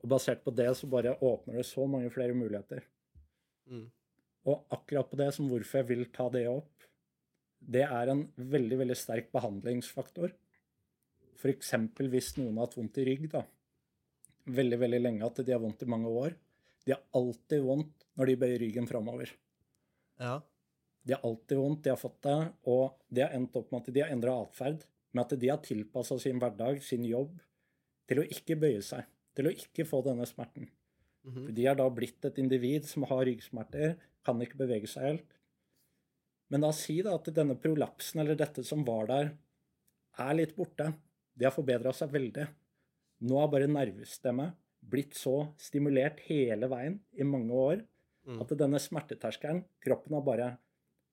og 0.03 0.09
basert 0.09 0.42
på 0.44 0.55
det 0.55 0.68
så 0.77 0.88
bare 0.88 1.16
åpner 1.21 1.57
det 1.57 1.66
så 1.66 1.87
mange 1.87 2.11
flere 2.11 2.35
muligheter. 2.35 2.83
Mm. 3.68 3.90
Og 4.47 4.64
akkurat 4.71 5.11
på 5.11 5.16
det 5.16 5.35
som 5.35 5.49
hvorfor 5.49 5.81
jeg 5.83 5.88
vil 5.88 6.05
ta 6.07 6.29
det 6.31 6.47
opp, 6.49 6.71
det 7.61 7.83
er 7.83 8.09
en 8.09 8.27
veldig, 8.38 8.79
veldig 8.79 8.97
sterk 8.97 9.33
behandlingsfaktor. 9.33 10.33
F.eks. 11.38 11.73
hvis 11.99 12.37
noen 12.38 12.57
har 12.57 12.66
hatt 12.66 12.77
vondt 12.79 12.99
i 12.99 13.05
rygg, 13.05 13.29
da. 13.31 13.44
Veldig, 14.49 14.79
veldig 14.79 15.01
lenge 15.03 15.27
at 15.27 15.42
de 15.44 15.53
har 15.53 15.61
vondt 15.61 15.83
i 15.83 15.90
mange 15.90 16.09
år. 16.09 16.35
De 16.87 16.94
har 16.94 17.03
alltid 17.12 17.62
vondt 17.66 18.07
når 18.16 18.31
de 18.31 18.37
bøyer 18.37 18.59
ryggen 18.62 18.88
framover. 18.88 19.31
Ja. 20.18 20.40
De 21.05 21.14
har 21.14 21.21
alltid 21.27 21.59
vondt, 21.59 21.83
de 21.85 21.90
har 21.92 22.01
fått 22.01 22.23
det, 22.23 22.38
og 22.66 22.97
de 23.12 23.23
har 23.23 23.35
endt 23.37 23.57
opp 23.59 23.71
med 23.73 23.83
at 23.83 23.94
de 23.94 24.01
har 24.01 24.14
endra 24.14 24.38
atferd. 24.42 24.87
Med 25.14 25.25
at 25.25 25.40
de 25.40 25.49
har 25.49 25.62
tilpassa 25.64 26.18
sin 26.21 26.40
hverdag, 26.40 26.83
sin 26.85 27.05
jobb, 27.09 27.38
til 28.09 28.21
å 28.23 28.27
ikke 28.29 28.59
bøye 28.61 28.83
seg. 28.85 29.05
Til 29.37 29.49
å 29.49 29.55
ikke 29.55 29.87
få 29.88 30.03
denne 30.05 30.27
smerten. 30.29 30.68
Mhm. 31.25 31.44
For 31.47 31.53
de 31.53 31.66
er 31.66 31.75
da 31.79 31.88
blitt 31.90 32.25
et 32.25 32.38
individ 32.38 32.85
som 32.85 33.05
har 33.09 33.25
ryggsmerter, 33.25 33.97
kan 34.25 34.40
ikke 34.40 34.59
bevege 34.61 34.88
seg 34.88 35.03
helt. 35.03 35.35
Men 36.51 36.64
da 36.64 36.71
si 36.73 37.01
da 37.03 37.14
at 37.14 37.29
denne 37.37 37.57
prolapsen, 37.61 38.21
eller 38.21 38.37
dette 38.38 38.64
som 38.64 38.85
var 38.85 39.07
der, 39.07 39.35
er 40.18 40.35
litt 40.35 40.57
borte. 40.57 40.94
De 41.37 41.44
har 41.44 41.53
forbedra 41.53 41.92
seg 41.94 42.11
veldig. 42.11 42.49
Nå 43.29 43.38
har 43.40 43.49
bare 43.53 43.68
nervestemmet 43.68 44.55
blitt 44.88 45.14
så 45.18 45.53
stimulert 45.61 46.21
hele 46.29 46.68
veien 46.71 47.01
i 47.18 47.25
mange 47.25 47.53
år 47.53 47.85
Mm. 48.29 48.42
at 48.42 48.49
denne 48.59 48.79
smerteterskelen, 48.79 49.64
kroppen 49.81 50.12
har 50.12 50.23
bare 50.23 50.59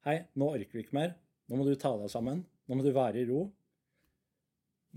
Hei, 0.03 0.27
nå 0.35 0.51
orker 0.53 0.73
vi 0.73 0.83
ikke 0.83 0.93
mer. 0.93 1.15
Nå 1.49 1.57
må 1.57 1.65
du 1.65 1.75
ta 1.75 1.97
deg 1.97 2.09
sammen. 2.09 2.45
Nå 2.67 2.75
må 2.75 2.83
du 2.83 2.91
være 2.93 3.15
i 3.23 3.25
ro. 3.25 3.51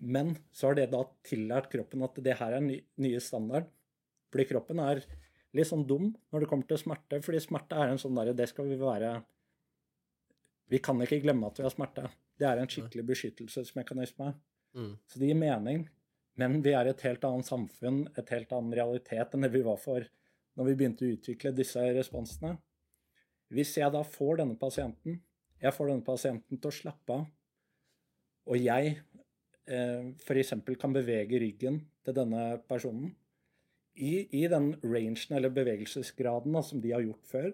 Men 0.01 0.37
så 0.55 0.71
har 0.71 0.79
det 0.79 0.91
da 0.93 1.03
tillært 1.27 1.71
kroppen 1.73 2.05
at 2.07 2.19
det 2.23 2.37
her 2.39 2.55
er 2.59 2.63
ny, 2.65 2.79
nye 3.03 3.21
standard. 3.23 3.67
Fordi 4.33 4.47
kroppen 4.51 4.83
er 4.85 5.03
litt 5.57 5.69
sånn 5.71 5.87
dum 5.89 6.11
når 6.31 6.45
det 6.45 6.51
kommer 6.51 6.69
til 6.69 6.81
smerte. 6.81 7.21
Fordi 7.25 7.43
smerte 7.43 7.79
er 7.79 7.93
en 7.93 8.01
sånn 8.01 8.17
derre 8.19 8.37
Det 8.37 8.49
skal 8.51 8.69
vi 8.71 8.79
være 8.81 9.17
Vi 10.69 10.81
kan 10.85 11.01
ikke 11.01 11.23
glemme 11.25 11.49
at 11.49 11.59
vi 11.59 11.67
har 11.67 11.75
smerte. 11.75 12.09
Det 12.39 12.47
er 12.47 12.61
en 12.61 12.71
skikkelig 12.71 13.07
beskyttelsesmekanisme. 13.09 14.35
Mm. 14.77 14.93
Så 15.09 15.19
det 15.19 15.31
gir 15.31 15.41
mening. 15.41 15.87
Men 16.39 16.61
vi 16.63 16.75
er 16.77 16.87
et 16.87 17.01
helt 17.03 17.25
annet 17.27 17.49
samfunn, 17.49 18.05
et 18.15 18.31
helt 18.31 18.53
annen 18.55 18.75
realitet 18.77 19.33
enn 19.35 19.43
det 19.43 19.51
vi 19.51 19.65
var 19.67 19.81
for 19.83 20.05
når 20.59 20.69
vi 20.69 20.75
begynte 20.79 21.07
å 21.07 21.15
utvikle 21.17 21.55
disse 21.55 21.83
responsene. 21.97 22.53
Hvis 23.55 23.73
jeg 23.79 23.91
da 23.95 24.05
får 24.05 24.43
denne 24.43 24.59
pasienten, 24.61 25.19
jeg 25.59 25.75
får 25.75 25.91
denne 25.91 26.07
pasienten 26.07 26.61
til 26.61 26.71
å 26.71 26.77
slappe 26.77 27.17
av, 27.17 27.27
og 28.49 28.61
jeg 28.61 28.95
f.eks. 29.69 30.55
kan 30.81 30.95
bevege 30.95 31.41
ryggen 31.43 31.83
til 32.05 32.17
denne 32.17 32.45
personen 32.69 33.11
i, 33.99 34.29
i 34.39 34.47
den 34.49 34.73
rangen 34.83 35.37
eller 35.37 35.53
bevegelsesgraden 35.53 36.55
da, 36.55 36.63
som 36.63 36.81
de 36.81 36.95
har 36.95 37.05
gjort 37.05 37.27
før, 37.29 37.51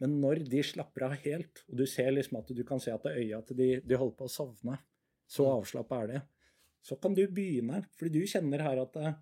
men 0.00 0.16
når 0.22 0.44
de 0.50 0.62
slapper 0.64 1.06
av 1.06 1.16
helt, 1.24 1.64
og 1.68 1.78
du 1.78 1.84
ser 1.90 2.12
liksom 2.14 2.38
at 2.40 2.52
du 2.54 2.62
kan 2.66 2.80
se 2.82 2.94
at 2.94 3.04
øya 3.10 3.42
til 3.46 3.58
de, 3.58 3.68
de 3.84 3.98
holder 3.98 4.16
på 4.18 4.28
å 4.28 4.32
sovne, 4.32 4.78
så 5.30 5.46
avslappa 5.52 6.00
er 6.02 6.10
de, 6.10 6.22
så 6.82 6.98
kan 6.98 7.14
du 7.14 7.22
begynne. 7.30 7.84
Fordi 7.98 8.22
du 8.22 8.26
kjenner 8.28 8.64
her 8.66 8.80
at 8.82 8.96
det, 8.96 9.12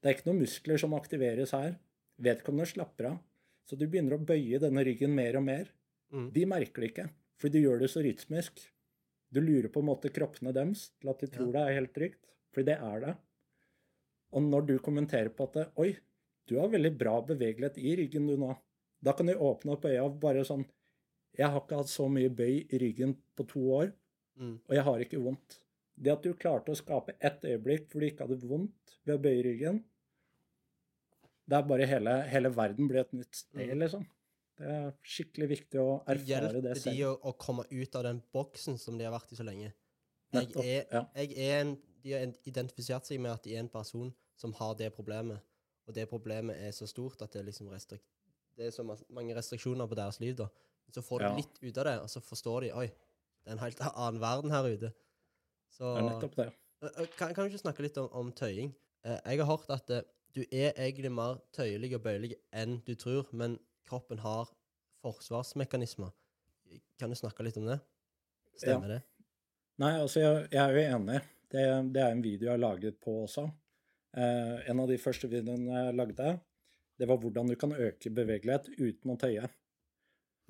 det 0.00 0.10
er 0.10 0.16
ikke 0.16 0.28
noen 0.28 0.44
muskler 0.44 0.80
som 0.80 0.94
aktiveres 0.96 1.54
her. 1.56 1.74
Vedkommende 2.22 2.70
slapper 2.70 3.10
av. 3.10 3.18
Så 3.66 3.78
du 3.80 3.86
begynner 3.88 4.14
å 4.14 4.22
bøye 4.22 4.60
denne 4.62 4.84
ryggen 4.86 5.14
mer 5.16 5.40
og 5.40 5.46
mer. 5.48 5.72
Mm. 6.14 6.28
De 6.36 6.44
merker 6.46 6.84
det 6.84 6.90
ikke, 6.92 7.08
fordi 7.40 7.58
du 7.58 7.66
gjør 7.66 7.82
det 7.82 7.90
så 7.90 8.04
rytmisk. 8.04 8.62
Du 9.34 9.40
lurer 9.42 9.68
på 9.74 9.82
en 9.82 9.88
måte 9.90 10.10
kroppene 10.14 10.52
deres 10.54 10.86
til 11.02 11.10
at 11.10 11.22
de 11.24 11.28
tror 11.34 11.50
det 11.54 11.62
er 11.66 11.76
helt 11.80 11.94
trygt, 11.96 12.20
for 12.54 12.66
det 12.66 12.76
er 12.78 13.00
det. 13.02 13.14
Og 14.34 14.44
når 14.46 14.66
du 14.68 14.74
kommenterer 14.82 15.30
på 15.34 15.48
at 15.50 15.72
Oi, 15.82 15.90
du 16.46 16.56
har 16.60 16.70
veldig 16.70 16.92
bra 17.00 17.16
bevegelighet 17.26 17.78
i 17.82 17.96
ryggen 18.02 18.28
du 18.30 18.36
nå. 18.40 18.52
Da 19.04 19.12
kan 19.16 19.26
du 19.26 19.34
åpne 19.34 19.74
opp 19.74 19.84
øya 19.90 20.06
bare 20.22 20.44
sånn 20.46 20.64
Jeg 21.34 21.50
har 21.50 21.60
ikke 21.64 21.80
hatt 21.80 21.90
så 21.90 22.06
mye 22.08 22.30
bøy 22.30 22.60
i 22.70 22.78
ryggen 22.78 23.16
på 23.36 23.46
to 23.50 23.60
år, 23.80 23.92
Mm. 24.38 24.58
og 24.68 24.74
jeg 24.74 24.82
har 24.82 24.98
ikke 25.02 25.18
vondt. 25.22 25.58
Det 25.96 26.10
at 26.12 26.22
du 26.22 26.32
klarte 26.34 26.72
å 26.72 26.78
skape 26.78 27.12
ett 27.20 27.42
øyeblikk 27.46 27.84
hvor 27.90 28.00
du 28.02 28.06
ikke 28.08 28.26
hadde 28.26 28.48
vondt 28.50 28.94
ved 29.06 29.14
å 29.14 29.22
bøye 29.22 29.44
ryggen, 29.46 29.76
det 31.46 31.56
er 31.58 31.68
bare 31.68 31.86
hele, 31.86 32.14
hele 32.32 32.50
verden 32.50 32.88
blir 32.90 33.00
et 33.04 33.12
nytt 33.12 33.34
sted, 33.34 33.68
Mm. 33.70 33.78
liksom. 33.82 34.06
Det 34.58 34.70
er 34.70 34.92
skikkelig 35.02 35.48
viktig 35.50 35.80
å 35.82 35.88
Det 36.06 36.14
erfare 36.14 36.28
hjelper 36.28 36.60
det 36.62 36.74
de 36.84 36.98
å, 37.08 37.14
å 37.26 37.32
komme 37.40 37.64
ut 37.70 37.96
av 37.98 38.04
den 38.06 38.20
boksen 38.34 38.78
som 38.78 38.98
de 38.98 39.06
har 39.08 39.14
vært 39.14 39.32
i 39.34 39.38
så 39.38 39.46
lenge. 39.46 39.72
Jeg 40.34 40.48
Nettopp, 40.48 40.64
er, 40.64 40.84
ja. 40.90 41.02
jeg 41.18 41.34
er 41.42 41.56
en, 41.62 41.72
de 42.04 42.12
har 42.14 42.28
identifisert 42.46 43.06
seg 43.08 43.20
med 43.22 43.32
at 43.34 43.42
de 43.46 43.54
er 43.56 43.64
en 43.64 43.70
person 43.70 44.12
som 44.38 44.54
har 44.60 44.76
det 44.78 44.92
problemet. 44.94 45.42
Og 45.88 45.94
det 45.96 46.06
problemet 46.10 46.56
er 46.64 46.72
så 46.74 46.86
stort 46.88 47.22
at 47.26 47.34
det 47.34 47.42
liksom 47.48 47.68
restrikt, 47.72 48.06
det 48.54 48.68
er 48.68 48.74
så 48.74 48.84
mange 48.86 49.34
restriksjoner 49.36 49.88
på 49.90 49.98
deres 49.98 50.20
liv, 50.22 50.36
da. 50.38 50.46
Så 50.94 51.02
får 51.02 51.24
de 51.24 51.26
Ja. 51.26 51.34
litt 51.40 51.58
ut 51.62 51.78
av 51.82 51.84
det, 51.88 51.94
og 52.04 52.08
så 52.12 52.20
forstår 52.22 52.60
de 52.66 52.72
Oi, 52.78 52.86
det 52.86 53.50
er 53.50 53.56
en 53.56 53.64
helt 53.64 53.80
annen 53.90 54.20
verden 54.22 54.54
her 54.54 54.68
ute. 54.70 54.92
Så 55.74 55.90
Det 55.96 56.02
er 56.04 56.08
nettopp 56.12 56.36
det. 56.38 56.48
Kan, 57.18 57.32
kan 57.34 57.44
du 57.44 57.50
ikke 57.50 57.64
snakke 57.64 57.82
litt 57.82 57.98
om, 57.98 58.08
om 58.12 58.30
tøying? 58.32 58.74
Eh, 59.04 59.18
jeg 59.32 59.40
har 59.42 59.48
hørt 59.50 59.70
at 59.74 59.90
eh, 59.90 60.04
du 60.36 60.42
er 60.50 60.72
egentlig 60.76 61.10
mer 61.12 61.40
tøyelig 61.56 61.94
og 61.96 62.02
bøyelig 62.04 62.34
enn 62.52 62.78
du 62.86 62.94
tror, 62.94 63.26
men 63.32 63.58
kroppen 63.88 64.20
har 64.24 64.50
forsvarsmekanismer. 65.04 66.12
Kan 66.98 67.12
du 67.12 67.18
snakke 67.18 67.44
litt 67.46 67.58
om 67.60 67.68
det? 67.68 67.78
Stemmer 68.56 68.96
det? 68.96 69.00
Nei, 69.82 69.92
altså, 69.98 70.22
jeg, 70.22 70.46
jeg 70.54 70.62
er 70.62 70.76
jo 70.76 70.96
enig. 70.98 71.20
Det, 71.50 71.64
det 71.94 72.02
er 72.02 72.14
en 72.14 72.24
video 72.24 72.48
jeg 72.48 72.54
har 72.54 72.62
laget 72.62 72.98
på 73.02 73.16
også. 73.24 73.48
Eh, 74.16 74.70
en 74.70 74.82
av 74.82 74.90
de 74.90 74.98
første 75.02 75.28
videoene 75.30 75.86
jeg 75.86 75.96
lagde, 75.98 76.36
det 76.98 77.08
var 77.10 77.18
hvordan 77.22 77.50
du 77.50 77.56
kan 77.58 77.74
øke 77.74 78.12
bevegelighet 78.14 78.70
uten 78.78 79.14
å 79.14 79.18
tøye. 79.18 79.48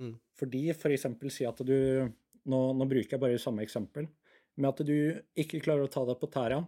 Mm. 0.03 0.15
Fordi 0.37 0.63
f.eks. 0.75 1.09
For 1.21 1.33
si 1.33 1.47
at 1.49 1.63
du 1.65 1.77
nå, 2.51 2.61
nå 2.77 2.87
bruker 2.91 3.17
jeg 3.17 3.23
bare 3.23 3.41
samme 3.41 3.65
eksempel. 3.65 4.09
Med 4.61 4.71
at 4.71 4.85
du 4.87 4.97
ikke 5.41 5.63
klarer 5.65 5.87
å 5.87 5.93
ta 5.93 6.05
deg 6.07 6.21
på 6.21 6.31
tæra 6.31 6.63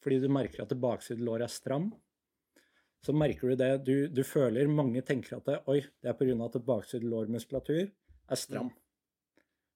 fordi 0.00 0.16
du 0.22 0.30
merker 0.32 0.62
at 0.62 0.70
det 0.72 0.80
bakside 0.80 1.20
er 1.36 1.50
stram. 1.52 1.90
Så 3.00 3.14
merker 3.16 3.52
du 3.52 3.56
det. 3.56 3.70
Du, 3.86 3.94
du 4.12 4.22
føler 4.26 4.68
Mange 4.68 5.02
tenker 5.06 5.38
at 5.38 5.48
det, 5.48 5.58
oi, 5.70 5.80
det 6.02 6.12
er 6.12 6.18
pga. 6.18 6.36
at 6.44 6.60
bakside 6.66 7.08
lårmuskulatur 7.08 7.86
er 7.88 8.38
stram. 8.38 8.70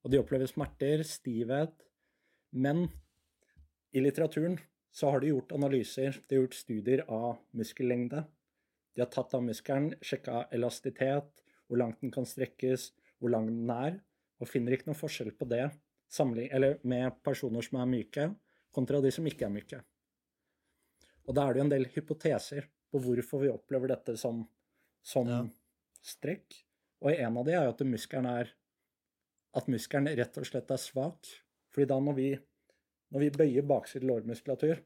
Og 0.04 0.12
de 0.12 0.20
opplever 0.20 0.46
smerter, 0.50 1.02
stivhet. 1.08 1.86
Men 2.52 2.88
i 3.94 4.02
litteraturen 4.04 4.58
så 4.94 5.10
har 5.10 5.20
de 5.20 5.32
gjort 5.32 5.54
analyser, 5.56 6.20
de 6.28 6.36
har 6.36 6.44
gjort 6.44 6.58
studier 6.58 7.04
av 7.08 7.40
muskellengde. 7.56 8.26
De 8.94 9.02
har 9.02 9.10
tatt 9.10 9.32
av 9.34 9.42
muskelen, 9.42 9.94
sjekka 10.04 10.44
elastitet, 10.54 11.32
hvor 11.66 11.80
langt 11.80 12.04
den 12.04 12.12
kan 12.14 12.28
strekkes, 12.28 12.92
hvor 13.18 13.32
lang 13.32 13.48
den 13.48 13.72
er, 13.72 13.96
og 14.38 14.50
finner 14.50 14.76
ikke 14.76 14.90
noen 14.90 15.00
forskjell 15.00 15.32
på 15.34 15.48
det 15.50 15.66
med 16.84 17.16
personer 17.24 17.64
som 17.64 17.80
er 17.80 17.90
myke, 17.90 18.28
kontra 18.70 19.00
de 19.02 19.10
som 19.10 19.26
ikke 19.26 19.48
er 19.48 19.50
myke. 19.50 19.80
Og 21.26 21.34
da 21.34 21.48
er 21.48 21.54
det 21.54 21.58
jo 21.58 21.64
en 21.64 21.72
del 21.72 21.86
hypoteser 21.90 22.68
på 22.94 23.02
hvorfor 23.02 23.42
vi 23.42 23.50
opplever 23.52 23.90
dette 23.90 24.14
som, 24.20 24.44
som 25.02 25.28
Ja. 25.30 25.42
strekk. 26.04 26.60
Og 27.02 27.12
en 27.12 27.36
av 27.40 27.44
de 27.46 27.52
er 27.56 27.64
jo 27.66 27.74
at 27.74 27.82
muskelen 27.88 28.26
er 28.30 28.52
at 29.54 29.68
muskelen 29.70 30.08
rett 30.18 30.38
og 30.40 30.46
slett 30.48 30.70
er 30.74 30.80
svak. 30.82 31.26
Fordi 31.74 31.86
da 31.90 31.98
når 32.02 32.14
vi, 32.16 32.28
når 33.14 33.20
vi 33.24 33.30
bøyer 33.30 33.66
bakside 33.66 34.06
lårmuskulatur 34.08 34.80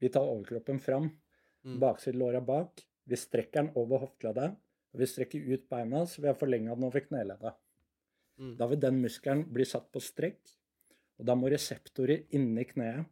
Vi 0.00 0.08
tar 0.14 0.22
overkroppen 0.22 0.78
fram, 0.80 1.08
Mm. 1.64 1.80
bakside 1.80 2.14
låra 2.14 2.40
bak. 2.40 2.84
Vi 3.04 3.16
strekker 3.16 3.64
den 3.64 3.72
over 3.74 3.98
hofteleddet. 3.98 4.52
Og 4.94 5.00
vi 5.00 5.06
strekker 5.10 5.48
ut 5.52 5.68
beina 5.68 6.04
så 6.06 6.20
vi 6.22 6.28
har 6.28 6.34
forlenga 6.38 6.74
den 6.76 6.84
over 6.84 7.00
kneleddet. 7.00 7.54
Mm. 8.38 8.56
Da 8.56 8.66
vil 8.68 8.78
den 8.80 9.02
muskelen 9.02 9.42
bli 9.52 9.64
satt 9.64 9.90
på 9.90 9.98
strekk, 10.00 10.38
og 11.18 11.26
da 11.26 11.34
må 11.34 11.50
reseptorer 11.50 12.26
inni 12.30 12.64
kneet, 12.64 13.06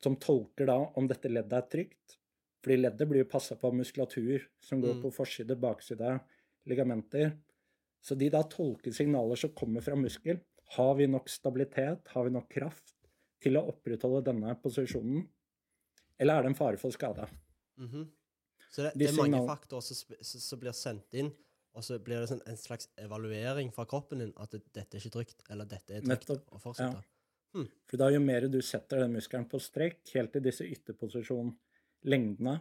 som 0.00 0.16
tolker 0.16 0.66
da 0.66 0.78
om 0.96 1.06
dette 1.06 1.28
leddet 1.28 1.52
er 1.52 1.68
trygt 1.68 2.16
Fordi 2.60 2.76
leddet 2.76 3.08
blir 3.08 3.22
jo 3.24 3.30
passa 3.32 3.56
på 3.56 3.68
av 3.70 3.74
muskulatur 3.74 4.46
som 4.60 4.80
går 4.82 4.94
Mm. 4.94 5.02
på 5.02 5.12
forside, 5.14 5.56
bakside, 5.56 6.20
ligamenter. 6.66 7.36
Så 8.02 8.14
de 8.18 8.28
da 8.28 8.42
tolker 8.42 8.92
signaler 8.92 9.36
som 9.36 9.50
kommer 9.50 9.80
fra 9.80 9.96
muskel. 9.96 10.40
Har 10.76 10.94
vi 10.94 11.06
nok 11.06 11.28
stabilitet, 11.28 12.08
har 12.08 12.24
vi 12.24 12.30
nok 12.30 12.48
kraft 12.48 12.94
til 13.40 13.56
å 13.56 13.66
opprettholde 13.72 14.24
denne 14.24 14.54
posisjonen? 14.62 15.26
Eller 16.18 16.38
er 16.38 16.42
det 16.42 16.50
en 16.52 16.54
fare 16.54 16.76
for 16.78 16.90
skade? 16.90 17.28
Mhm. 17.78 18.08
Så 18.70 18.82
det, 18.82 18.92
det 18.94 19.08
er 19.08 19.16
mange 19.16 19.46
faktorer 19.48 19.82
som, 19.82 20.58
blir 20.60 20.72
sendt 20.72 21.14
inn, 21.18 21.32
og 21.74 21.82
så 21.82 21.98
blir 21.98 22.20
det 22.20 22.28
sånn 22.30 22.42
en 22.46 22.56
slags 22.56 22.88
evaluering 22.98 23.72
fra 23.72 23.84
kroppen 23.84 24.18
din 24.22 24.32
at 24.36 24.50
dette 24.50 24.94
er 24.94 25.00
ikke 25.00 25.10
trygt, 25.16 25.42
eller 25.50 25.64
dette 25.64 25.90
er 25.96 26.00
trygt, 26.04 26.06
Nettopp, 26.06 26.52
og 26.52 26.60
fortsette. 26.60 27.02
For 27.90 27.96
da 27.98 28.10
jo 28.14 28.20
mer 28.22 28.46
du 28.46 28.60
setter 28.62 29.00
den 29.02 29.16
muskelen 29.16 29.48
på 29.50 29.58
strekk, 29.58 30.04
helt 30.14 30.32
til 30.32 30.44
disse 30.44 30.62
ytterposisjonlengdene, 32.00 32.60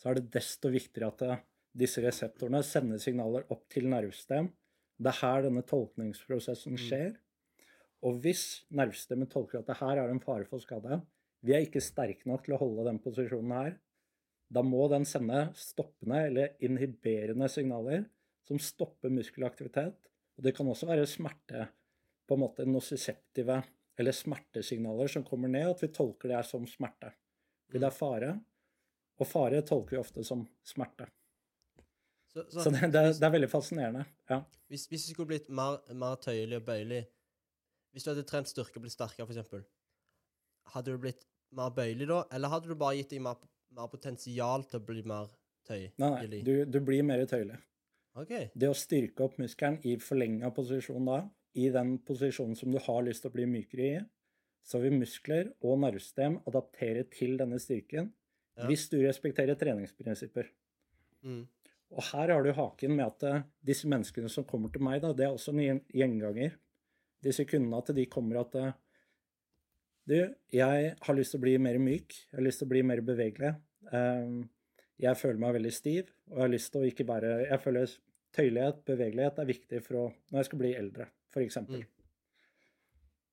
så 0.00 0.10
er 0.10 0.18
det 0.18 0.32
desto 0.32 0.70
viktigere 0.72 1.10
at 1.10 1.46
disse 1.76 2.00
reseptorene 2.02 2.62
sender 2.64 2.98
signaler 2.98 3.44
opp 3.52 3.68
til 3.70 3.88
nervesystem. 3.88 4.48
Det 5.00 5.10
er 5.12 5.20
her 5.20 5.44
denne 5.44 5.62
tolkningsprosessen 5.62 6.78
skjer. 6.80 7.14
Og 8.02 8.20
hvis 8.24 8.64
nervesystemet 8.72 9.30
tolker 9.30 9.60
at 9.60 9.68
det 9.68 9.78
her 9.80 10.00
er 10.00 10.10
en 10.10 10.22
fare 10.22 10.46
for 10.48 10.60
skade, 10.60 11.02
vi 11.44 11.54
er 11.54 11.64
ikke 11.64 11.82
sterke 11.84 12.28
nok 12.28 12.44
til 12.44 12.56
å 12.56 12.60
holde 12.60 12.86
den 12.88 13.00
posisjonen 13.00 13.52
her, 13.52 13.74
da 14.50 14.62
må 14.66 14.88
den 14.90 15.04
sende 15.06 15.50
stoppende 15.54 16.24
eller 16.26 16.56
inhiberende 16.64 17.48
signaler 17.48 18.08
som 18.48 18.58
stopper 18.58 19.12
muskelaktivitet. 19.12 20.00
Og 20.36 20.44
det 20.44 20.56
kan 20.56 20.68
også 20.68 20.88
være 20.88 21.06
smerte, 21.08 21.68
på 22.26 22.36
en 22.36 22.44
måte 22.44 22.64
nocisseptive 22.66 23.60
eller 24.00 24.14
smertesignaler 24.16 25.10
som 25.12 25.24
kommer 25.26 25.50
ned, 25.50 25.68
at 25.68 25.82
vi 25.82 25.90
tolker 25.92 26.30
det 26.30 26.38
her 26.38 26.46
som 26.46 26.66
smerte. 26.68 27.12
Fordi 27.68 27.82
det 27.82 27.88
er 27.88 27.94
fare, 27.94 28.30
og 29.20 29.28
fare 29.28 29.62
tolker 29.66 29.96
vi 29.96 30.00
ofte 30.00 30.24
som 30.26 30.44
smerte. 30.66 31.08
Så, 32.30 32.44
så, 32.48 32.62
Så 32.62 32.70
det, 32.70 32.92
det, 32.94 33.00
er, 33.00 33.14
det 33.18 33.26
er 33.26 33.32
veldig 33.34 33.50
fascinerende. 33.50 34.04
Ja. 34.30 34.42
hvis, 34.70 34.86
hvis 34.86 35.08
du 35.08 35.14
skulle 35.14 35.32
blitt 35.32 35.48
mer, 35.50 35.80
mer 35.98 36.14
tøyelig 36.22 36.60
og 36.60 36.68
bøyelig 36.68 37.00
Hvis 37.90 38.04
du 38.06 38.12
hadde 38.12 38.22
trent 38.22 38.46
styrke 38.46 38.78
og 38.78 38.84
blitt 38.84 38.94
sterkere, 38.94 39.26
for 39.26 39.34
eksempel, 39.34 39.64
hadde 40.74 40.92
du 40.94 41.00
blitt 41.02 41.24
mer 41.58 41.72
bøyelig 41.74 42.06
da, 42.06 42.20
eller 42.30 42.52
hadde 42.52 42.70
du 42.70 42.76
bare 42.78 43.00
gitt 43.00 43.10
deg 43.10 43.24
mer, 43.24 43.40
mer 43.74 43.90
potensial 43.90 44.62
til 44.70 44.78
å 44.78 44.84
bli 44.86 45.02
mer 45.10 45.32
tøyelig? 45.66 45.90
Nei, 45.98 46.10
nei, 46.14 46.42
du, 46.46 46.52
du 46.70 46.78
blir 46.86 47.02
mer 47.02 47.24
tøyelig. 47.26 47.58
Okay. 48.20 48.46
Det 48.54 48.70
å 48.70 48.78
styrke 48.78 49.26
opp 49.26 49.36
muskelen 49.42 49.80
i 49.86 49.96
forlenga 50.02 50.52
posisjon 50.54 51.10
da, 51.10 51.18
i 51.58 51.66
den 51.74 51.96
posisjonen 52.06 52.54
som 52.58 52.70
du 52.70 52.78
har 52.82 53.02
lyst 53.06 53.24
til 53.24 53.32
å 53.32 53.34
bli 53.34 53.48
mykere 53.50 53.90
i, 53.90 54.00
så 54.66 54.78
vil 54.82 54.94
muskler 55.00 55.50
og 55.66 55.80
nervesystem 55.82 56.38
adaptere 56.46 57.08
til 57.10 57.34
denne 57.40 57.58
styrken 57.62 58.12
Ja. 58.60 58.68
hvis 58.68 58.88
du 58.92 58.98
respekterer 59.02 59.58
treningsprinsipper. 59.58 60.50
Mm. 61.24 61.44
Og 61.90 62.04
her 62.12 62.30
har 62.30 62.44
du 62.44 62.52
haken 62.54 62.94
med 62.94 63.06
at 63.06 63.26
eh, 63.26 63.46
disse 63.66 63.88
menneskene 63.90 64.30
som 64.30 64.46
kommer 64.46 64.70
til 64.70 64.84
meg, 64.86 65.00
da, 65.02 65.10
det 65.16 65.26
er 65.26 65.34
også 65.34 65.54
en 65.56 65.82
gjenganger. 65.90 66.54
Disse 67.24 67.44
kundene 67.48 67.80
at 67.82 67.90
de 67.96 68.06
kommer 68.10 68.42
at 68.44 68.54
eh, 68.60 68.78
Du, 70.10 70.16
jeg 70.50 70.94
har 70.96 71.14
lyst 71.14 71.34
til 71.34 71.38
å 71.38 71.44
bli 71.44 71.58
mer 71.62 71.76
myk. 71.78 72.14
Jeg 72.30 72.38
har 72.38 72.46
lyst 72.46 72.62
til 72.62 72.66
å 72.66 72.72
bli 72.72 72.82
mer 72.86 73.02
bevegelig. 73.06 73.52
Eh, 73.92 74.38
jeg 75.00 75.16
føler 75.16 75.40
meg 75.40 75.56
veldig 75.56 75.72
stiv, 75.72 76.10
og 76.28 76.36
jeg 76.36 76.44
har 76.44 76.52
lyst 76.52 76.72
til 76.72 76.82
å 76.82 76.88
ikke 76.88 77.06
være 77.08 77.28
Jeg 77.46 77.60
føler 77.62 77.94
tøyelighet, 78.36 78.82
bevegelighet, 78.86 79.38
er 79.40 79.48
viktig 79.48 79.80
for 79.86 79.98
å, 79.98 80.04
når 80.30 80.42
jeg 80.42 80.48
skal 80.50 80.60
bli 80.60 80.72
eldre, 80.78 81.06
f.eks. 81.32 81.58
Mm. 81.66 81.84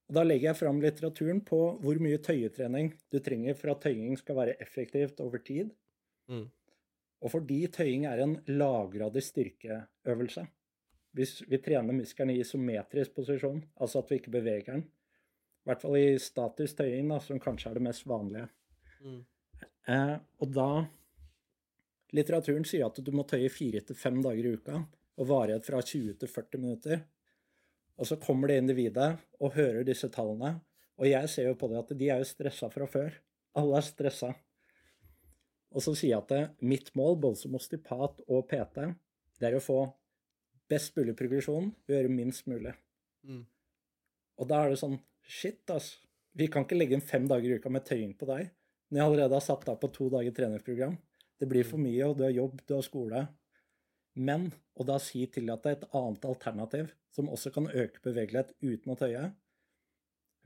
Og 0.08 0.16
Da 0.16 0.24
legger 0.24 0.52
jeg 0.52 0.60
fram 0.62 0.82
litteraturen 0.82 1.42
på 1.46 1.60
hvor 1.84 2.00
mye 2.04 2.20
tøyetrening 2.24 2.94
du 3.12 3.20
trenger 3.24 3.58
for 3.60 3.74
at 3.74 3.82
tøying 3.84 4.16
skal 4.20 4.40
være 4.40 4.56
effektivt 4.64 5.20
over 5.24 5.44
tid. 5.44 5.74
Mm. 6.32 6.46
Og 7.24 7.34
fordi 7.34 7.64
tøying 7.74 8.06
er 8.08 8.22
en 8.24 8.38
lavgradig 8.48 9.24
styrkeøvelse 9.24 10.44
Hvis 11.18 11.42
vi 11.50 11.58
trener 11.64 11.96
muskelen 11.96 12.36
i 12.36 12.42
isometrisk 12.44 13.16
posisjon, 13.16 13.64
altså 13.80 14.04
at 14.04 14.12
vi 14.12 14.20
ikke 14.20 14.34
beveger 14.36 14.74
den, 14.74 14.84
i 14.84 15.70
hvert 15.70 15.82
fall 15.82 15.98
i 15.98 16.20
statisk 16.22 16.78
tøying, 16.78 17.08
da, 17.10 17.18
som 17.24 17.40
kanskje 17.40 17.72
er 17.72 17.80
det 17.80 17.88
mest 17.90 18.08
vanlige 18.08 18.48
Mm. 18.98 19.26
eh, 19.88 20.18
Og 20.42 20.54
da 20.54 20.88
Litteraturen 22.16 22.66
sier 22.66 22.88
at 22.88 22.98
du 23.04 23.12
må 23.12 23.26
tøye 23.28 23.50
fire 23.52 23.82
til 23.86 23.96
fem 23.96 24.22
dager 24.24 24.46
i 24.46 24.54
uka, 24.56 24.80
og 25.18 25.28
varighet 25.28 25.66
fra 25.66 25.82
20 25.82 26.14
til 26.22 26.32
40 26.32 26.62
minutter. 26.62 27.02
Og 27.98 28.10
så 28.10 28.18
kommer 28.22 28.52
det 28.52 28.60
individet 28.62 29.10
og 29.42 29.56
hører 29.58 29.86
disse 29.88 30.10
tallene, 30.14 30.60
og 30.98 31.10
jeg 31.10 31.30
ser 31.30 31.50
jo 31.50 31.58
på 31.58 31.70
det 31.70 31.80
at 31.80 31.94
de 31.98 32.10
er 32.10 32.22
jo 32.22 32.30
stressa 32.30 32.70
fra 32.74 32.88
før. 32.90 33.14
Alle 33.58 33.80
er 33.80 33.86
stressa. 33.86 34.32
Og 35.74 35.84
så 35.84 35.94
sier 35.98 36.16
jeg 36.16 36.24
at 36.24 36.32
det, 36.32 36.44
mitt 36.66 36.90
mål, 36.98 37.18
både 37.22 37.42
som 37.42 37.58
osteopat 37.58 38.24
og 38.26 38.48
PT, 38.50 38.88
det 39.38 39.50
er 39.50 39.58
å 39.58 39.64
få 39.64 39.82
best 40.72 40.98
mulig 40.98 41.16
progresjon 41.18 41.70
og 41.70 41.94
gjøre 41.94 42.12
minst 42.12 42.48
mulig. 42.50 42.74
Mm. 43.28 43.44
Og 44.38 44.50
da 44.50 44.64
er 44.64 44.74
det 44.74 44.82
sånn 44.82 45.00
Shit, 45.28 45.66
altså. 45.68 46.00
Vi 46.38 46.46
kan 46.48 46.64
ikke 46.64 46.78
legge 46.78 46.96
inn 46.96 47.04
fem 47.04 47.26
dager 47.28 47.50
i 47.50 47.58
uka 47.60 47.68
med 47.74 47.84
tøying 47.84 48.14
på 48.16 48.28
deg 48.30 48.52
når 48.88 49.00
jeg 49.00 49.08
allerede 49.08 49.36
har 49.36 49.44
satt 49.44 49.66
deg 49.68 49.80
på 49.82 49.90
to 49.92 50.06
dager 50.14 50.36
treningsprogram. 50.38 50.94
Det 51.42 51.48
blir 51.50 51.66
for 51.68 51.82
mye, 51.82 52.06
og 52.08 52.14
du 52.16 52.24
har 52.24 52.32
jobb, 52.32 52.62
du 52.64 52.74
har 52.78 52.86
skole. 52.86 53.24
Men 54.18 54.50
å 54.78 54.86
da 54.88 54.98
si 55.02 55.24
til 55.30 55.52
at 55.54 55.64
det 55.64 55.72
er 55.72 55.78
et 55.80 55.92
annet 55.98 56.26
alternativ 56.26 56.94
som 57.14 57.30
også 57.34 57.52
kan 57.54 57.70
øke 57.70 58.02
bevegelighet 58.06 58.56
uten 58.66 58.94
å 58.94 58.98
tøye 58.98 59.28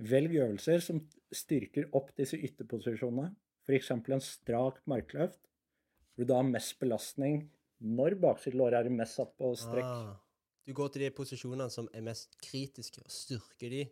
Velg 0.02 0.34
øvelser 0.34 0.82
som 0.82 1.00
styrker 1.36 1.92
opp 1.98 2.10
disse 2.18 2.38
ytterposisjonene. 2.40 3.30
F.eks. 3.62 3.92
en 3.94 4.24
strak 4.26 4.80
markløft, 4.90 5.44
hvor 6.16 6.26
du 6.26 6.32
da 6.32 6.40
har 6.40 6.48
mest 6.48 6.80
belastning 6.82 7.44
når 7.82 8.16
baksidelåret 8.22 8.88
er 8.88 8.96
mest 8.96 9.20
satt 9.20 9.36
på 9.38 9.52
strekk. 9.58 9.86
Ah. 9.86 10.16
Du 10.66 10.74
går 10.78 10.92
til 10.94 11.06
de 11.06 11.12
posisjonene 11.14 11.70
som 11.74 11.90
er 11.94 12.06
mest 12.06 12.34
kritiske, 12.42 13.02
og 13.06 13.14
styrker 13.14 13.74
de. 13.74 13.84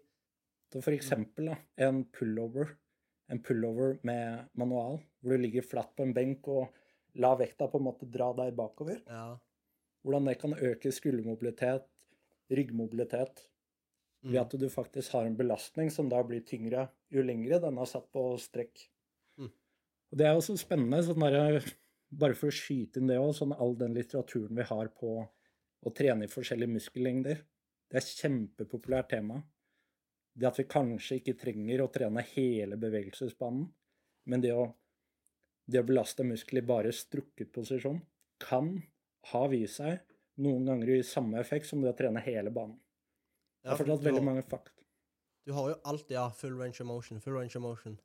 Så 0.69 0.81
for 0.85 0.93
eksempel 0.93 1.51
da, 1.51 1.57
en 1.85 2.03
pullover, 2.13 2.75
en 3.29 3.41
pullover 3.45 3.97
med 4.05 4.49
manual, 4.57 4.99
hvor 5.21 5.37
du 5.37 5.45
ligger 5.45 5.65
flatt 5.65 5.95
på 5.97 6.05
en 6.05 6.13
benk 6.13 6.49
og 6.49 6.69
lar 7.21 7.37
vekta 7.39 7.69
på 7.69 7.81
en 7.81 7.87
måte 7.89 8.09
dra 8.09 8.29
deg 8.37 8.53
bakover. 8.57 9.01
Ja. 9.09 9.33
Hvordan 10.03 10.29
det 10.29 10.39
kan 10.39 10.53
øke 10.55 10.91
skuldermobilitet, 10.95 11.87
ryggmobilitet, 12.49 13.49
ved 14.21 14.35
Mm. 14.35 14.41
at 14.41 14.59
du 14.59 14.69
faktisk 14.69 15.11
har 15.11 15.25
en 15.25 15.37
belastning 15.37 15.91
som 15.91 16.09
da 16.09 16.21
blir 16.23 16.41
tyngre 16.43 16.89
jo 17.11 17.21
lengre 17.23 17.59
den 17.59 17.77
er 17.77 17.85
satt 17.85 18.11
på 18.11 18.37
strekk. 18.37 18.89
Mm. 19.37 19.51
Og 20.11 20.17
Det 20.17 20.25
er 20.25 20.35
også 20.35 20.57
spennende, 20.57 21.03
sånn 21.03 21.19
der, 21.19 21.63
bare 22.11 22.35
for 22.35 22.49
å 22.49 22.51
skyte 22.51 22.99
inn 22.99 23.07
det 23.07 23.17
òg, 23.17 23.33
sånn 23.37 23.53
all 23.53 23.75
den 23.75 23.93
litteraturen 23.93 24.55
vi 24.55 24.63
har 24.63 24.89
på 24.89 25.13
å 25.85 25.93
trene 25.95 26.25
i 26.25 26.31
forskjellige 26.31 26.73
muskellengder. 26.73 27.41
Det 27.89 27.97
er 27.97 28.03
et 28.03 28.19
kjempepopulært 28.21 29.09
tema. 29.09 29.41
Det 30.35 30.47
at 30.47 30.59
vi 30.59 30.67
kanskje 30.69 31.19
ikke 31.19 31.37
trenger 31.39 31.81
å 31.81 31.91
trene 31.91 32.23
hele 32.35 32.77
bevegelsesbanen, 32.79 33.67
men 34.25 34.41
det 34.41 34.51
å, 34.53 34.67
det 35.65 35.81
å 35.81 35.87
belaste 35.87 36.25
muskler 36.27 36.61
i 36.61 36.69
bare 36.69 36.91
strukket 36.91 37.51
posisjon 37.55 38.01
kan 38.39 38.75
ha 39.31 39.47
vist 39.51 39.79
seg 39.81 39.99
noen 40.39 40.65
ganger 40.65 40.89
i 40.95 41.03
samme 41.03 41.39
effekt 41.41 41.67
som 41.67 41.81
det 41.83 41.91
å 41.91 41.97
trene 41.97 42.21
hele 42.23 42.51
banen. 42.55 42.77
Det 43.59 43.67
Ja, 43.67 43.73
har 43.73 43.81
fortalt 43.81 44.05
veldig 44.05 44.23
mange 44.23 44.43
fakt. 44.47 44.85
Du 45.45 45.51
har 45.53 45.69
jo 45.71 45.75
alltid 45.83 46.15
ja, 46.15 46.29
full 46.31 46.55
range 46.55 46.79
of 46.79 46.87
motion, 46.87 47.19
full 47.19 47.33
range 47.35 47.57
of 47.57 47.63
motion. 47.63 47.99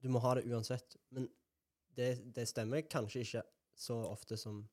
Du 0.00 0.08
må 0.08 0.20
ha 0.24 0.34
det 0.38 0.46
uansett. 0.48 0.96
Men 1.10 1.28
det, 1.96 2.14
det 2.34 2.46
stemmer 2.48 2.86
kanskje 2.88 3.24
ikke 3.24 3.42
så 3.76 3.98
ofte 4.08 4.36
som 4.40 4.64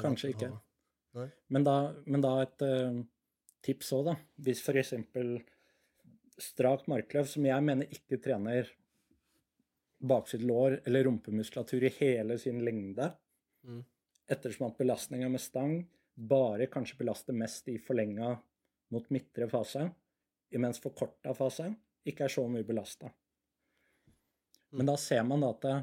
Kanskje 0.00 0.34
ikke. 0.34 0.50
Men 1.48 1.64
da, 1.64 1.74
men 2.04 2.20
da 2.20 2.34
et 2.42 2.62
uh, 2.62 2.98
tips 3.64 3.92
òg, 3.96 4.10
da. 4.10 4.14
Hvis 4.44 4.60
f.eks. 4.60 4.92
strak 6.40 6.84
markløv, 6.88 7.24
som 7.28 7.46
jeg 7.48 7.64
mener 7.64 7.88
ikke 7.96 8.20
trener 8.22 8.68
baksidelår 10.00 10.78
eller 10.86 11.04
rumpemuskulatur 11.08 11.84
i 11.88 11.94
hele 12.00 12.38
sin 12.40 12.62
lengde, 12.64 13.12
Mm. 13.60 13.82
Ettersom 14.30 14.68
at 14.68 14.78
belastninga 14.78 15.28
med 15.28 15.42
stang 15.42 15.80
bare 16.14 16.68
kanskje 16.70 16.98
belaster 17.00 17.36
mest 17.36 17.68
i 17.68 17.78
forlenga 17.78 18.34
mot 18.90 19.10
midtre 19.10 19.48
fase, 19.48 19.86
imens 20.50 20.80
forkorta 20.82 21.34
fase 21.34 21.70
ikke 22.06 22.26
er 22.26 22.32
så 22.32 22.46
mye 22.50 22.66
belasta. 22.66 23.10
Men 24.70 24.90
da 24.90 24.96
ser 25.00 25.22
man 25.26 25.44
at 25.46 25.62
det, 25.64 25.76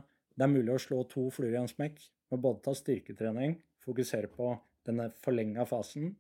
er 0.44 0.52
mulig 0.52 0.74
å 0.76 0.82
slå 0.82 1.02
to 1.12 1.28
fluer 1.34 1.56
i 1.56 1.62
en 1.62 1.72
smekk 1.72 2.00
med 2.32 2.44
både 2.44 2.64
ta 2.68 2.74
styrketrening, 2.76 3.58
fokusere 3.84 4.30
på 4.32 4.52
denne 4.88 5.10
forlenga 5.24 5.66
fasen 5.68 6.14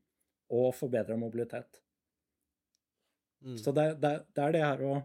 og 0.51 0.73
forbedra 0.75 1.17
mobilitet. 1.19 1.81
Mm. 3.43 3.57
Så 3.59 3.71
det, 3.75 3.93
det, 4.01 4.13
det 4.35 4.43
er 4.43 4.55
det 4.55 4.63
her 4.63 4.83
å 4.87 4.95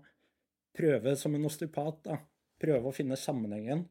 prøve 0.75 1.14
som 1.18 1.35
en 1.37 1.47
osteopat, 1.47 1.99
da. 2.07 2.18
Prøve 2.62 2.91
å 2.91 2.95
finne 2.95 3.18
sammenhengen 3.18 3.85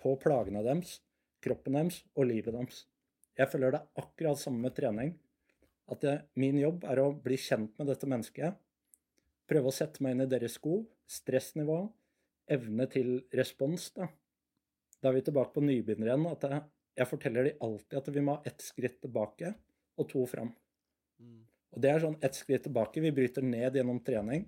på 0.00 0.14
plagene 0.20 0.62
deres, 0.64 0.98
kroppen 1.44 1.76
deres 1.78 2.00
og 2.14 2.28
livet 2.30 2.54
deres. 2.54 2.84
Jeg 3.38 3.48
føler 3.50 3.74
det 3.74 3.80
er 3.80 4.02
akkurat 4.02 4.40
samme 4.40 4.66
med 4.66 4.76
trening. 4.76 5.14
At 5.90 6.04
jeg, 6.06 6.22
min 6.38 6.58
jobb 6.60 6.84
er 6.86 7.00
å 7.02 7.10
bli 7.24 7.38
kjent 7.40 7.78
med 7.80 7.88
dette 7.90 8.08
mennesket. 8.10 8.58
Prøve 9.50 9.70
å 9.70 9.74
sette 9.74 10.02
meg 10.04 10.14
inn 10.14 10.26
i 10.26 10.30
deres 10.30 10.58
sko. 10.60 10.82
Stressnivå. 11.10 11.80
Evne 12.50 12.86
til 12.90 13.16
respons, 13.34 13.88
da. 13.96 14.10
Da 15.00 15.10
er 15.10 15.16
vi 15.16 15.24
tilbake 15.26 15.54
på 15.56 15.64
nybegynneren. 15.64 16.28
At 16.30 16.46
jeg, 16.46 16.62
jeg 17.00 17.10
forteller 17.10 17.48
de 17.48 17.56
alltid 17.64 17.98
at 18.02 18.12
vi 18.14 18.24
må 18.26 18.36
ha 18.36 18.50
ett 18.50 18.62
skritt 18.62 19.00
tilbake 19.02 19.54
og 19.98 20.08
to 20.10 20.26
fram. 20.30 20.52
Mm. 21.20 21.40
Og 21.74 21.82
det 21.82 21.90
er 21.90 22.02
sånn 22.02 22.18
ett 22.26 22.38
skritt 22.38 22.66
tilbake. 22.66 23.02
Vi 23.02 23.14
bryter 23.14 23.46
ned 23.46 23.78
gjennom 23.78 24.00
trening, 24.04 24.46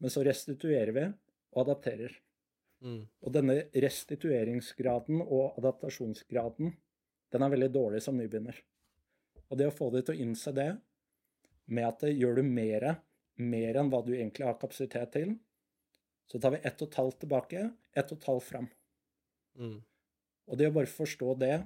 men 0.00 0.12
så 0.12 0.24
restituerer 0.26 0.92
vi 0.96 1.06
og 1.54 1.62
adapterer. 1.64 2.12
Mm. 2.84 3.02
Og 3.24 3.32
denne 3.32 3.56
restitueringsgraden 3.72 5.22
og 5.24 5.56
adaptasjonsgraden, 5.60 6.74
den 7.32 7.44
er 7.44 7.52
veldig 7.52 7.70
dårlig 7.74 8.02
som 8.04 8.18
nybegynner. 8.18 8.58
Og 9.50 9.58
det 9.60 9.70
å 9.70 9.74
få 9.74 9.90
deg 9.94 10.06
til 10.06 10.16
å 10.16 10.26
innse 10.26 10.52
det, 10.56 10.70
med 11.66 11.88
at 11.88 12.04
det 12.04 12.14
gjør 12.14 12.38
du 12.38 12.46
mer, 12.46 12.86
mer 13.42 13.80
enn 13.80 13.90
hva 13.90 14.02
du 14.06 14.12
egentlig 14.14 14.46
har 14.46 14.54
kapasitet 14.58 15.12
til, 15.16 15.34
så 16.30 16.40
tar 16.42 16.54
vi 16.56 16.62
ett 16.66 16.80
og 16.82 16.90
et 16.90 16.98
halvt 17.00 17.20
tilbake, 17.22 17.64
ett 17.94 18.12
og 18.12 18.20
et 18.20 18.28
halvt 18.30 18.46
fram. 18.46 18.68
Mm. 19.58 19.76
Og 20.46 20.58
det 20.58 20.70
å 20.70 20.74
bare 20.74 20.90
forstå 20.90 21.34
det, 21.42 21.56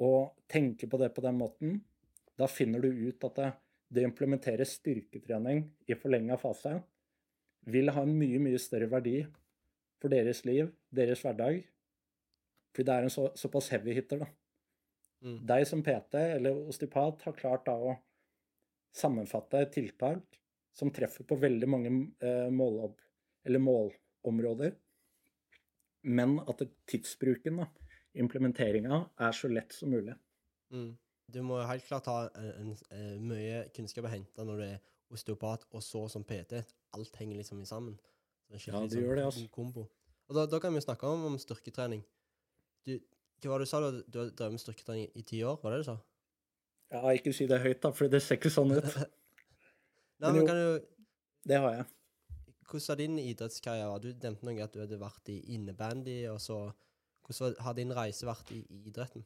og 0.00 0.32
tenke 0.48 0.88
på 0.88 1.00
det 1.00 1.10
på 1.16 1.24
den 1.24 1.36
måten, 1.40 1.80
da 2.40 2.48
finner 2.48 2.80
du 2.80 2.88
ut 2.88 3.24
at 3.28 3.36
det, 3.36 3.50
det 3.90 4.04
å 4.04 4.08
implementere 4.08 4.64
styrketrening 4.68 5.66
i 5.90 5.96
forlenga 5.98 6.38
fase 6.40 6.78
vil 7.68 7.92
ha 7.92 8.04
en 8.06 8.14
mye, 8.16 8.40
mye 8.40 8.60
større 8.62 8.88
verdi 8.88 9.18
for 10.00 10.12
deres 10.12 10.44
liv, 10.48 10.70
deres 10.94 11.22
hverdag. 11.24 11.62
Fordi 12.74 12.86
det 12.86 12.96
er 12.96 13.06
en 13.06 13.12
så, 13.12 13.28
såpass 13.38 13.70
heavy 13.74 13.94
hitter, 13.96 14.22
da. 14.24 14.30
Mm. 15.20 15.40
Deg 15.48 15.66
som 15.68 15.82
PT 15.84 16.16
eller 16.38 16.62
osteopat 16.70 17.26
har 17.26 17.36
klart 17.36 17.66
da 17.66 17.74
å 17.76 17.96
sammenfatte 18.96 19.60
et 19.60 19.74
tiltak 19.74 20.38
som 20.76 20.92
treffer 20.94 21.26
på 21.28 21.36
veldig 21.36 21.68
mange 21.68 21.90
eh, 22.24 22.48
målopp, 22.54 23.02
eller 23.44 23.60
målområder, 23.60 24.72
men 26.08 26.38
at 26.48 26.62
tidsbruken, 26.88 27.60
da, 27.60 27.66
implementeringa, 28.22 29.02
er 29.20 29.36
så 29.36 29.50
lett 29.52 29.74
som 29.76 29.92
mulig. 29.92 30.14
Mm. 30.72 30.94
Du 31.30 31.42
må 31.46 31.60
helt 31.62 31.86
klart 31.86 32.08
ha 32.10 32.22
en, 32.38 32.52
en, 32.62 32.72
eh, 32.96 33.18
mye 33.22 33.64
kunnskap 33.76 34.08
å 34.08 34.12
hente 34.14 34.46
når 34.46 34.62
du 34.62 34.66
er 34.66 34.78
osteopat, 35.14 35.66
og 35.74 35.84
så 35.84 36.06
som 36.10 36.24
PT. 36.26 36.62
Alt 36.96 37.20
henger 37.20 37.38
liksom 37.38 37.62
sammen. 37.68 37.98
En 38.50 38.58
Ja, 38.66 38.80
det 38.90 39.00
gjør 39.02 39.16
det, 39.20 39.24
altså. 39.28 39.46
Kombo. 39.54 39.86
Og 40.30 40.34
da, 40.36 40.46
da 40.46 40.58
kan 40.62 40.74
vi 40.74 40.80
snakke 40.82 41.06
om, 41.06 41.24
om 41.30 41.38
styrketrening. 41.38 42.02
Du, 42.86 42.96
hva 43.42 43.52
var 43.54 43.62
det 43.62 43.66
du 43.68 43.70
sa? 43.70 43.80
Du, 43.90 44.00
du 44.10 44.18
har 44.20 44.30
drevet 44.36 44.56
med 44.56 44.62
styrketrening 44.62 45.10
i 45.18 45.22
ti 45.26 45.42
år, 45.46 45.58
var 45.62 45.72
det 45.74 45.80
det 45.80 45.86
du 45.86 45.90
sa? 45.92 45.96
Ja, 46.90 47.02
ikke 47.14 47.32
si 47.36 47.46
det 47.50 47.60
høyt, 47.62 47.80
da, 47.84 47.92
for 47.94 48.10
det 48.10 48.20
ser 48.24 48.38
ikke 48.40 48.50
sånn 48.52 48.72
ut. 48.74 48.84
Nei, 50.20 50.30
Men 50.30 50.34
men 50.34 50.40
jo. 50.42 50.46
kan 50.50 50.58
du, 50.60 50.86
Det 51.48 51.58
har 51.62 51.74
jeg. 51.78 51.88
Hvordan 52.70 52.86
har 52.92 52.98
din 53.00 53.18
idrettskarriere 53.18 54.00
Du 54.02 54.08
nevnte 54.22 54.46
noe 54.46 54.62
at 54.62 54.74
du 54.74 54.80
hadde 54.82 54.98
vært 55.00 55.30
i 55.32 55.38
innebandy, 55.56 56.18
og 56.30 56.38
så 56.42 56.58
Hvordan 57.26 57.56
har 57.64 57.74
din 57.78 57.94
reise 57.94 58.26
vært 58.28 58.50
i, 58.54 58.60
i 58.66 58.80
idretten? 58.90 59.24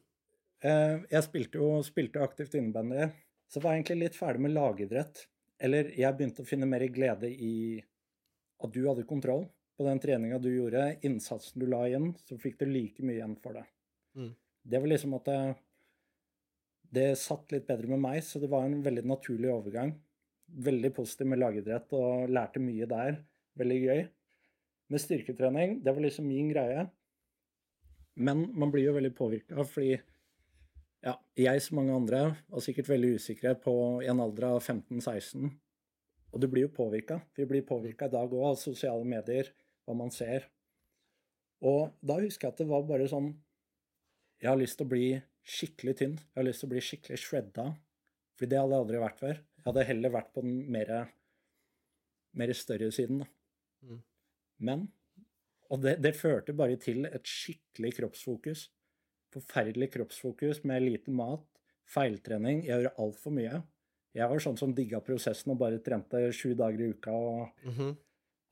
Eh, 0.65 1.01
Jeg 1.11 1.25
spilte 1.25 1.57
jo 1.61 1.81
spilte 1.85 2.21
aktivt 2.23 2.53
innebandy, 2.57 3.09
så 3.49 3.61
var 3.61 3.73
jeg 3.75 3.83
egentlig 3.83 3.99
litt 4.05 4.17
ferdig 4.17 4.45
med 4.45 4.53
lagidrett. 4.55 5.25
Eller 5.61 5.89
jeg 5.97 6.13
begynte 6.17 6.43
å 6.45 6.47
finne 6.47 6.67
mer 6.69 6.85
glede 6.93 7.29
i 7.31 7.53
at 8.63 8.73
du 8.73 8.81
hadde 8.87 9.07
kontroll 9.07 9.45
på 9.75 9.85
den 9.87 9.99
treninga 9.99 10.39
du 10.39 10.49
gjorde, 10.53 10.95
innsatsen 11.03 11.59
du 11.59 11.67
la 11.67 11.83
inn, 11.91 12.13
så 12.27 12.37
fikk 12.39 12.59
du 12.61 12.65
like 12.69 13.03
mye 13.03 13.19
igjen 13.19 13.35
for 13.43 13.57
det. 13.57 13.65
Mm. 14.15 14.31
Det 14.65 14.81
var 14.81 14.91
liksom 14.91 15.15
at 15.17 15.29
det, 15.29 15.39
det 16.95 17.07
satt 17.19 17.51
litt 17.51 17.67
bedre 17.67 17.91
med 17.91 18.03
meg, 18.05 18.21
så 18.23 18.39
det 18.41 18.49
var 18.51 18.65
en 18.65 18.79
veldig 18.85 19.03
naturlig 19.11 19.51
overgang. 19.51 19.93
Veldig 20.45 20.93
positiv 20.95 21.29
med 21.31 21.41
lagidrett 21.41 21.91
og 21.97 22.31
lærte 22.31 22.61
mye 22.63 22.87
der. 22.89 23.19
Veldig 23.59 23.79
gøy. 23.81 24.01
Med 24.93 25.01
styrketrening, 25.01 25.79
det 25.83 25.93
var 25.93 26.05
liksom 26.05 26.27
min 26.29 26.51
greie. 26.53 26.87
Men 28.15 28.45
man 28.55 28.71
blir 28.71 28.87
jo 28.87 28.95
veldig 28.95 29.11
påvirka, 29.17 29.65
fordi 29.67 29.97
ja, 31.05 31.17
jeg 31.37 31.61
som 31.61 31.81
mange 31.81 31.93
andre 31.93 32.21
var 32.49 32.63
sikkert 32.63 32.89
veldig 32.89 33.15
usikre 33.19 33.53
på 33.59 33.73
en 34.07 34.21
alder 34.23 34.47
av 34.53 34.61
15-16. 34.63 35.51
Og 36.35 36.41
du 36.43 36.49
blir 36.51 36.67
jo 36.67 36.73
påvirka. 36.75 37.21
Vi 37.37 37.47
blir 37.47 37.63
påvirka 37.63 38.09
i 38.09 38.11
dag 38.11 38.33
òg 38.35 38.49
av 38.49 38.57
sosiale 38.59 39.07
medier, 39.07 39.53
hva 39.87 39.95
man 39.95 40.11
ser. 40.11 40.49
Og 41.63 41.95
da 42.03 42.19
husker 42.19 42.49
jeg 42.49 42.53
at 42.53 42.59
det 42.59 42.67
var 42.67 42.83
bare 42.89 43.07
sånn 43.07 43.31
Jeg 44.43 44.49
har 44.51 44.59
lyst 44.59 44.75
til 44.77 44.85
å 44.85 44.91
bli 44.91 45.05
skikkelig 45.47 45.93
tynn. 46.01 46.17
Jeg 46.19 46.35
har 46.41 46.45
lyst 46.45 46.61
til 46.61 46.67
å 46.67 46.73
bli 46.73 46.81
skikkelig 46.83 47.19
shredda. 47.23 47.69
For 48.35 48.51
det 48.51 48.59
hadde 48.59 48.75
jeg 48.75 48.83
aldri 48.83 48.99
vært 48.99 49.21
før. 49.21 49.37
Jeg 49.39 49.65
hadde 49.69 49.85
heller 49.87 50.13
vært 50.17 50.33
på 50.35 50.43
den 50.43 50.57
mer, 50.75 50.91
mer 52.35 52.51
større 52.59 52.89
siden. 52.91 53.23
Da. 53.23 53.29
Mm. 53.87 54.01
Men 54.67 54.87
Og 55.71 55.81
det, 55.81 55.95
det 56.03 56.13
førte 56.19 56.53
bare 56.53 56.75
til 56.77 57.07
et 57.07 57.25
skikkelig 57.25 57.95
kroppsfokus. 57.97 58.67
Forferdelig 59.33 59.87
kroppsfokus 59.95 60.61
med 60.67 60.83
lite 60.83 61.15
mat, 61.15 61.47
feiltrening. 61.89 62.61
Jeg 62.67 62.75
gjorde 62.75 62.93
altfor 63.01 63.33
mye. 63.33 63.63
Jeg 64.15 64.29
var 64.31 64.39
sånn 64.39 64.57
som 64.57 64.71
digga 64.73 65.01
prosessen 65.03 65.51
og 65.51 65.59
bare 65.59 65.81
trente 65.83 66.21
sju 66.33 66.53
dager 66.55 66.81
i 66.85 66.89
uka 66.93 67.11
og 67.11 67.49
Mhm. 67.67 67.97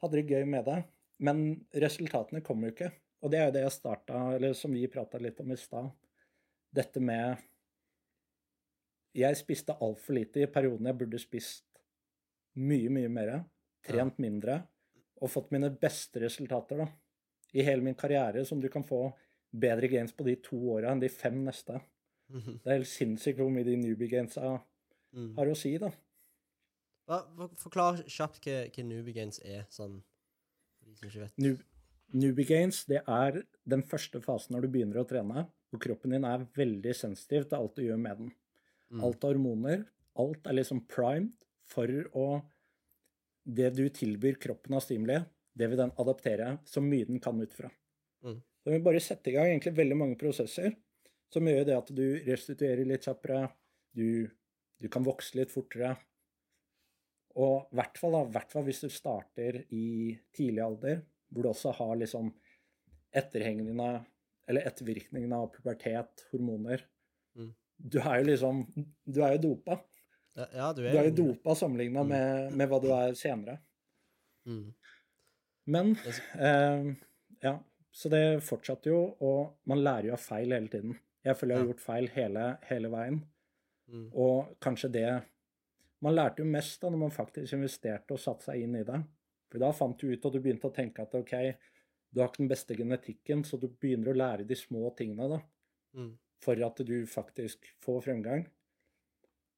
hadde 0.02 0.12
det 0.20 0.28
gøy 0.28 0.46
med 0.46 0.66
det. 0.66 0.84
Men 1.20 1.66
resultatene 1.74 2.44
kom 2.44 2.62
jo 2.64 2.72
ikke. 2.72 2.92
Og 3.22 3.32
det 3.32 3.40
er 3.40 3.46
jo 3.46 3.52
det 3.52 3.62
jeg 3.64 3.72
starta, 3.72 4.36
eller 4.36 4.54
som 4.54 4.74
vi 4.74 4.86
prata 4.88 5.18
litt 5.18 5.40
om 5.40 5.52
i 5.52 5.56
stad. 5.56 5.92
Dette 6.74 7.00
med 7.00 7.38
Jeg 9.16 9.36
spiste 9.38 9.76
altfor 9.80 10.16
lite 10.18 10.42
i 10.42 10.48
perioden 10.50 10.88
jeg 10.90 10.98
burde 10.98 11.20
spist 11.22 11.64
mye, 12.56 12.90
mye 12.90 13.10
mer. 13.14 13.44
Trent 13.86 14.18
mindre. 14.18 14.56
Og 15.22 15.30
fått 15.30 15.52
mine 15.52 15.70
beste 15.70 16.20
resultater 16.24 16.78
da, 16.78 16.88
i 17.54 17.62
hele 17.62 17.82
min 17.86 17.94
karriere, 17.96 18.44
som 18.46 18.60
du 18.60 18.68
kan 18.70 18.84
få 18.84 19.14
bedre 19.54 19.88
gains 19.88 20.12
på 20.18 20.26
de 20.26 20.36
to 20.42 20.58
åra 20.74 20.92
enn 20.92 21.00
de 21.00 21.10
fem 21.10 21.44
neste. 21.46 21.80
Mhm. 22.32 22.60
Det 22.64 22.66
er 22.72 22.78
helt 22.80 22.88
sinnssykt 22.90 23.38
hvor 23.38 23.52
mye 23.54 23.64
de 23.64 23.76
newbie 23.78 24.10
gainsa 24.10 24.60
Mm. 25.14 25.36
har 25.38 25.52
å 25.52 25.58
si, 25.58 25.78
da. 25.78 25.92
Hva, 27.08 27.20
for- 27.36 27.56
forklar 27.66 28.04
kjapt 28.08 28.42
hva, 28.46 28.64
hva 28.72 28.84
Nubigains 28.88 29.40
Gains 29.40 29.40
er, 29.46 29.66
sånn 29.70 30.00
for 30.80 30.90
de 30.90 30.96
som 30.98 31.10
ikke 31.10 31.26
vet. 31.26 31.38
Noob, 31.38 31.64
Nubigains, 32.14 32.84
gains, 32.84 32.86
det 32.86 33.02
er 33.08 33.44
den 33.70 33.84
første 33.84 34.22
fasen 34.22 34.56
når 34.56 34.66
du 34.66 34.72
begynner 34.74 35.02
å 35.02 35.08
trene. 35.08 35.48
Og 35.74 35.82
kroppen 35.82 36.14
din 36.14 36.26
er 36.30 36.46
veldig 36.54 36.94
sensitiv 36.96 37.48
til 37.50 37.58
alt 37.58 37.76
du 37.76 37.82
gjør 37.82 38.00
med 38.00 38.20
den. 38.20 38.34
Mm. 38.94 39.04
Alt 39.08 39.24
av 39.26 39.34
hormoner. 39.34 39.86
Alt 40.22 40.46
er 40.48 40.58
liksom 40.60 40.84
primed 40.88 41.34
for 41.66 41.90
å 42.14 42.28
Det 43.44 43.74
du 43.76 43.90
tilbyr 43.92 44.38
kroppen 44.40 44.78
av 44.78 44.80
stimuli, 44.86 45.18
det 45.54 45.68
vil 45.68 45.76
den 45.76 45.92
adaptere 46.00 46.60
så 46.64 46.80
mye 46.80 47.04
den 47.10 47.20
kan 47.20 47.42
ut 47.42 47.52
fra. 47.52 47.68
Mm. 48.24 48.38
Så 48.64 48.72
vi 48.72 48.78
bare 48.80 49.02
sette 49.04 49.28
i 49.28 49.34
gang 49.36 49.50
egentlig 49.50 49.74
veldig 49.76 49.98
mange 50.00 50.16
prosesser 50.16 50.78
som 51.34 51.50
gjør 51.50 51.66
det 51.68 51.76
at 51.76 51.92
du 51.92 52.06
restituerer 52.24 52.88
litt 52.88 53.04
kjappere, 53.04 53.50
du, 53.92 54.30
du 54.84 54.90
kan 54.92 55.06
vokse 55.06 55.38
litt 55.40 55.52
fortere. 55.54 55.94
Og 57.40 57.72
i 57.72 57.78
hvert 57.80 57.98
fall, 57.98 58.14
da, 58.14 58.24
hvert 58.36 58.52
fall 58.54 58.66
hvis 58.68 58.84
du 58.84 58.90
starter 58.94 59.62
i 59.74 60.14
tidlig 60.36 60.62
alder, 60.62 61.00
hvor 61.34 61.46
du 61.48 61.50
også 61.50 61.72
har 61.80 61.96
liksom 62.02 62.34
etterhengende 63.14 64.04
Eller 64.46 64.66
ettervirkningene 64.68 65.38
av 65.40 65.48
pubertet, 65.54 66.26
hormoner. 66.34 66.82
Mm. 67.40 67.54
Du 67.80 68.00
er 68.02 68.18
jo 68.20 68.26
liksom 68.28 68.64
Du 69.08 69.22
er 69.24 69.38
jo 69.38 69.44
dopa. 69.48 69.78
Ja, 70.36 70.48
ja, 70.52 70.68
du 70.74 70.82
Du 70.82 70.88
er 70.90 70.98
er 71.00 71.08
jo 71.10 71.16
dopa 71.22 71.56
sammenligna 71.56 72.04
Mm. 72.04 72.10
med, 72.10 72.54
med 72.60 72.70
hva 72.70 72.80
du 72.84 72.90
er 72.92 73.14
senere. 73.16 73.60
Mm. 74.46 74.74
Men 75.68 75.96
er 75.96 76.20
eh, 76.36 76.96
Ja. 77.44 77.60
Så 77.94 78.10
det 78.10 78.42
fortsatte 78.44 78.90
jo, 78.90 79.16
og 79.22 79.54
man 79.70 79.78
lærer 79.86 80.08
jo 80.08 80.14
av 80.14 80.20
feil 80.20 80.52
hele 80.52 80.68
tiden. 80.68 80.96
Jeg 81.24 81.38
føler 81.38 81.56
jeg 81.56 81.62
har 81.62 81.68
gjort 81.72 81.84
feil 81.86 82.08
hele, 82.16 82.46
hele 82.66 82.90
veien. 82.90 83.20
Mm. 83.92 84.08
Og 84.14 84.56
kanskje 84.64 84.90
det 84.94 85.08
Man 86.04 86.16
lærte 86.16 86.42
jo 86.44 86.46
mest 86.52 86.82
da 86.82 86.90
når 86.92 87.00
man 87.00 87.14
faktisk 87.16 87.54
investerte 87.56 88.12
og 88.12 88.20
satte 88.20 88.50
seg 88.50 88.60
inn 88.60 88.74
i 88.76 88.84
det. 88.84 88.98
For 89.48 89.62
da 89.64 89.70
fant 89.72 89.96
du 90.02 90.10
ut 90.12 90.26
at 90.26 90.34
du 90.34 90.40
begynte 90.44 90.68
å 90.68 90.74
tenke 90.76 91.00
at 91.06 91.14
OK, 91.16 91.32
du 92.12 92.20
har 92.20 92.28
ikke 92.28 92.42
den 92.42 92.50
beste 92.52 92.76
genetikken, 92.76 93.46
så 93.48 93.56
du 93.62 93.70
begynner 93.70 94.12
å 94.12 94.18
lære 94.18 94.44
de 94.50 94.58
små 94.60 94.92
tingene 94.98 95.30
da, 95.32 95.40
Mm. 95.96 96.18
for 96.44 96.60
at 96.66 96.82
du 96.84 97.06
faktisk 97.08 97.70
får 97.80 98.02
fremgang. 98.04 98.46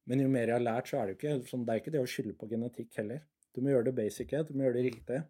Men 0.05 0.19
jo 0.21 0.27
mer 0.29 0.47
jeg 0.51 0.57
har 0.59 0.61
lært, 0.67 0.87
så 0.87 0.99
er 0.99 1.07
det 1.07 1.15
jo 1.15 1.17
ikke 1.17 1.49
sånn, 1.49 1.65
det 1.65 1.73
er 1.73 1.81
ikke 1.81 1.93
det 1.95 2.03
å 2.03 2.11
skylde 2.13 2.37
på 2.37 2.49
genetikk 2.51 2.93
heller. 2.99 3.21
Du 3.55 3.61
må 3.61 3.71
gjøre 3.73 3.85
det 3.85 3.95
basic, 3.95 4.29
du 4.29 4.53
må 4.53 4.67
gjøre 4.67 4.77
det 4.77 4.85
riktig. 4.93 5.23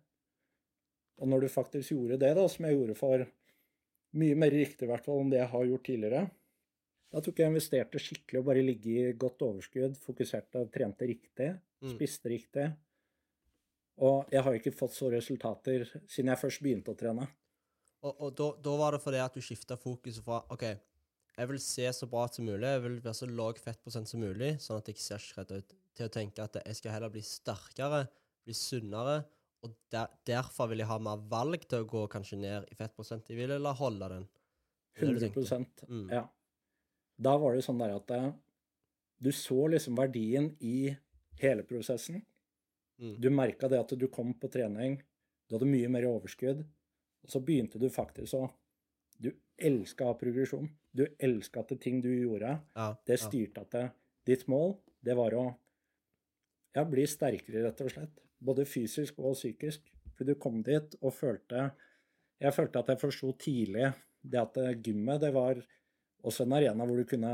Og 1.22 1.30
når 1.32 1.46
du 1.46 1.48
faktisk 1.48 1.92
gjorde 1.94 2.20
det, 2.20 2.36
da, 2.36 2.48
som 2.48 2.66
jeg 2.66 2.76
gjorde 2.76 2.98
for 3.00 3.26
mye 4.20 4.36
mer 4.36 4.52
riktig 4.52 4.84
i 4.84 4.92
hvert 4.92 5.06
fall 5.06 5.22
enn 5.22 5.30
det 5.32 5.40
jeg 5.40 5.52
har 5.54 5.66
gjort 5.70 5.86
tidligere, 5.88 6.32
da 7.14 7.22
tok 7.24 7.40
jeg 7.40 7.48
og 7.48 7.54
investerte 7.54 8.02
skikkelig 8.02 8.42
og 8.42 8.48
bare 8.50 8.64
ligge 8.66 8.96
i 8.96 9.14
godt 9.20 9.44
overskudd, 9.46 9.98
fokuserte, 10.04 10.66
trente 10.74 11.08
riktig, 11.08 11.54
Mm. 11.84 11.92
spiste 11.92 12.30
riktig. 12.32 12.66
Og 14.02 14.32
jeg 14.32 14.42
har 14.44 14.56
ikke 14.58 14.72
fått 14.76 14.96
så 14.96 15.10
resultater 15.12 15.86
siden 16.08 16.32
jeg 16.32 16.40
først 16.42 16.62
begynte 16.64 16.92
å 16.92 16.98
trene. 16.98 17.28
Og, 18.02 18.16
og 18.22 18.36
da, 18.36 18.48
da 18.64 18.74
var 18.80 18.96
det 18.96 19.02
fordi 19.04 19.22
at 19.22 19.36
du 19.36 19.42
skifta 19.44 19.78
fokuset 19.80 20.24
fra 20.26 20.42
OK, 20.54 20.64
jeg 21.36 21.50
vil 21.52 21.60
se 21.60 21.88
så 21.94 22.08
bra 22.08 22.26
som 22.32 22.48
mulig, 22.48 22.68
jeg 22.68 22.84
vil 22.86 23.00
være 23.04 23.18
så 23.18 23.28
lav 23.30 23.60
fettprosent 23.60 24.08
som 24.08 24.24
mulig, 24.24 24.54
sånn 24.64 24.80
at 24.80 24.88
jeg 24.92 25.02
ser 25.04 25.24
skredda 25.24 25.60
ut, 25.62 25.76
til 25.96 26.08
å 26.08 26.14
tenke 26.16 26.44
at 26.44 26.60
jeg 26.62 26.80
skal 26.80 26.96
heller 26.96 27.12
bli 27.12 27.24
sterkere, 27.28 28.06
bli 28.48 28.56
sunnere, 28.56 29.18
og 29.66 29.74
der, 29.92 30.12
derfor 30.28 30.70
vil 30.72 30.84
jeg 30.84 30.90
ha 30.92 30.98
mer 31.02 31.24
valg 31.32 31.64
til 31.68 31.84
å 31.84 31.90
gå 31.90 32.04
kanskje 32.14 32.38
ned 32.40 32.68
i 32.72 32.78
fettprosent. 32.78 33.28
Jeg 33.32 33.40
vil 33.40 33.56
eller 33.56 33.76
holde 33.80 34.10
den. 34.12 34.28
Det 34.96 35.08
er 35.10 35.18
det 35.20 35.32
100 35.32 35.48
tenker. 35.50 35.90
Mm. 35.90 36.06
Ja. 36.14 36.26
Da 37.16 37.36
var 37.40 37.56
det 37.56 37.64
sånn 37.66 37.80
der 37.80 37.96
at 37.96 38.12
eh, 38.12 38.32
du 39.18 39.32
så 39.32 39.68
liksom 39.72 39.98
verdien 39.98 40.52
i 40.60 40.92
hele 41.42 41.64
prosessen. 41.68 42.22
Mm. 43.02 43.16
Du 43.22 43.30
merka 43.32 43.70
det 43.72 43.80
at 43.80 43.94
du 43.98 44.08
kom 44.12 44.34
på 44.40 44.50
trening, 44.52 45.00
du 45.48 45.56
hadde 45.56 45.70
mye 45.70 45.90
mer 45.92 46.08
overskudd, 46.10 46.64
og 47.26 47.32
så 47.32 47.42
begynte 47.44 47.82
du 47.82 47.90
faktisk 47.90 48.38
å 48.38 48.48
Du 49.16 49.30
elska 49.56 50.10
progresjon. 50.20 50.68
Du 50.92 51.06
elska 51.24 51.62
at 51.62 51.70
det 51.72 51.78
ting 51.80 52.02
du 52.04 52.10
gjorde, 52.12 52.58
Ja, 52.76 52.88
det 53.08 53.16
styrte 53.22 53.62
at 53.62 53.72
det, 53.72 53.84
ditt 54.28 54.48
mål, 54.52 54.76
det 55.00 55.16
var 55.16 55.32
å 55.34 55.46
ja, 56.76 56.84
bli 56.84 57.06
sterkere, 57.08 57.64
rett 57.64 57.80
og 57.80 57.94
slett. 57.94 58.20
Både 58.44 58.66
fysisk 58.68 59.20
og 59.20 59.38
psykisk. 59.38 59.88
For 60.18 60.28
du 60.28 60.36
kom 60.36 60.62
dit 60.64 60.96
og 61.02 61.14
følte 61.14 61.72
Jeg 62.40 62.52
følte 62.52 62.80
at 62.80 62.90
jeg 62.92 63.00
forsto 63.00 63.32
tidlig 63.40 63.94
det 64.22 64.40
at 64.42 64.58
gymmet, 64.84 65.22
det 65.22 65.32
var 65.32 65.62
også 66.26 66.46
en 66.46 66.56
arena 66.58 66.86
hvor 66.86 66.98
du 67.00 67.08
kunne 67.10 67.34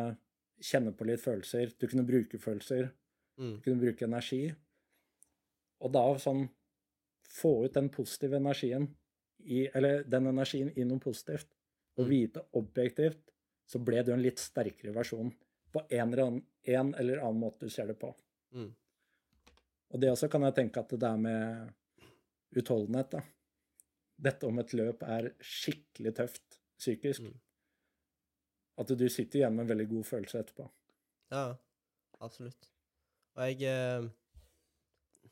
kjenne 0.62 0.94
på 0.94 1.08
litt 1.08 1.24
følelser. 1.24 1.72
Du 1.80 1.88
kunne 1.88 2.06
bruke 2.08 2.40
følelser. 2.42 2.92
Mm. 3.40 3.56
Du 3.58 3.62
kunne 3.66 3.82
bruke 3.82 4.06
energi. 4.08 4.44
Og 5.82 5.94
da 5.94 6.08
sånn 6.22 6.50
Få 7.32 7.62
ut 7.64 7.74
den 7.78 7.86
positive 7.88 8.36
energien 8.42 8.90
i 9.48 9.62
Eller 9.74 10.02
den 10.04 10.26
energien 10.28 10.72
i 10.76 10.84
noe 10.84 11.00
positivt. 11.00 11.48
Og 11.96 12.04
Mm. 12.04 12.10
vite 12.10 12.42
objektivt, 12.54 13.22
så 13.66 13.80
ble 13.80 14.04
du 14.04 14.12
en 14.12 14.22
litt 14.22 14.40
sterkere 14.40 14.94
versjon 14.94 15.32
på 15.72 15.84
en 15.90 16.12
eller 16.14 16.24
annen, 16.26 16.46
en 16.64 16.94
eller 16.96 17.22
annen 17.24 17.40
måte 17.40 17.60
du 17.60 17.70
ser 17.70 17.88
det 17.88 17.98
på. 18.00 18.14
Mm. 18.52 18.74
Og 19.92 20.00
det 20.00 20.10
også 20.12 20.30
kan 20.30 20.42
jeg 20.42 20.56
tenke 20.56 20.80
at 20.80 20.90
det 20.90 21.04
er 21.04 21.18
med 21.18 21.74
utholdenhet, 22.56 23.12
da. 23.12 23.22
Dette 24.20 24.48
om 24.48 24.60
et 24.60 24.74
løp 24.74 25.04
er 25.04 25.32
skikkelig 25.40 26.16
tøft 26.16 26.60
psykisk. 26.78 27.22
Mm. 27.22 27.40
At 28.82 28.92
du 28.98 29.08
sitter 29.10 29.42
igjen 29.42 29.56
med 29.56 29.66
en 29.66 29.72
veldig 29.76 29.88
god 29.92 30.08
følelse 30.10 30.42
etterpå. 30.42 30.68
Ja, 31.32 31.46
absolutt. 32.20 32.70
Og 33.38 33.48
jeg 33.48 33.64
eh, 33.70 34.08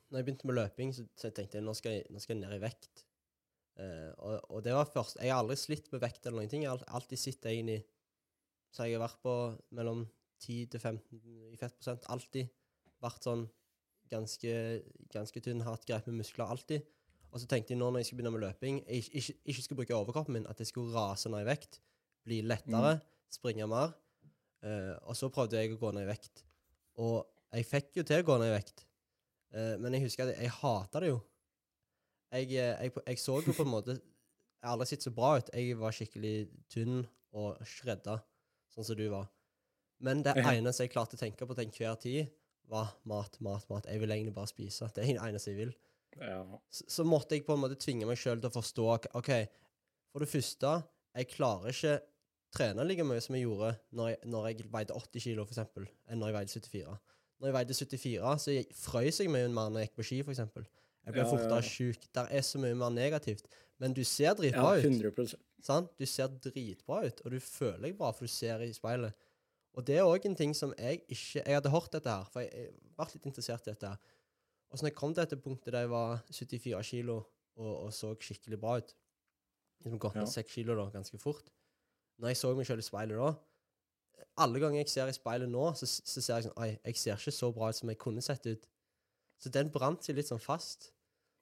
Når 0.09 0.19
jeg 0.19 0.25
begynte 0.25 0.47
med 0.47 0.57
løping, 0.57 0.93
så, 0.95 1.05
så 1.17 1.31
tenkte 1.33 1.59
jeg 1.59 1.65
nå 1.65 1.73
skal 1.77 1.97
jeg, 1.97 2.05
nå 2.13 2.21
skal 2.21 2.37
jeg 2.37 2.43
ned 2.45 2.55
i 2.55 2.63
vekt. 2.63 3.03
Eh, 3.79 4.11
og, 4.17 4.45
og 4.49 4.63
det 4.65 4.73
var 4.75 4.89
først 4.91 5.19
Jeg 5.21 5.31
har 5.31 5.41
aldri 5.41 5.55
slitt 5.59 5.91
med 5.93 6.03
vekt 6.03 6.25
eller 6.25 6.41
noen 6.41 6.51
ting. 6.51 6.65
Jeg 6.65 6.73
har 6.73 6.85
alltid 6.99 7.21
sittet 7.21 7.51
egentlig 7.51 7.81
Så 8.75 8.87
jeg 8.87 8.97
har 8.97 9.05
vært 9.05 9.21
på 9.23 9.35
mellom 9.77 10.05
10 10.39 10.71
til 10.73 10.79
15 10.79 11.21
i 11.51 11.59
fettprosent. 11.59 12.07
Alltid 12.13 12.51
vært 13.03 13.25
sånn 13.27 13.47
ganske, 14.09 14.53
ganske 15.13 15.41
tynn, 15.43 15.65
hatt 15.65 15.85
greit 15.87 16.07
med 16.09 16.21
muskler. 16.21 16.47
Alltid. 16.49 16.85
Og 17.29 17.41
så 17.41 17.49
tenkte 17.49 17.75
jeg 17.75 17.79
nå 17.81 17.89
når 17.89 18.01
jeg 18.01 18.09
skal 18.09 18.19
begynne 18.19 18.33
med 18.33 18.43
løping, 18.45 18.79
jeg 18.87 19.03
ikke, 19.03 19.21
ikke, 19.21 19.33
ikke 19.53 19.65
skal 19.65 19.79
bruke 19.79 19.97
overkroppen 19.97 20.37
min, 20.37 20.47
at 20.49 20.61
jeg 20.61 20.71
skulle 20.71 20.95
rase 20.95 21.29
ned 21.29 21.43
i 21.43 21.49
vekt. 21.49 21.79
Bli 22.25 22.39
lettere, 22.45 22.95
springe 23.33 23.67
mer. 23.69 23.95
Eh, 24.65 24.95
og 25.07 25.17
så 25.17 25.29
prøvde 25.33 25.59
jeg 25.59 25.73
å 25.73 25.79
gå 25.81 25.91
ned 25.95 26.07
i 26.07 26.11
vekt. 26.11 26.43
Og 26.99 27.23
jeg 27.55 27.67
fikk 27.67 27.99
jo 28.01 28.05
til 28.07 28.21
å 28.21 28.27
gå 28.27 28.37
ned 28.41 28.51
i 28.51 28.55
vekt. 28.57 28.85
Eh, 29.55 29.75
men 29.81 29.95
jeg 29.95 30.05
husker 30.07 30.27
at 30.27 30.35
jeg, 30.35 30.47
jeg 30.47 30.55
hata 30.59 31.03
det 31.03 31.11
jo. 31.13 31.19
Jeg, 32.29 32.51
eh, 32.53 32.85
jeg, 32.85 32.95
jeg 32.99 33.21
så 33.21 33.39
jo 33.41 33.55
på 33.57 33.65
en 33.65 33.71
måte 33.71 33.95
Jeg 33.97 34.67
har 34.67 34.75
aldri 34.75 34.89
sett 34.91 35.05
så 35.07 35.13
bra 35.15 35.37
ut. 35.39 35.51
Jeg 35.55 35.77
var 35.79 35.95
skikkelig 35.95 36.33
tynn 36.71 37.03
og 37.39 37.61
shredda, 37.69 38.17
sånn 38.73 38.87
som 38.89 38.97
du 38.99 39.05
var. 39.13 39.29
Men 40.03 40.23
det 40.25 40.33
eneste 40.39 40.85
jeg 40.85 40.91
klarte 40.93 41.15
å 41.15 41.21
tenke 41.21 41.47
på 41.47 41.55
til 41.55 41.67
enhver 41.67 41.95
tid, 41.99 42.33
var 42.69 42.91
mat, 43.09 43.37
mat, 43.43 43.65
mat. 43.71 43.87
Jeg 43.89 44.01
vil 44.01 44.11
egentlig 44.13 44.35
bare 44.35 44.51
spise. 44.51 44.89
Det 44.93 45.03
er 45.03 45.13
det 45.15 45.23
eneste 45.25 45.53
jeg 45.53 45.59
vil. 45.61 45.71
Ja. 46.19 46.41
Så, 46.73 46.85
så 46.91 47.05
måtte 47.07 47.37
jeg 47.37 47.45
på 47.47 47.55
en 47.55 47.63
måte 47.63 47.79
tvinge 47.79 48.07
meg 48.09 48.19
sjøl 48.19 48.41
til 48.41 48.49
å 48.51 48.55
forstå 48.57 48.85
OK, 49.17 49.31
for 50.09 50.23
det 50.23 50.29
første, 50.31 50.73
jeg 51.15 51.29
klarer 51.31 51.73
ikke 51.73 51.95
trene 52.55 52.83
like 52.87 53.03
mye 53.05 53.21
som 53.21 53.35
jeg 53.37 53.45
gjorde 53.45 53.71
når 53.95 54.07
jeg, 54.13 54.19
når 54.25 54.47
jeg 54.49 54.67
veide 54.73 54.93
80 54.97 55.23
kilo, 55.23 55.45
for 55.45 55.53
eksempel, 55.55 55.87
enn 56.09 56.19
når 56.21 56.31
jeg 56.31 56.37
veide 56.39 56.53
74. 56.55 56.99
Når 57.39 57.47
jeg 57.47 57.55
veide 57.55 57.73
74, 57.73 58.39
så 58.43 58.51
jeg, 58.55 58.65
frøys 58.75 59.19
jeg 59.21 59.31
mye 59.31 59.47
mer 59.53 59.69
når 59.71 59.83
jeg 59.83 59.89
gikk 59.89 59.99
på 59.99 60.07
ski, 60.09 60.19
eksempel. 60.33 60.65
Jeg 61.05 61.13
ble 61.15 61.21
Ja, 61.23 61.25
ja, 61.25 61.31
fortere 61.31 61.59
ja. 61.61 61.67
sjuk. 61.69 62.07
Der 62.13 62.27
er 62.35 62.41
så 62.43 62.59
mye 62.61 62.75
mer 62.75 62.89
negativt. 62.91 63.45
Men 63.79 63.93
du 63.95 64.03
ser 64.03 64.25
ja, 64.31 64.33
dritbra 64.35 64.73
ut. 64.77 64.83
100 64.85 65.37
Sant? 65.63 65.89
Du 65.99 66.05
ser 66.05 66.27
dritbra 66.43 67.01
ut, 67.07 67.21
og 67.25 67.31
du 67.31 67.39
føler 67.39 67.89
deg 67.89 67.97
bra, 67.99 68.11
for 68.15 68.27
du 68.27 68.31
ser 68.31 68.61
i 68.63 68.73
speilet. 68.75 69.13
Og 69.77 69.85
det 69.87 69.97
er 69.99 70.07
òg 70.07 70.25
en 70.27 70.35
ting 70.35 70.53
som 70.55 70.73
jeg 70.77 71.01
ikke 71.07 71.43
Jeg 71.45 71.55
hadde 71.55 71.71
hørt 71.71 71.91
dette 71.93 72.09
her, 72.11 72.25
for 72.31 72.41
jeg 72.43 72.51
jeg 72.53 72.73
vært 72.97 73.13
litt 73.15 73.25
interessert 73.29 73.67
i 73.67 73.71
dette. 73.71 73.87
her. 73.87 73.97
Og 74.69 74.77
så 74.77 74.83
når 74.85 74.89
jeg 74.91 74.95
kom 74.99 75.13
til 75.13 75.23
dette 75.23 75.37
punktet 75.41 75.73
der 75.73 75.85
jeg 75.85 75.89
var 75.89 76.19
74 76.31 76.89
kilo 76.89 77.15
og, 77.55 77.71
og 77.85 77.93
så 77.93 78.11
skikkelig 78.19 78.59
bra 78.59 78.77
ut 78.81 78.95
Liksom 79.79 79.99
gått 79.99 80.15
ned 80.15 80.27
Ja. 80.27 80.31
6 80.43 80.51
kilo 80.53 80.75
da, 80.75 80.89
ganske 80.91 81.17
fort. 81.17 81.47
Når 82.19 82.33
jeg 82.33 82.39
så 82.41 82.51
meg 82.55 82.67
sjøl 82.67 82.81
i 82.81 82.85
speilet 82.85 83.19
da 83.19 83.29
Alle 84.43 84.61
ganger 84.61 84.81
jeg 84.81 84.91
ser 84.91 85.11
i 85.11 85.15
speilet 85.15 85.51
nå, 85.51 85.65
så, 85.79 85.87
så 85.87 86.21
ser 86.21 86.33
jeg 86.35 86.49
sånn 86.49 86.57
Oi, 86.59 86.69
jeg 86.85 87.01
ser 87.01 87.19
ikke 87.19 87.35
så 87.35 87.51
bra 87.55 87.71
ut 87.71 87.79
som 87.79 87.91
jeg 87.91 87.99
kunne 88.01 88.23
sett 88.25 88.47
ut. 88.49 88.69
Så 89.39 89.51
den 89.55 89.71
brant 89.71 90.03
seg 90.03 90.17
litt 90.19 90.27
sånn 90.27 90.41
fast. 90.43 90.91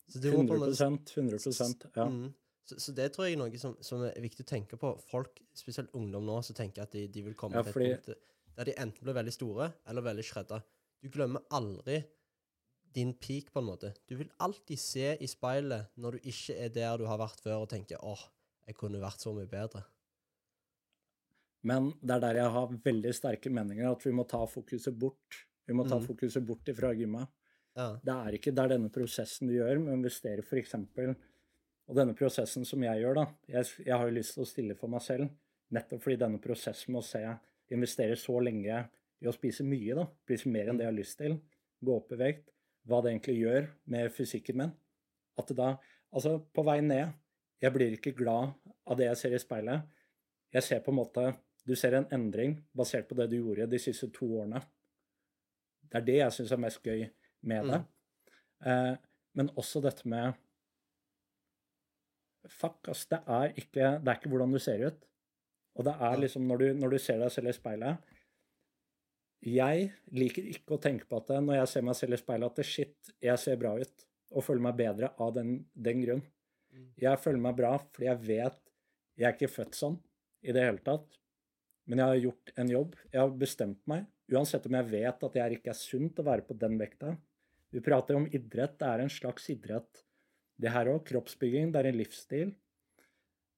Så 0.07 0.21
du 0.23 0.29
må 0.31 0.45
på 0.47 0.55
en 0.55 0.63
måte 0.67 0.77
100 0.77 1.41
100 1.41 1.89
ja. 1.97 2.05
Mm. 2.05 2.29
Så, 2.67 2.77
så 2.83 2.93
det 2.95 3.09
tror 3.15 3.27
jeg 3.27 3.37
er 3.37 3.41
noe 3.41 3.59
som, 3.59 3.73
som 3.83 4.03
er 4.05 4.17
viktig 4.23 4.45
å 4.45 4.49
tenke 4.49 4.79
på. 4.79 4.93
Folk, 5.09 5.41
spesielt 5.55 5.93
ungdom 5.97 6.25
nå, 6.27 6.39
som 6.45 6.55
tenker 6.55 6.85
at 6.85 6.95
de, 6.95 7.05
de 7.11 7.23
vil 7.25 7.35
komme 7.39 7.57
Ja, 7.59 7.65
til 7.65 7.87
et 7.89 8.05
punkt 8.05 8.25
der 8.57 8.65
de 8.65 8.73
enten 8.81 9.05
blir 9.05 9.13
veldig 9.13 9.33
store 9.35 9.71
eller 9.87 10.05
veldig 10.05 10.23
shredda. 10.25 10.61
Du 11.03 11.11
glemmer 11.13 11.43
aldri 11.53 11.99
din 12.95 13.13
peak, 13.13 13.51
på 13.53 13.61
en 13.61 13.67
måte. 13.67 13.91
Du 14.09 14.15
vil 14.17 14.31
alltid 14.41 14.79
se 14.81 15.11
i 15.21 15.27
speilet 15.29 15.91
når 16.01 16.17
du 16.17 16.29
ikke 16.31 16.55
er 16.57 16.71
der 16.73 16.97
du 16.97 17.05
har 17.05 17.19
vært 17.21 17.43
før, 17.43 17.61
og 17.61 17.69
tenke 17.69 17.99
'åh, 18.01 18.23
jeg 18.65 18.75
kunne 18.75 19.01
vært 19.01 19.21
så 19.21 19.33
mye 19.33 19.45
bedre'. 19.45 19.83
Men 21.65 21.89
det 22.01 22.17
er 22.17 22.23
der 22.23 22.41
jeg 22.41 22.53
har 22.53 22.75
veldig 22.85 23.13
sterke 23.15 23.51
meninger, 23.53 23.89
at 23.89 24.05
vi 24.05 24.13
må 24.15 24.27
ta 24.29 24.43
fokuset 24.49 24.95
bort. 24.97 25.41
Vi 25.67 25.75
må 25.75 25.83
ta 25.87 25.97
mm. 25.99 26.05
fokuset 26.05 26.45
bort 26.45 26.69
ifra 26.71 26.93
gymmet. 26.95 27.31
Ja. 27.77 27.89
Det 28.01 28.13
er 28.13 28.37
ikke 28.37 28.53
det 28.55 28.63
er 28.63 28.73
denne 28.75 28.91
prosessen 28.93 29.49
du 29.49 29.57
gjør 29.57 29.81
med 29.81 29.93
å 29.93 29.97
investere 29.99 30.45
f.eks. 30.45 30.77
Og 31.87 31.97
denne 31.97 32.15
prosessen 32.17 32.65
som 32.67 32.83
jeg 32.83 33.03
gjør, 33.03 33.19
da. 33.21 33.25
Jeg, 33.51 33.69
jeg 33.85 33.93
har 33.95 34.07
jo 34.07 34.15
lyst 34.15 34.35
til 34.35 34.43
å 34.43 34.49
stille 34.49 34.77
for 34.79 34.91
meg 34.91 35.03
selv. 35.05 35.29
Nettopp 35.75 36.03
fordi 36.03 36.19
denne 36.19 36.39
prosessen 36.43 36.95
med 36.95 37.03
å 37.03 37.07
se 37.07 37.21
investere 37.75 38.15
så 38.19 38.37
lenge 38.43 38.81
i 39.19 39.27
å 39.27 39.33
spise 39.35 39.65
mye, 39.67 39.95
da, 39.97 40.05
spise 40.23 40.49
mer 40.51 40.69
enn 40.69 40.79
det 40.79 40.85
jeg 40.85 40.91
har 40.91 40.97
lyst 40.97 41.17
til, 41.19 41.37
gå 41.83 41.95
opp 41.99 42.13
i 42.13 42.19
vekt, 42.21 42.51
hva 42.87 43.01
det 43.03 43.11
egentlig 43.11 43.37
gjør 43.41 43.69
med 43.93 44.13
fysikken 44.15 44.61
min. 44.61 44.75
At 45.37 45.51
det 45.51 45.59
da 45.59 45.75
Altså, 46.07 46.37
på 46.55 46.63
vei 46.63 46.79
ned 46.79 47.11
Jeg 47.59 47.73
blir 47.75 47.91
ikke 47.93 48.13
glad 48.15 48.53
av 48.87 48.95
det 48.97 49.09
jeg 49.09 49.17
ser 49.19 49.33
i 49.35 49.39
speilet. 49.41 49.81
Jeg 50.55 50.63
ser 50.63 50.79
på 50.85 50.93
en 50.93 50.99
måte 51.01 51.23
Du 51.67 51.75
ser 51.75 51.97
en 51.97 52.07
endring 52.15 52.55
basert 52.77 53.09
på 53.09 53.17
det 53.19 53.27
du 53.31 53.39
gjorde 53.41 53.67
de 53.67 53.79
siste 53.81 54.07
to 54.15 54.29
årene. 54.39 54.61
Det 55.87 55.99
er 55.99 56.07
det 56.07 56.17
jeg 56.21 56.35
syns 56.35 56.53
er 56.55 56.61
mest 56.63 56.83
gøy 56.83 57.03
med 57.47 57.71
det. 57.71 57.79
Mm. 57.79 58.69
Eh, 58.71 58.93
men 59.37 59.51
også 59.59 59.83
dette 59.83 60.07
med 60.09 60.35
Fuck, 62.47 62.87
ass. 62.87 63.03
Det 63.11 63.19
er, 63.27 63.51
ikke, 63.59 63.97
det 63.99 64.07
er 64.07 64.19
ikke 64.19 64.29
hvordan 64.31 64.53
du 64.55 64.59
ser 64.63 64.85
ut. 64.87 65.01
Og 65.77 65.83
det 65.85 65.93
er 66.07 66.21
liksom 66.21 66.47
når 66.47 66.61
du, 66.61 66.67
når 66.79 66.95
du 66.95 66.97
ser 67.01 67.19
deg 67.21 67.33
selv 67.33 67.51
i 67.51 67.53
speilet 67.53 68.13
Jeg 69.43 69.89
liker 70.15 70.47
ikke 70.53 70.77
å 70.77 70.81
tenke 70.81 71.05
på 71.05 71.19
at 71.19 71.27
det, 71.33 71.41
når 71.43 71.59
jeg 71.59 71.71
ser 71.73 71.85
meg 71.89 71.99
selv 71.99 72.15
i 72.15 72.21
speilet, 72.21 72.47
at 72.47 72.61
det, 72.61 72.65
shit, 72.65 73.11
jeg 73.21 73.43
ser 73.43 73.59
bra 73.61 73.75
ut. 73.77 74.07
Og 74.31 74.43
føler 74.47 74.63
meg 74.63 74.79
bedre 74.79 75.11
av 75.23 75.35
den, 75.35 75.51
den 75.75 76.01
grunn. 76.05 76.23
Mm. 76.71 76.89
Jeg 77.03 77.21
føler 77.23 77.43
meg 77.43 77.59
bra 77.59 77.75
fordi 77.79 78.09
jeg 78.09 78.23
vet 78.25 78.57
Jeg 79.17 79.27
er 79.27 79.35
ikke 79.35 79.49
født 79.49 79.77
sånn 79.77 79.95
i 80.45 80.53
det 80.53 80.63
hele 80.65 80.83
tatt. 80.85 81.19
Men 81.87 82.03
jeg 82.03 82.11
har 82.11 82.21
gjort 82.25 82.53
en 82.59 82.71
jobb. 82.71 82.95
Jeg 83.13 83.21
har 83.21 83.33
bestemt 83.39 83.81
meg. 83.87 84.05
Uansett 84.27 84.65
om 84.67 84.75
jeg 84.75 84.89
vet 84.91 85.25
at 85.29 85.35
jeg 85.39 85.57
ikke 85.57 85.71
er 85.71 85.79
sunt 85.79 86.19
å 86.19 86.27
være 86.27 86.43
på 86.47 86.55
den 86.59 86.75
vekta. 86.79 87.13
Vi 87.71 87.83
prater 87.83 88.19
om 88.19 88.27
idrett. 88.27 88.75
Det 88.79 88.87
er 88.87 89.03
en 89.03 89.11
slags 89.11 89.47
idrett. 89.53 90.03
Det 90.59 90.71
her 90.73 90.91
òg. 90.91 91.05
Kroppsbygging. 91.07 91.71
Det 91.71 91.81
er 91.81 91.91
en 91.91 91.99
livsstil 91.99 92.55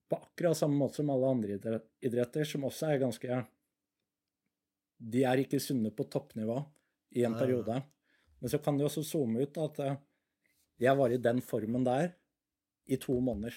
på 0.09 0.17
akkurat 0.17 0.57
samme 0.57 0.77
måte 0.77 0.99
som 0.99 1.09
alle 1.13 1.29
andre 1.29 1.57
idretter, 2.01 2.45
som 2.45 2.65
også 2.65 2.89
er 2.89 3.01
ganske 3.03 3.39
De 4.99 5.23
er 5.23 5.43
ikke 5.43 5.61
sunne 5.63 5.93
på 5.95 6.07
toppnivå 6.11 6.57
i 7.15 7.23
en 7.23 7.37
periode. 7.37 7.77
Men 8.39 8.51
så 8.51 8.59
kan 8.59 8.77
de 8.77 8.87
også 8.87 9.03
zoome 9.05 9.45
ut 9.45 9.57
at 9.61 9.79
eh, 9.85 9.99
jeg 10.79 10.97
var 10.97 11.13
i 11.13 11.21
den 11.21 11.41
formen 11.45 11.85
der 11.85 12.13
i 12.89 12.97
to 12.97 13.19
måneder. 13.21 13.53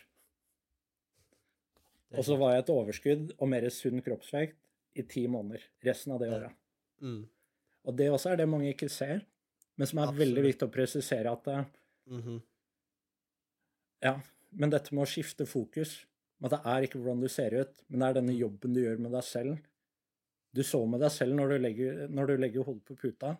Og 2.12 2.24
så 2.26 2.36
var 2.36 2.52
jeg 2.52 2.64
et 2.64 2.72
overskudd 2.74 3.32
og 3.38 3.48
mer 3.48 3.68
sunn 3.72 4.02
kroppsvekt 4.04 4.61
i 4.94 5.04
ti 5.08 5.26
måneder 5.30 5.64
resten 5.86 6.14
av 6.14 6.22
det 6.22 6.30
året. 6.32 6.56
Mm. 7.02 7.22
Og 7.88 7.98
det 7.98 8.08
også 8.12 8.32
er 8.32 8.40
det 8.42 8.48
mange 8.50 8.70
ikke 8.72 8.90
ser, 8.92 9.24
men 9.76 9.88
som 9.88 9.98
er 9.98 10.08
Absolutt. 10.08 10.22
veldig 10.22 10.44
viktig 10.46 10.68
å 10.68 10.72
presisere 10.72 11.32
at 11.32 11.46
mm 11.48 12.22
-hmm. 12.22 12.40
Ja, 14.02 14.20
men 14.50 14.70
dette 14.70 14.94
med 14.94 15.02
å 15.02 15.10
skifte 15.10 15.46
fokus 15.46 16.06
at 16.42 16.50
det 16.50 16.60
er 16.64 16.82
ikke 16.82 16.98
hvordan 16.98 17.20
du 17.20 17.28
ser 17.28 17.54
ut, 17.54 17.84
men 17.88 18.00
det 18.00 18.08
er 18.08 18.14
denne 18.18 18.34
jobben 18.34 18.74
du 18.74 18.80
gjør 18.80 18.98
med 18.98 19.12
deg 19.12 19.24
selv. 19.24 19.58
Du 20.52 20.62
så 20.62 20.86
med 20.86 21.00
deg 21.00 21.12
selv 21.14 21.34
når 21.38 21.48
du 21.48 21.58
legger, 21.58 22.08
når 22.08 22.26
du 22.26 22.36
legger 22.36 22.66
hodet 22.66 22.84
på 22.84 22.96
puta. 22.96 23.36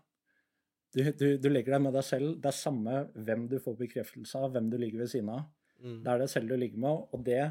Du, 0.95 1.03
du, 1.03 1.27
du, 1.41 1.49
legger 1.49 1.73
deg 1.73 1.83
med 1.83 1.97
deg 1.97 2.05
selv. 2.05 2.37
Det 2.41 2.51
er 2.53 2.57
samme 2.57 2.95
hvem 3.15 3.49
du 3.49 3.59
får 3.65 3.77
bekreftelse 3.81 4.39
av, 4.39 4.53
hvem 4.53 4.71
du 4.71 4.79
ligger 4.79 5.03
ved 5.03 5.11
siden 5.13 5.33
av. 5.35 5.45
Mm. 5.83 5.99
Det 6.05 6.13
er 6.13 6.23
det 6.23 6.31
selv 6.31 6.53
du 6.53 6.57
ligger 6.57 6.79
med, 6.85 7.05
og 7.11 7.25
det 7.27 7.43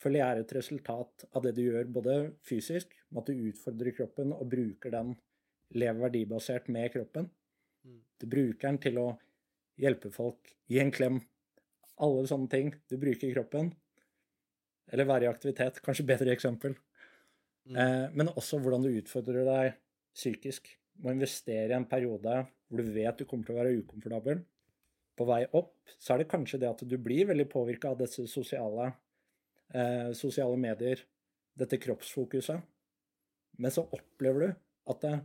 føler 0.00 0.22
jeg 0.22 0.28
er 0.28 0.42
et 0.42 0.54
resultat 0.56 1.26
av 1.36 1.44
det 1.44 1.54
du 1.56 1.64
gjør 1.64 1.90
både 1.92 2.14
fysisk, 2.46 2.94
med 3.10 3.22
at 3.22 3.30
du 3.30 3.50
utfordrer 3.50 3.96
kroppen 3.96 4.32
og 4.36 4.48
bruker 4.52 4.94
den, 4.94 5.14
lever 5.76 6.06
verdibasert 6.06 6.70
med 6.72 6.90
kroppen. 6.94 7.28
Mm. 7.86 8.00
Du 8.20 8.26
bruker 8.30 8.66
den 8.68 8.80
til 8.82 9.00
å 9.02 9.08
hjelpe 9.80 10.10
folk, 10.14 10.52
gi 10.70 10.80
en 10.82 10.92
klem, 10.94 11.20
alle 12.00 12.26
sånne 12.28 12.50
ting. 12.52 12.72
Du 12.88 12.96
bruker 13.00 13.32
kroppen. 13.34 13.72
Eller 14.90 15.06
være 15.06 15.28
i 15.28 15.30
aktivitet. 15.30 15.82
Kanskje 15.84 16.06
bedre 16.08 16.32
eksempel. 16.34 16.74
Mm. 17.68 17.76
Eh, 17.76 18.06
men 18.16 18.32
også 18.32 18.58
hvordan 18.62 18.86
du 18.86 18.90
utfordrer 18.92 19.46
deg 19.46 19.76
psykisk. 20.16 20.72
Må 21.04 21.14
investere 21.14 21.70
i 21.70 21.76
en 21.76 21.88
periode 21.88 22.40
hvor 22.70 22.82
du 22.82 22.90
vet 22.94 23.20
du 23.20 23.26
kommer 23.28 23.46
til 23.46 23.56
å 23.56 23.60
være 23.60 23.76
ukomfortabel. 23.82 24.42
På 25.18 25.26
vei 25.28 25.42
opp 25.56 25.76
så 25.98 26.14
er 26.14 26.22
det 26.22 26.30
kanskje 26.30 26.60
det 26.62 26.70
at 26.70 26.82
du 26.88 26.96
blir 27.02 27.28
veldig 27.28 27.46
påvirka 27.52 27.92
av 27.92 28.00
disse 28.00 28.24
sosiale, 28.30 28.90
eh, 29.74 30.12
sosiale 30.16 30.56
medier, 30.60 31.02
dette 31.58 31.78
kroppsfokuset. 31.80 32.62
Men 33.60 33.74
så 33.74 33.84
opplever 33.92 34.46
du 34.46 34.54
at 34.92 35.02
det, 35.04 35.16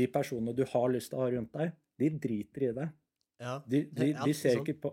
de 0.00 0.06
personene 0.12 0.54
du 0.56 0.64
har 0.68 0.88
lyst 0.92 1.12
til 1.12 1.20
å 1.20 1.24
ha 1.24 1.30
rundt 1.34 1.54
deg, 1.54 1.76
de 2.00 2.10
driter 2.22 2.66
i 2.66 2.72
det. 2.80 2.88
Ja, 3.40 3.54
de, 3.66 3.84
de, 3.96 4.10
de, 4.16 4.34
ser 4.36 4.60
på, 4.82 4.92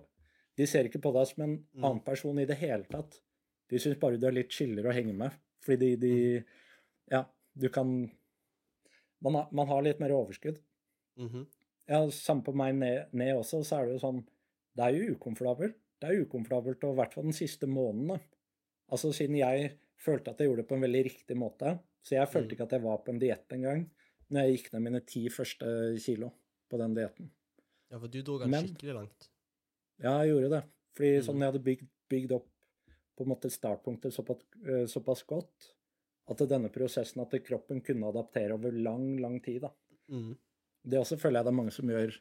de, 0.56 0.68
ser 0.70 0.88
ikke 0.88 1.02
på, 1.04 1.12
deg 1.16 1.28
som 1.30 1.44
en 1.44 1.56
mm. 1.58 1.82
annen 1.82 2.04
person 2.06 2.40
i 2.40 2.48
det 2.48 2.60
hele 2.62 2.88
tatt. 2.92 3.20
De 3.68 3.80
syns 3.82 4.00
bare 4.00 4.20
du 4.20 4.28
er 4.30 4.38
litt 4.38 4.54
chillere 4.56 4.92
å 4.92 4.96
henge 4.96 5.16
med. 5.18 5.36
Fordi 5.66 5.96
de, 5.96 5.98
de 6.00 6.14
mm. 6.40 6.56
Ja, 7.12 7.22
du 7.56 7.70
kan 7.72 7.92
man 9.24 9.36
har, 9.36 9.48
man 9.52 9.68
har, 9.68 9.82
litt 9.82 10.00
mer 10.00 10.14
overskudd. 10.14 10.60
Mm 11.18 11.30
-hmm. 11.30 11.46
Ja, 11.86 12.12
Samme 12.12 12.44
på 12.44 12.54
meg 12.54 12.76
ned, 12.76 13.14
ned, 13.14 13.36
også, 13.36 13.64
så 13.64 13.76
er 13.76 13.86
det 13.86 13.94
jo 13.94 14.00
sånn 14.00 14.26
Det 14.76 14.84
er 14.84 14.90
jo 14.94 15.16
ukomfortabelt. 15.16 15.76
Det 16.02 16.10
er 16.10 16.22
ukomfortabelt, 16.22 16.84
og 16.84 16.92
i 16.94 16.96
hvert 16.96 17.14
fall 17.14 17.24
den 17.24 17.34
siste 17.34 17.68
måneden. 17.68 18.20
Altså 18.94 19.12
siden 19.16 19.40
jeg 19.40 19.72
følte 20.00 20.32
at 20.32 20.42
jeg 20.42 20.50
gjorde 20.50 20.64
det 20.64 20.70
på 20.70 20.78
en 20.78 20.86
veldig 20.86 21.04
riktig 21.10 21.38
måte. 21.40 21.78
Så 22.06 22.16
jeg 22.16 22.30
følte 22.32 22.54
mm. 22.54 22.56
ikke 22.56 22.68
at 22.68 22.76
jeg 22.78 22.86
var 22.86 23.02
på 23.04 23.14
en 23.14 23.22
diett 23.22 23.56
engang 23.58 23.88
når 24.28 24.44
jeg 24.44 24.58
gikk 24.58 24.70
ned 24.74 24.84
mine 24.84 25.02
ti 25.08 25.24
første 25.32 25.72
kilo 26.04 26.30
på 26.68 26.80
den 26.82 26.96
dietten. 26.98 27.32
Ja, 27.88 28.00
for 28.00 28.12
du 28.12 28.20
dro 28.26 28.38
den 28.42 28.56
skikkelig 28.56 28.96
langt? 28.98 29.30
Ja, 30.04 30.18
jeg 30.22 30.34
gjorde 30.34 30.52
det. 30.58 30.62
Fordi 30.98 31.12
mm. 31.16 31.26
sånn 31.28 31.44
jeg 31.44 31.52
hadde 31.52 31.64
bygd, 31.64 31.90
bygd 32.12 32.36
opp 32.36 32.48
på 33.18 33.26
en 33.26 33.32
måte 33.32 33.50
startpunktet 33.50 34.14
såpass, 34.14 34.44
eh, 34.68 34.86
såpass 34.92 35.24
godt 35.30 35.72
at 36.28 36.44
denne 36.52 36.70
prosessen 36.74 37.24
at 37.24 37.36
kroppen 37.46 37.80
kunne 37.86 38.10
adaptere 38.12 38.58
over 38.58 38.76
lang, 38.76 39.16
lang 39.24 39.40
tid. 39.44 39.64
da. 39.64 39.72
Mm. 40.12 40.36
Det 40.84 41.00
også 41.00 41.18
føler 41.20 41.40
jeg 41.40 41.48
det 41.48 41.54
er 41.54 41.60
mange 41.62 41.76
som 41.76 41.92
gjør 41.92 42.18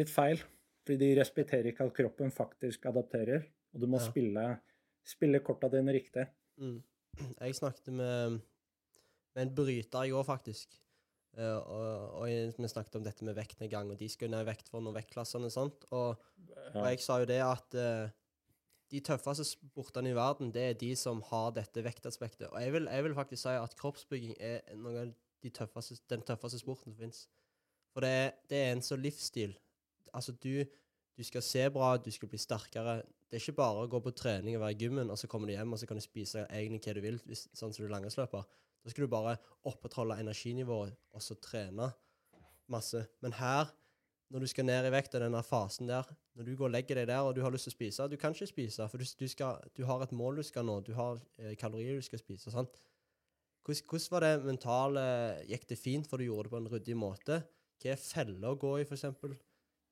litt 0.00 0.12
feil. 0.12 0.40
Fordi 0.86 0.98
de 1.02 1.18
respekterer 1.18 1.72
ikke 1.72 1.88
at 1.88 1.96
kroppen 1.96 2.30
faktisk 2.30 2.86
adapterer, 2.86 3.42
og 3.74 3.82
du 3.82 3.88
må 3.90 3.98
ja. 3.98 4.06
spille, 4.06 4.44
spille 5.06 5.42
korta 5.44 5.70
dine 5.72 5.94
riktig. 5.94 6.26
Mm. 6.60 6.80
Jeg 7.40 7.56
snakket 7.56 7.92
med, 7.94 8.40
med 9.36 9.46
en 9.46 9.54
bryter 9.56 10.08
i 10.08 10.12
går, 10.12 10.26
faktisk. 10.26 10.76
Uh, 11.36 11.60
og, 11.68 11.88
og, 12.22 12.28
vi 12.56 12.68
snakket 12.68 12.96
om 12.96 13.04
dette 13.04 13.24
med 13.24 13.36
vektnedgang, 13.36 13.90
og 13.92 13.98
de 14.00 14.08
skulle 14.08 14.32
ned 14.32 14.46
i 14.46 14.48
vekt 14.48 14.70
for 14.72 14.84
noen 14.84 14.96
vektklassene 14.96 15.50
og 15.50 15.52
sånt. 15.52 15.84
Og, 15.92 16.22
og 16.72 16.86
jeg 16.88 17.02
sa 17.04 17.18
jo 17.20 17.28
det 17.28 17.42
at 17.44 17.76
uh, 17.76 18.08
de 18.92 19.02
tøffeste 19.04 19.44
sportene 19.44 20.12
i 20.12 20.16
verden, 20.16 20.52
det 20.54 20.62
er 20.62 20.80
de 20.80 20.92
som 20.96 21.20
har 21.28 21.52
dette 21.56 21.84
vektaspektet. 21.84 22.48
Og 22.48 22.62
jeg 22.62 22.72
vil, 22.72 22.88
jeg 22.92 23.04
vil 23.04 23.16
faktisk 23.18 23.42
si 23.42 23.54
at 23.58 23.76
kroppsbygging 23.78 24.36
er 24.40 24.62
av 24.76 25.12
de 25.42 25.50
tøffeste, 25.50 25.98
den 26.10 26.24
tøffeste 26.26 26.60
sporten 26.62 26.94
som 26.94 27.00
fins. 27.00 27.26
For 27.92 28.04
det 28.04 28.10
er, 28.10 28.30
det 28.50 28.58
er, 28.60 28.72
en 28.72 28.84
sånn 28.84 29.02
livsstil. 29.02 29.56
Altså, 30.14 30.32
du, 30.32 30.62
du, 31.16 31.22
skal 31.24 31.44
se 31.44 31.64
bra, 31.72 31.94
du 31.96 32.10
skal 32.14 32.30
bli 32.30 32.40
sterkere. 32.40 33.00
Det 33.26 33.38
er 33.38 33.42
ikke 33.42 33.58
bare 33.58 33.82
å 33.82 33.90
gå 33.90 33.98
på 34.04 34.14
trening 34.14 34.54
og 34.56 34.62
være 34.62 34.76
i 34.76 34.80
gymmen, 34.84 35.10
og 35.10 35.18
så 35.18 35.28
kommer 35.30 35.50
du 35.50 35.56
hjem 35.56 35.72
og 35.74 35.80
så 35.80 35.88
kan 35.88 35.98
du 35.98 36.04
spise 36.04 36.44
egentlig 36.46 36.92
hva 36.92 36.94
du 36.94 37.02
vil, 37.02 37.18
hvis, 37.26 37.48
sånn 37.52 37.74
som 37.74 37.82
du 37.82 37.90
langesløper. 37.90 38.44
langrennsløper. 38.44 38.64
Da 38.86 38.92
skal 38.92 39.02
du 39.02 39.10
bare 39.10 39.34
opprettholde 39.66 40.14
energinivået 40.22 40.94
og 41.10 41.22
så 41.24 41.34
trene 41.42 41.88
masse. 42.70 43.00
Men 43.24 43.34
her 43.34 43.72
når 44.30 44.42
du 44.42 44.50
skal 44.50 44.66
ned 44.66 44.86
i 44.86 44.92
vekt 44.94 45.14
og 45.14 45.22
denne 45.22 45.40
fasen 45.46 45.90
der, 45.90 46.06
når 46.38 46.46
du 46.46 46.54
går 46.58 46.68
og 46.68 46.74
legger 46.74 47.00
deg 47.00 47.08
der 47.10 47.26
og 47.26 47.34
du 47.34 47.42
har 47.42 47.54
lyst 47.54 47.68
til 47.68 47.74
å 47.74 47.76
spise 47.76 48.06
Du 48.10 48.16
kan 48.18 48.34
ikke 48.34 48.48
spise, 48.50 48.86
for 48.90 49.02
du, 49.02 49.06
du, 49.18 49.26
skal, 49.30 49.58
du 49.74 49.84
har 49.86 50.02
et 50.02 50.14
mål 50.14 50.40
du 50.40 50.44
skal 50.46 50.66
nå, 50.66 50.80
du 50.86 50.92
har 50.98 51.20
eh, 51.38 51.54
kalorier 51.58 51.98
du 51.98 52.06
skal 52.06 52.22
spise. 52.22 52.50
sant? 52.50 52.78
Hvordan, 53.66 53.82
hvordan, 53.90 54.08
var 54.14 54.26
det 54.26 54.32
mentale 54.46 55.04
Gikk 55.50 55.68
det 55.70 55.78
fint, 55.78 56.06
for 56.06 56.18
du 56.18 56.26
gjorde 56.26 56.46
det 56.46 56.54
på 56.54 56.62
en 56.62 56.70
ryddig 56.74 56.98
måte? 56.98 57.42
Hva 57.82 57.92
er 57.92 58.02
feller 58.02 58.50
å 58.50 58.58
gå 58.58 58.72
i, 58.80 58.86
f.eks.? 58.86 59.06
Hva, 59.10 59.32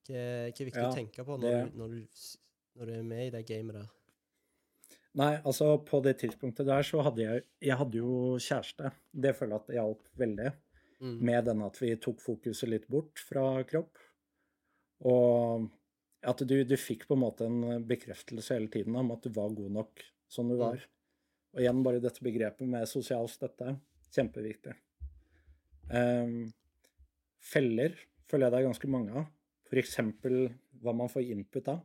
hva 0.06 0.22
er 0.22 0.66
viktig 0.70 0.82
ja, 0.82 0.90
å 0.90 0.94
tenke 0.94 1.26
på 1.26 1.38
når, 1.38 1.50
det, 1.50 1.62
du, 1.72 1.78
når, 1.82 1.94
du, 1.94 2.26
når, 2.74 2.86
du, 2.86 2.94
er 2.96 3.06
med 3.06 3.26
i 3.26 3.32
det 3.34 3.44
gamet 3.48 3.78
der? 3.78 3.92
Nei, 5.20 5.34
altså 5.46 5.76
på 5.86 6.00
det 6.02 6.16
tidspunktet 6.24 6.66
der 6.66 6.82
så 6.86 7.04
hadde 7.06 7.22
jeg 7.22 7.44
Jeg 7.62 7.78
hadde 7.78 8.00
jo 8.00 8.34
kjæreste. 8.42 8.90
Det 9.12 9.34
føler 9.38 9.54
jeg 9.54 9.60
at 9.62 9.68
det 9.68 9.78
hjalp 9.78 10.10
veldig. 10.24 10.50
Mm. 11.04 11.14
Med 11.28 11.46
den 11.46 11.62
at 11.66 11.78
vi 11.82 11.92
tok 12.02 12.22
fokuset 12.22 12.70
litt 12.70 12.88
bort 12.90 13.22
fra 13.22 13.62
kropp. 13.68 14.00
Og 15.06 15.68
at 16.24 16.42
du, 16.48 16.56
du, 16.64 16.76
fikk 16.80 17.06
på 17.06 17.14
en 17.16 17.22
måte 17.22 17.46
en 17.46 17.84
bekreftelse 17.86 18.56
hele 18.56 18.70
tiden 18.72 18.96
om 18.96 19.12
at 19.12 19.22
du 19.22 19.30
var 19.34 19.54
god 19.54 19.70
nok 19.78 20.04
som 20.30 20.48
du 20.50 20.56
mm. 20.56 20.62
var. 20.64 20.84
Og 21.54 21.62
igjen 21.62 21.84
bare 21.86 22.02
dette 22.02 22.24
begrepet 22.24 22.66
med 22.66 22.90
sosial 22.90 23.28
støtte. 23.30 23.76
Kjempeviktig. 24.14 24.74
Um, 25.90 26.48
feller 27.44 27.94
føler 28.30 28.48
jeg 28.48 28.54
det 28.54 28.60
er 28.60 28.68
ganske 28.70 28.90
mange 28.90 29.14
av. 29.20 29.26
F.eks. 29.68 29.98
hva 30.82 30.94
man 30.96 31.12
får 31.12 31.30
input 31.34 31.70
av. 31.70 31.84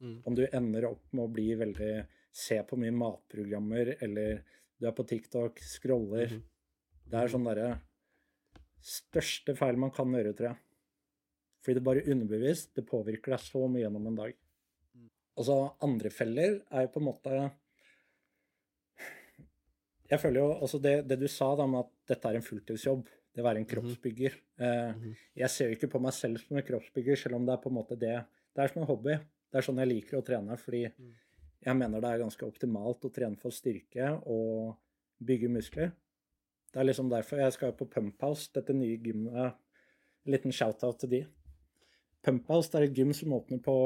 Mm. 0.00 0.22
Om 0.26 0.34
du 0.34 0.46
ender 0.46 0.84
opp 0.90 1.12
med 1.12 1.24
å 1.24 1.32
bli 1.32 1.54
veldig 1.54 2.06
Se 2.34 2.56
på 2.66 2.74
mye 2.76 2.90
matprogrammer, 2.90 3.92
eller 4.02 4.40
du 4.80 4.88
er 4.88 4.92
på 4.96 5.04
TikTok, 5.06 5.60
scroller. 5.62 6.32
Mm. 6.34 6.40
Det 7.12 7.20
er 7.20 7.28
sånn 7.30 7.44
derre 7.46 7.68
Største 8.82 9.54
feil 9.56 9.78
man 9.78 9.92
kan 9.94 10.10
gjøre, 10.12 10.32
tror 10.34 10.48
jeg. 10.50 10.58
Fordi 11.62 11.74
det 11.78 11.84
bare 11.86 12.02
underbevisst. 12.10 12.74
Det 12.74 12.84
påvirker 12.88 13.32
deg 13.36 13.40
så 13.40 13.62
mye 13.70 13.84
gjennom 13.84 14.08
en 14.10 14.18
dag. 14.18 14.34
Altså, 15.38 15.76
andre 15.80 16.10
feller 16.10 16.58
er 16.70 16.82
jo 16.84 16.90
på 16.96 17.00
en 17.00 17.06
måte 17.06 17.38
jeg 20.10 20.20
føler 20.20 20.42
jo 20.42 20.48
altså 20.60 20.78
det, 20.82 20.94
det 21.08 21.16
du 21.22 21.26
sa 21.32 21.54
da 21.56 21.66
med 21.70 21.86
at 21.86 21.92
dette 22.12 22.28
er 22.28 22.38
en 22.38 22.44
fulltidsjobb, 22.44 23.06
det 23.34 23.42
å 23.42 23.46
være 23.46 23.62
en 23.62 23.64
Mhm. 23.64 23.70
kroppsbygger 23.72 24.34
eh, 24.58 24.92
Mhm. 24.92 25.16
Jeg 25.36 25.50
ser 25.50 25.68
jo 25.70 25.76
ikke 25.76 25.90
på 25.90 26.00
meg 26.00 26.12
selv 26.12 26.38
som 26.38 26.56
en 26.56 26.62
kroppsbygger, 26.62 27.16
selv 27.16 27.36
om 27.36 27.46
det 27.46 27.54
er 27.54 27.62
på 27.62 27.70
en 27.70 27.78
måte 27.78 27.98
det 27.98 28.26
Det 28.54 28.62
er 28.62 28.68
som 28.68 28.82
en 28.82 28.86
hobby. 28.88 29.18
Det 29.54 29.60
er 29.60 29.66
sånn 29.68 29.78
jeg 29.78 29.86
liker 29.86 30.18
å 30.18 30.24
trene, 30.26 30.56
fordi 30.58 30.80
Mm. 30.90 31.12
jeg 31.62 31.76
mener 31.78 32.00
det 32.02 32.08
er 32.10 32.22
ganske 32.24 32.42
optimalt 32.42 33.04
å 33.06 33.12
trene 33.14 33.38
for 33.38 33.54
styrke 33.54 34.08
og 34.26 34.74
bygge 35.22 35.48
muskler. 35.48 35.92
Det 36.72 36.80
er 36.80 36.88
liksom 36.88 37.08
derfor 37.08 37.38
jeg 37.38 37.52
skal 37.52 37.72
på 37.72 37.86
Pump 37.88 38.20
House, 38.20 38.50
dette 38.52 38.74
nye 38.74 38.98
gymmet. 38.98 39.54
En 40.26 40.32
liten 40.32 40.50
shout-out 40.50 40.98
til 40.98 41.10
de. 41.10 41.26
Pump 42.24 42.48
House 42.48 42.68
det 42.72 42.80
er 42.80 42.84
et 42.88 42.96
gym 42.98 43.12
som 43.14 43.30
åpner 43.30 43.62
på, 43.62 43.76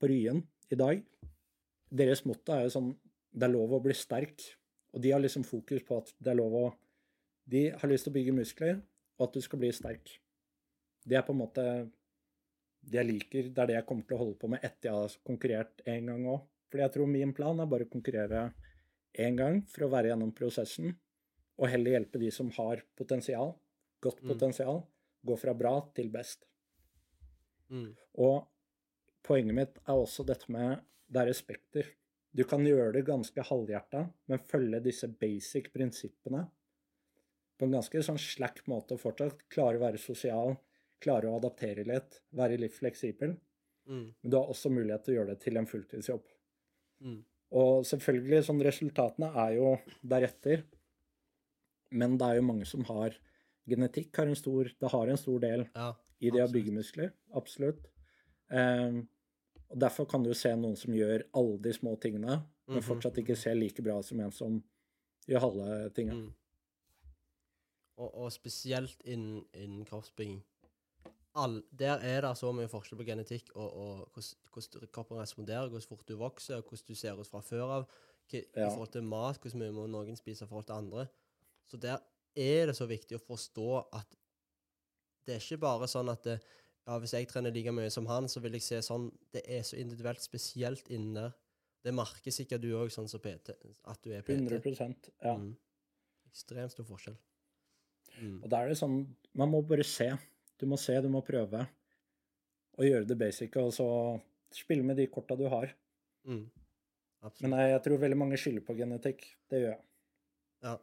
på 0.00 0.08
Ryen 0.08 0.46
i 0.70 0.76
dag. 0.76 1.04
Deres 1.92 2.24
motto 2.24 2.52
er 2.54 2.62
jo 2.64 2.80
sånn 2.80 2.96
Det 3.34 3.44
er 3.44 3.52
lov 3.52 3.70
å 3.72 3.82
bli 3.82 3.92
sterk. 3.92 4.40
Og 4.94 5.00
de 5.02 5.10
har 5.10 5.20
liksom 5.20 5.44
fokus 5.44 5.82
på 5.82 5.98
at 5.98 6.14
det 6.20 6.30
er 6.32 6.36
lov 6.36 6.52
å 6.52 6.74
De 7.48 7.70
har 7.70 7.88
lyst 7.88 8.04
til 8.04 8.12
å 8.12 8.14
bygge 8.14 8.32
muskler, 8.32 8.82
og 9.18 9.28
at 9.28 9.32
du 9.34 9.40
skal 9.40 9.58
bli 9.58 9.72
sterk. 9.72 10.18
Det 11.04 11.16
er 11.16 11.22
på 11.22 11.32
en 11.32 11.38
måte 11.38 11.90
det 12.82 12.98
jeg 13.00 13.08
liker. 13.08 13.48
Det 13.54 13.62
er 13.62 13.70
det 13.70 13.76
jeg 13.78 13.86
kommer 13.88 14.06
til 14.08 14.16
å 14.16 14.22
holde 14.24 14.38
på 14.40 14.50
med 14.52 14.64
etter 14.66 14.90
jeg 14.90 14.98
har 14.98 15.16
konkurrert 15.26 15.82
én 15.88 16.10
gang 16.10 16.26
òg. 16.34 16.44
Fordi 16.72 16.84
jeg 16.84 16.94
tror 16.94 17.10
min 17.10 17.34
plan 17.36 17.60
er 17.60 17.68
bare 17.70 17.86
å 17.86 17.92
konkurrere 17.92 18.46
én 19.22 19.36
gang 19.36 19.60
for 19.68 19.86
å 19.86 19.90
være 19.92 20.12
gjennom 20.12 20.32
prosessen, 20.34 20.94
og 21.60 21.68
heller 21.68 21.98
hjelpe 21.98 22.20
de 22.22 22.30
som 22.32 22.48
har 22.56 22.82
potensial, 22.96 23.54
godt 24.00 24.22
Mm. 24.22 24.28
potensial, 24.32 24.86
gå 25.24 25.38
fra 25.38 25.54
bra 25.54 25.74
til 25.94 26.08
best. 26.10 26.46
Mm. 27.70 27.94
Og 28.18 28.48
poenget 29.22 29.54
mitt 29.54 29.76
er 29.86 29.94
også 29.94 30.24
dette 30.26 30.48
med 30.48 30.80
det 31.12 31.20
er 31.20 31.28
respekter. 31.28 31.86
Du 32.34 32.44
kan 32.44 32.64
gjøre 32.64 32.94
det 32.94 33.04
ganske 33.04 33.44
halvhjerta, 33.44 34.06
men 34.28 34.38
følge 34.38 34.82
disse 34.82 35.06
basic 35.06 35.70
prinsippene 35.72 36.46
på 37.58 37.66
en 37.66 37.76
ganske 37.76 38.02
sånn 38.02 38.18
slack 38.18 38.66
måte 38.66 38.96
og 38.96 39.00
fortsatt 39.00 39.44
klare 39.52 39.76
å 39.76 39.84
være 39.84 40.00
sosial, 40.00 40.56
klare 41.02 41.28
å 41.30 41.36
adaptere 41.40 41.84
litt, 41.88 42.20
være 42.38 42.60
litt 42.62 42.74
fleksibel. 42.76 43.34
Mm. 43.88 44.06
Men 44.22 44.30
du 44.30 44.36
har 44.38 44.50
også 44.52 44.70
mulighet 44.72 45.04
til 45.04 45.14
å 45.14 45.16
gjøre 45.20 45.34
det 45.34 45.40
til 45.42 45.58
en 45.58 45.66
fulltidsjobb. 45.68 46.24
Mm. 47.02 47.18
Og 47.58 47.82
selvfølgelig, 47.84 48.44
sånn 48.46 48.62
resultatene 48.64 49.28
er 49.44 49.56
jo 49.58 49.72
deretter. 50.14 50.62
Men 51.92 52.14
det 52.20 52.28
er 52.30 52.38
jo 52.40 52.48
mange 52.48 52.68
som 52.68 52.86
har 52.88 53.18
Genetikk 53.68 54.16
har 54.18 54.26
en 54.26 54.34
stor, 54.34 54.66
det 54.80 54.88
har 54.90 55.06
en 55.12 55.18
stor 55.20 55.38
del 55.38 55.60
Ja. 55.76 55.92
i 56.18 56.30
det 56.34 56.40
å 56.42 56.48
byggemuskler. 56.50 56.52
bygge 56.52 56.72
muskler. 56.74 57.12
Absolutt. 57.38 57.84
Um, 58.50 59.08
og 59.70 59.78
Derfor 59.78 60.08
kan 60.10 60.24
du 60.24 60.32
se 60.34 60.50
noen 60.56 60.74
som 60.76 60.92
gjør 60.92 61.22
alle 61.32 61.58
de 61.62 61.70
små 61.72 61.94
tingene, 62.00 62.42
men 62.66 62.80
Mhm, 62.80 62.82
fortsatt 62.82 63.18
ikke 63.22 63.36
ser 63.36 63.54
like 63.54 63.80
bra 63.82 64.00
som 64.02 64.18
en 64.20 64.32
som 64.32 64.62
gjør 65.28 65.40
halve 65.40 65.94
tinga. 65.94 66.12
Mm. 66.14 66.32
Og, 67.98 68.14
og 68.14 68.32
spesielt 68.32 69.00
innen, 69.04 69.44
innen 69.54 69.84
kroppsbygging. 69.84 70.42
All, 71.34 71.62
der 71.72 72.02
er 72.04 72.20
det 72.26 72.34
så 72.36 72.50
mye 72.52 72.68
forskjell 72.68 72.98
på 73.00 73.06
genetikk 73.08 73.52
og, 73.56 73.68
og 73.72 74.00
hvordan, 74.12 74.40
hvordan 74.52 74.88
kroppen 74.92 75.20
responderer, 75.22 75.70
hvor 75.72 75.80
fort 75.88 76.08
du 76.08 76.16
vokser, 76.20 76.58
og 76.60 76.68
hvordan 76.68 76.88
du 76.90 76.94
ser 76.98 77.20
ut 77.20 77.30
fra 77.30 77.40
før 77.40 77.76
av, 77.78 77.86
i 78.32 78.42
Ja. 78.56 78.68
forhold 78.68 78.92
til 78.92 79.02
mat, 79.04 79.38
hvordan 79.40 79.60
mye 79.60 79.72
må 79.76 79.86
noen 79.90 80.16
spise 80.16 80.44
i 80.44 80.48
forhold 80.48 80.66
til 80.68 80.76
andre. 80.76 81.06
Så 81.68 81.76
der 81.80 81.98
er 82.36 82.66
det 82.66 82.76
så 82.76 82.86
viktig 82.88 83.16
å 83.16 83.24
forstå 83.24 83.70
at 83.92 84.16
det 85.26 85.34
er 85.36 85.40
ikke 85.40 85.60
bare 85.62 85.88
sånn 85.88 86.08
at 86.12 86.22
det, 86.26 86.38
ja, 86.86 86.98
hvis 86.98 87.12
jeg 87.14 87.28
trener 87.30 87.52
like 87.54 87.72
mye 87.72 87.90
som 87.90 88.06
han, 88.10 88.28
så 88.28 88.40
vil 88.42 88.56
jeg 88.56 88.62
se 88.66 88.80
sånn 88.82 89.10
Det 89.32 89.42
er 89.46 89.62
så 89.62 89.76
individuelt, 89.78 90.20
spesielt 90.20 90.88
innen 90.90 91.14
der. 91.14 91.32
Det 91.82 91.94
merker 91.94 92.30
sikkert 92.34 92.62
du 92.62 92.72
òg, 92.78 92.90
sånn 92.94 93.08
som 93.08 93.20
PT, 93.20 93.54
at 93.84 94.02
du 94.02 94.10
er 94.12 94.22
PT. 94.22 94.38
100 94.38 95.12
ja. 95.22 95.36
Mm. 95.36 95.56
Ekstremt 96.30 96.72
stor 96.72 96.84
forskjell. 96.88 97.16
Mm. 98.20 98.42
Og 98.42 98.48
da 98.50 98.62
er 98.62 98.68
det 98.72 98.78
sånn 98.78 99.16
Man 99.34 99.48
må 99.50 99.62
bare 99.66 99.84
se. 99.84 100.10
Du 100.62 100.66
må 100.70 100.78
se, 100.78 100.94
du 101.02 101.08
må 101.10 101.20
prøve. 101.26 101.64
Og 102.78 102.86
gjøre 102.86 103.04
det 103.10 103.18
basic, 103.20 103.56
og 103.60 103.72
så 103.74 103.86
spille 104.54 104.84
med 104.86 104.96
de 105.00 105.08
korta 105.10 105.34
du 105.36 105.44
har. 105.50 105.72
Mm. 106.28 106.44
Men 107.42 107.54
jeg, 107.58 107.70
jeg 107.74 107.82
tror 107.84 108.00
veldig 108.02 108.18
mange 108.18 108.38
skylder 108.40 108.64
på 108.66 108.76
genetikk. 108.78 109.24
Det 109.50 109.60
gjør 109.64 109.72
jeg. 109.74 109.82
ja. 110.68 110.78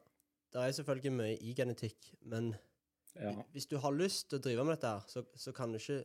Det 0.50 0.58
er 0.66 0.72
selvfølgelig 0.74 1.12
mye 1.14 1.34
i 1.46 1.52
genetikk, 1.54 2.08
men 2.26 2.48
Ja. 3.20 3.32
hvis 3.54 3.68
du 3.70 3.76
har 3.78 3.92
lyst 3.94 4.30
til 4.32 4.40
å 4.40 4.42
drive 4.42 4.64
med 4.66 4.74
dette, 4.80 4.88
her, 4.96 5.04
så, 5.12 5.22
så 5.38 5.52
kan 5.54 5.70
du 5.72 5.78
ikke 5.78 6.00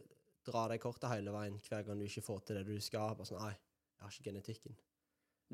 dra 0.44 0.66
deg 0.68 0.82
kortet 0.82 1.08
hele 1.08 1.32
veien 1.32 1.56
hver 1.64 1.84
gang 1.86 1.96
du 2.00 2.04
ikke 2.04 2.20
får 2.26 2.42
til 2.44 2.58
det 2.58 2.66
du 2.68 2.74
skal. 2.84 3.14
Bare 3.16 3.24
sånn 3.30 3.40
Nei, 3.40 3.54
jeg 3.54 4.04
har 4.04 4.12
ikke 4.12 4.26
genetikken. 4.28 4.76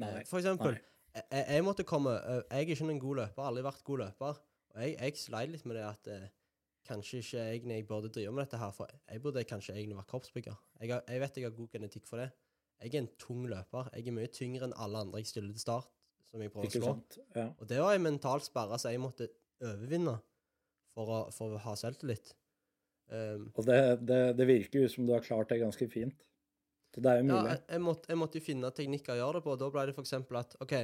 Nei. 0.02 0.08
Eh, 0.10 0.24
For 0.26 0.40
eksempel, 0.42 0.74
nei. 0.74 1.20
jeg, 1.20 1.44
jeg- 1.52 1.64
måtte 1.68 1.86
komme 1.86 2.16
eh, 2.18 2.42
Jeg 2.50 2.64
er 2.66 2.74
ikke 2.74 2.88
noen 2.88 2.98
god 3.04 3.16
løper, 3.20 3.46
aldri 3.46 3.62
vært 3.68 3.84
god 3.86 4.02
løper. 4.02 4.40
Og 4.74 4.82
jeg, 4.82 4.96
jeg 4.98 5.16
sleit 5.22 5.50
litt 5.54 5.66
med 5.70 5.78
det 5.78 5.86
at 5.86 6.10
eh, 6.16 6.26
kanskje 6.88 7.20
ikke 7.20 7.42
egentlig 7.44 7.76
jeg 7.78 7.86
burde 7.88 8.10
drive 8.14 8.32
med 8.34 8.44
dette 8.44 8.60
her, 8.60 8.72
for 8.74 8.90
jeg 8.90 9.22
burde 9.22 9.44
kanskje 9.48 9.74
egentlig 9.76 9.98
vært 9.98 10.10
kroppsbygger. 10.12 10.56
Jeg, 10.80 10.92
har, 10.94 11.04
jeg 11.08 11.22
vet 11.22 11.36
jeg 11.40 11.46
har 11.46 11.56
god 11.56 11.74
genetikk 11.76 12.08
for 12.08 12.22
det. 12.22 12.30
Jeg 12.80 12.94
er 12.94 13.02
en 13.02 13.10
tung 13.20 13.44
løper. 13.50 13.90
Jeg 13.94 14.08
er 14.08 14.16
mye 14.16 14.32
tyngre 14.32 14.68
enn 14.68 14.76
alle 14.80 15.04
andre 15.04 15.20
jeg 15.20 15.30
stiller 15.30 15.52
til 15.52 15.64
start, 15.66 15.90
som 16.30 16.42
jeg 16.42 16.52
prøver 16.54 16.70
å 16.70 16.74
slå. 16.74 16.92
sant? 16.94 17.18
Ja. 17.36 17.46
Og 17.60 17.68
det 17.68 17.80
var 17.82 17.96
en 17.96 18.06
mental 18.06 18.44
sperre 18.44 18.78
som 18.80 18.94
jeg 18.94 19.02
måtte 19.02 19.28
overvinne 19.60 20.16
for 20.96 21.12
å, 21.12 21.18
for 21.34 21.56
å 21.56 21.60
ha 21.66 21.76
selvtillit. 21.78 22.32
Um, 23.10 23.50
Og 23.58 23.66
det, 23.66 23.80
det, 24.06 24.20
det 24.38 24.46
virker 24.48 24.84
jo 24.84 24.90
som 24.90 25.06
du 25.06 25.12
har 25.12 25.24
klart 25.26 25.50
det 25.52 25.60
ganske 25.60 25.88
fint. 25.92 26.24
Så 26.94 27.02
det 27.04 27.10
er 27.10 27.20
jo 27.20 27.28
mulig. 27.28 27.52
Ja, 27.52 27.58
jeg, 27.74 27.82
måtte, 27.84 28.10
jeg 28.10 28.18
måtte 28.18 28.42
finne 28.42 28.70
teknikker 28.74 29.14
å 29.14 29.20
gjøre 29.20 29.38
det 29.38 29.46
på. 29.46 29.58
Da 29.60 29.68
ble 29.74 29.84
det 29.90 29.94
eksempel 30.00 30.40
at 30.40 30.56
OK, 30.62 30.74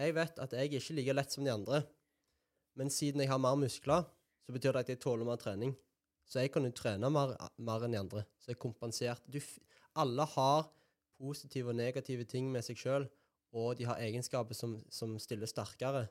jeg 0.00 0.16
vet 0.16 0.40
at 0.42 0.56
jeg 0.56 0.70
er 0.70 0.80
ikke 0.80 0.96
like 0.96 1.14
lett 1.18 1.34
som 1.34 1.44
de 1.46 1.52
andre, 1.52 1.82
men 2.80 2.90
siden 2.90 3.22
jeg 3.22 3.30
har 3.30 3.42
mer 3.42 3.58
muskler, 3.60 4.06
så 4.42 4.54
betyr 4.54 4.74
det 4.74 4.84
at 4.84 4.92
jeg 4.92 5.00
tåler 5.02 5.28
mer 5.28 5.40
trening. 5.40 5.74
Så 6.28 6.42
jeg 6.42 6.52
kan 6.54 6.64
jo 6.66 6.72
trene 6.74 7.10
mer, 7.12 7.34
mer 7.58 7.84
enn 7.84 7.94
de 7.94 8.00
andre. 8.00 8.22
Så 8.40 8.50
jeg 8.52 8.56
er 8.56 8.62
kompensert. 8.62 9.26
Du, 9.30 9.38
alle 10.00 10.26
har 10.34 10.70
positive 11.20 11.72
og 11.72 11.78
negative 11.78 12.26
ting 12.28 12.48
med 12.52 12.64
seg 12.66 12.80
sjøl, 12.80 13.06
og 13.52 13.76
de 13.78 13.86
har 13.86 14.00
egenskaper 14.00 14.56
som, 14.56 14.78
som 14.90 15.14
stiller 15.20 15.50
sterkere 15.50 16.06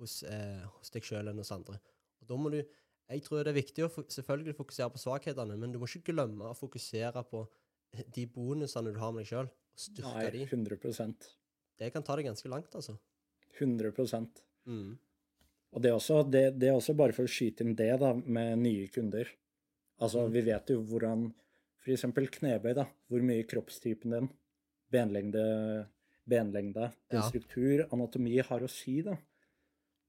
hos, 0.00 0.22
eh, 0.24 0.64
hos 0.78 0.92
deg 0.94 1.04
sjøl 1.04 1.30
enn 1.30 1.40
hos 1.42 1.52
andre. 1.54 1.78
Og 2.22 2.30
da 2.30 2.38
må 2.40 2.52
du 2.54 2.62
Jeg 3.08 3.22
tror 3.24 3.40
det 3.40 3.54
er 3.54 3.56
viktig 3.56 3.84
å 3.86 4.02
selvfølgelig 4.12 4.52
fokusere 4.58 4.92
på 4.92 5.00
svakhetene, 5.00 5.54
men 5.56 5.72
du 5.72 5.78
må 5.80 5.86
ikke 5.88 6.12
glemme 6.12 6.44
å 6.44 6.56
fokusere 6.56 7.22
på 7.30 7.46
de 8.12 8.26
bonusene 8.28 8.92
du 8.92 8.98
har 9.00 9.14
med 9.16 9.24
deg 9.24 9.30
sjøl, 9.30 9.46
og 9.48 9.80
styrke 9.80 10.26
Nei, 10.26 10.32
de. 10.34 10.42
100 10.44 11.30
Det 11.80 11.88
kan 11.94 12.04
ta 12.04 12.18
deg 12.18 12.28
ganske 12.28 12.50
langt, 12.52 12.74
altså. 12.76 12.98
100 13.56 13.94
Mm. 14.68 14.98
Og 15.74 15.82
det 15.84 15.90
er, 15.90 15.96
også, 15.98 16.22
det, 16.30 16.42
det 16.58 16.68
er 16.70 16.76
også 16.78 16.94
bare 16.96 17.12
for 17.12 17.28
å 17.28 17.30
skyte 17.30 17.60
inn 17.64 17.74
det 17.76 17.90
da, 18.00 18.14
med 18.14 18.58
nye 18.62 18.88
kunder. 18.88 19.28
Altså, 20.00 20.24
Mm. 20.26 20.32
vi 20.32 20.40
vet 20.46 20.70
jo 20.72 20.80
hvordan 20.82 21.26
F.eks. 21.84 22.02
knebøy, 22.38 22.74
da. 22.74 22.86
Hvor 23.08 23.22
mye 23.22 23.44
kroppstypen 23.48 24.10
din, 24.14 24.28
benlengde, 24.90 25.42
benlengde 26.28 26.88
din 27.10 27.20
Ja. 27.20 27.28
struktur, 27.28 27.86
anatomi 27.92 28.38
har 28.40 28.60
å 28.64 28.68
si, 28.70 29.00
da. 29.02 29.16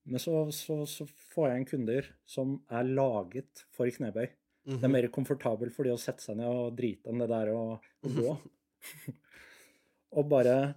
Men 0.05 0.19
så, 0.19 0.47
så, 0.55 0.85
så 0.87 1.05
får 1.35 1.49
jeg 1.49 1.57
en 1.59 1.65
kunder 1.65 2.07
som 2.25 2.55
er 2.71 2.83
laget 2.87 3.65
for 3.75 3.85
knebøy. 3.91 4.29
Det 4.65 4.75
er 4.83 4.87
Mhm. 4.87 4.91
mer 4.91 5.07
komfortabelt 5.09 5.73
for 5.73 5.83
de 5.83 5.91
å 5.91 5.99
sette 5.99 6.21
seg 6.21 6.37
ned 6.37 6.47
og 6.47 6.75
drite 6.77 7.07
enn 7.09 7.19
det 7.19 7.27
der 7.29 7.47
å 7.53 7.79
gå. 8.03 8.37
og 10.17 10.29
bare 10.29 10.75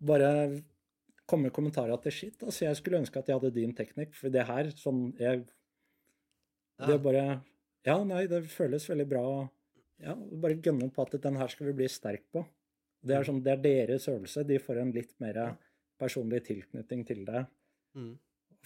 bare 0.00 0.62
komme 1.30 1.48
med 1.48 1.54
kommentarer 1.54 1.94
at 1.94 2.06
det 2.06 2.12
shit, 2.16 2.42
altså 2.42 2.66
jeg 2.66 2.78
skulle 2.78 3.00
ønske 3.00 3.20
at 3.20 3.30
jeg 3.30 3.38
hadde 3.38 3.54
din 3.54 3.72
teknikk, 3.76 4.12
for 4.18 4.34
det 4.34 4.44
her, 4.48 4.70
sånn 4.78 5.10
jeg 5.20 5.46
Det 6.80 6.94
er 6.96 7.02
bare 7.04 7.24
Ja, 7.86 7.96
nei, 8.04 8.26
det 8.28 8.42
føles 8.52 8.88
veldig 8.90 9.06
bra. 9.08 9.24
Ja, 10.00 10.14
bare 10.14 10.58
gønne 10.60 10.90
på 10.92 11.04
at 11.04 11.16
den 11.22 11.36
her 11.40 11.48
skal 11.48 11.70
vi 11.70 11.76
bli 11.78 11.88
sterk 11.88 12.26
på. 12.32 12.42
Det 13.00 13.16
er 13.16 13.24
sånn, 13.24 13.40
det 13.44 13.52
er 13.54 13.62
deres 13.64 14.08
øvelse. 14.12 14.44
De 14.44 14.58
får 14.60 14.80
en 14.82 14.92
litt 14.92 15.14
mer 15.20 15.38
personlig 16.00 16.42
tilknytning 16.48 17.04
til 17.08 17.22
det. 17.28 17.44
Mm. 17.96 18.14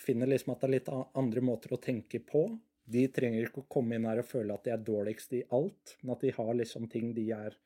Finner 0.02 0.30
liksom 0.30 0.54
at 0.54 0.62
det 0.62 0.68
er 0.68 0.74
litt 0.74 0.90
andre 0.90 1.44
måter 1.46 1.74
å 1.74 1.80
tenke 1.82 2.20
på. 2.26 2.48
De 2.84 3.06
trenger 3.14 3.46
ikke 3.46 3.62
å 3.62 3.70
komme 3.70 3.96
inn 3.96 4.08
her 4.08 4.20
og 4.22 4.28
føle 4.28 4.54
at 4.54 4.66
de 4.66 4.74
er 4.74 4.82
dårligst 4.86 5.36
i 5.38 5.44
alt, 5.56 5.94
men 6.02 6.14
at 6.16 6.26
de 6.26 6.34
har 6.36 6.50
liksom 6.58 6.90
ting 6.92 7.14
de 7.16 7.28
er 7.34 7.60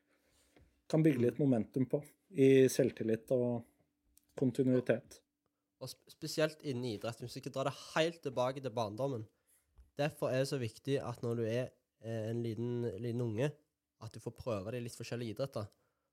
Kan 0.88 1.02
bygge 1.04 1.20
litt 1.20 1.36
momentum 1.36 1.84
på. 1.84 1.98
I 2.32 2.64
selvtillit 2.72 3.28
og 3.36 3.58
kontinuitet. 4.38 5.18
Og 5.82 5.90
spesielt 6.10 6.62
innen 6.66 6.88
idrett. 6.94 7.20
Hvis 7.22 7.36
vi 7.36 7.42
ikke 7.42 7.54
drar 7.54 7.68
det 7.68 7.76
helt 7.94 8.20
tilbake 8.24 8.62
til 8.64 8.74
barndommen. 8.74 9.26
Derfor 9.98 10.30
er 10.30 10.42
det 10.42 10.50
så 10.50 10.58
viktig 10.58 10.98
at 11.02 11.22
når 11.22 11.40
du 11.40 11.44
er 11.46 11.64
eh, 12.02 12.30
en 12.30 12.42
liten, 12.42 12.86
liten 13.02 13.22
unge, 13.22 13.50
at 14.02 14.14
du 14.14 14.22
får 14.22 14.36
prøve 14.38 14.74
de 14.74 14.82
litt 14.82 14.98
forskjellige 14.98 15.34
idretter. 15.34 15.66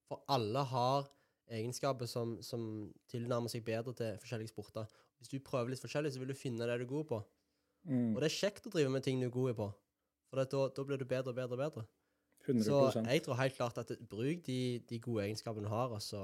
For 0.10 0.22
alle 0.30 0.62
har 0.70 1.10
egenskaper 1.54 2.10
som, 2.10 2.38
som 2.42 2.92
tilnærmer 3.12 3.52
seg 3.54 3.66
bedre 3.66 3.94
til 3.98 4.22
forskjellige 4.22 4.54
sporter. 4.54 4.90
Hvis 5.22 5.32
du 5.32 5.40
prøver 5.46 5.74
litt 5.74 5.84
forskjellig, 5.84 6.14
så 6.14 6.22
vil 6.22 6.34
du 6.34 6.38
finne 6.38 6.66
det 6.66 6.80
du 6.82 6.86
er 6.86 6.90
god 6.90 7.10
på. 7.12 7.20
Mm, 7.86 8.16
Og 8.16 8.22
det 8.22 8.30
er 8.32 8.40
kjekt 8.40 8.66
å 8.66 8.74
drive 8.74 8.94
med 8.94 9.06
ting 9.06 9.22
du 9.22 9.28
er 9.28 9.34
god 9.34 9.54
på. 9.60 9.70
For 10.30 10.42
da, 10.42 10.66
da 10.74 10.86
blir 10.88 11.02
du 11.02 11.06
bedre 11.06 11.32
og 11.32 11.38
bedre 11.38 11.58
og 11.58 11.62
bedre. 11.62 11.86
100 12.46 12.66
Så 12.66 13.04
jeg 13.06 13.24
tror 13.26 13.40
helt 13.40 13.56
klart 13.58 13.78
at 13.82 13.94
bruk 14.10 14.44
de, 14.46 14.60
de 14.90 15.00
gode 15.02 15.26
egenskapene 15.26 15.66
du 15.66 15.72
har, 15.72 15.94
og 15.94 16.02
så, 16.02 16.22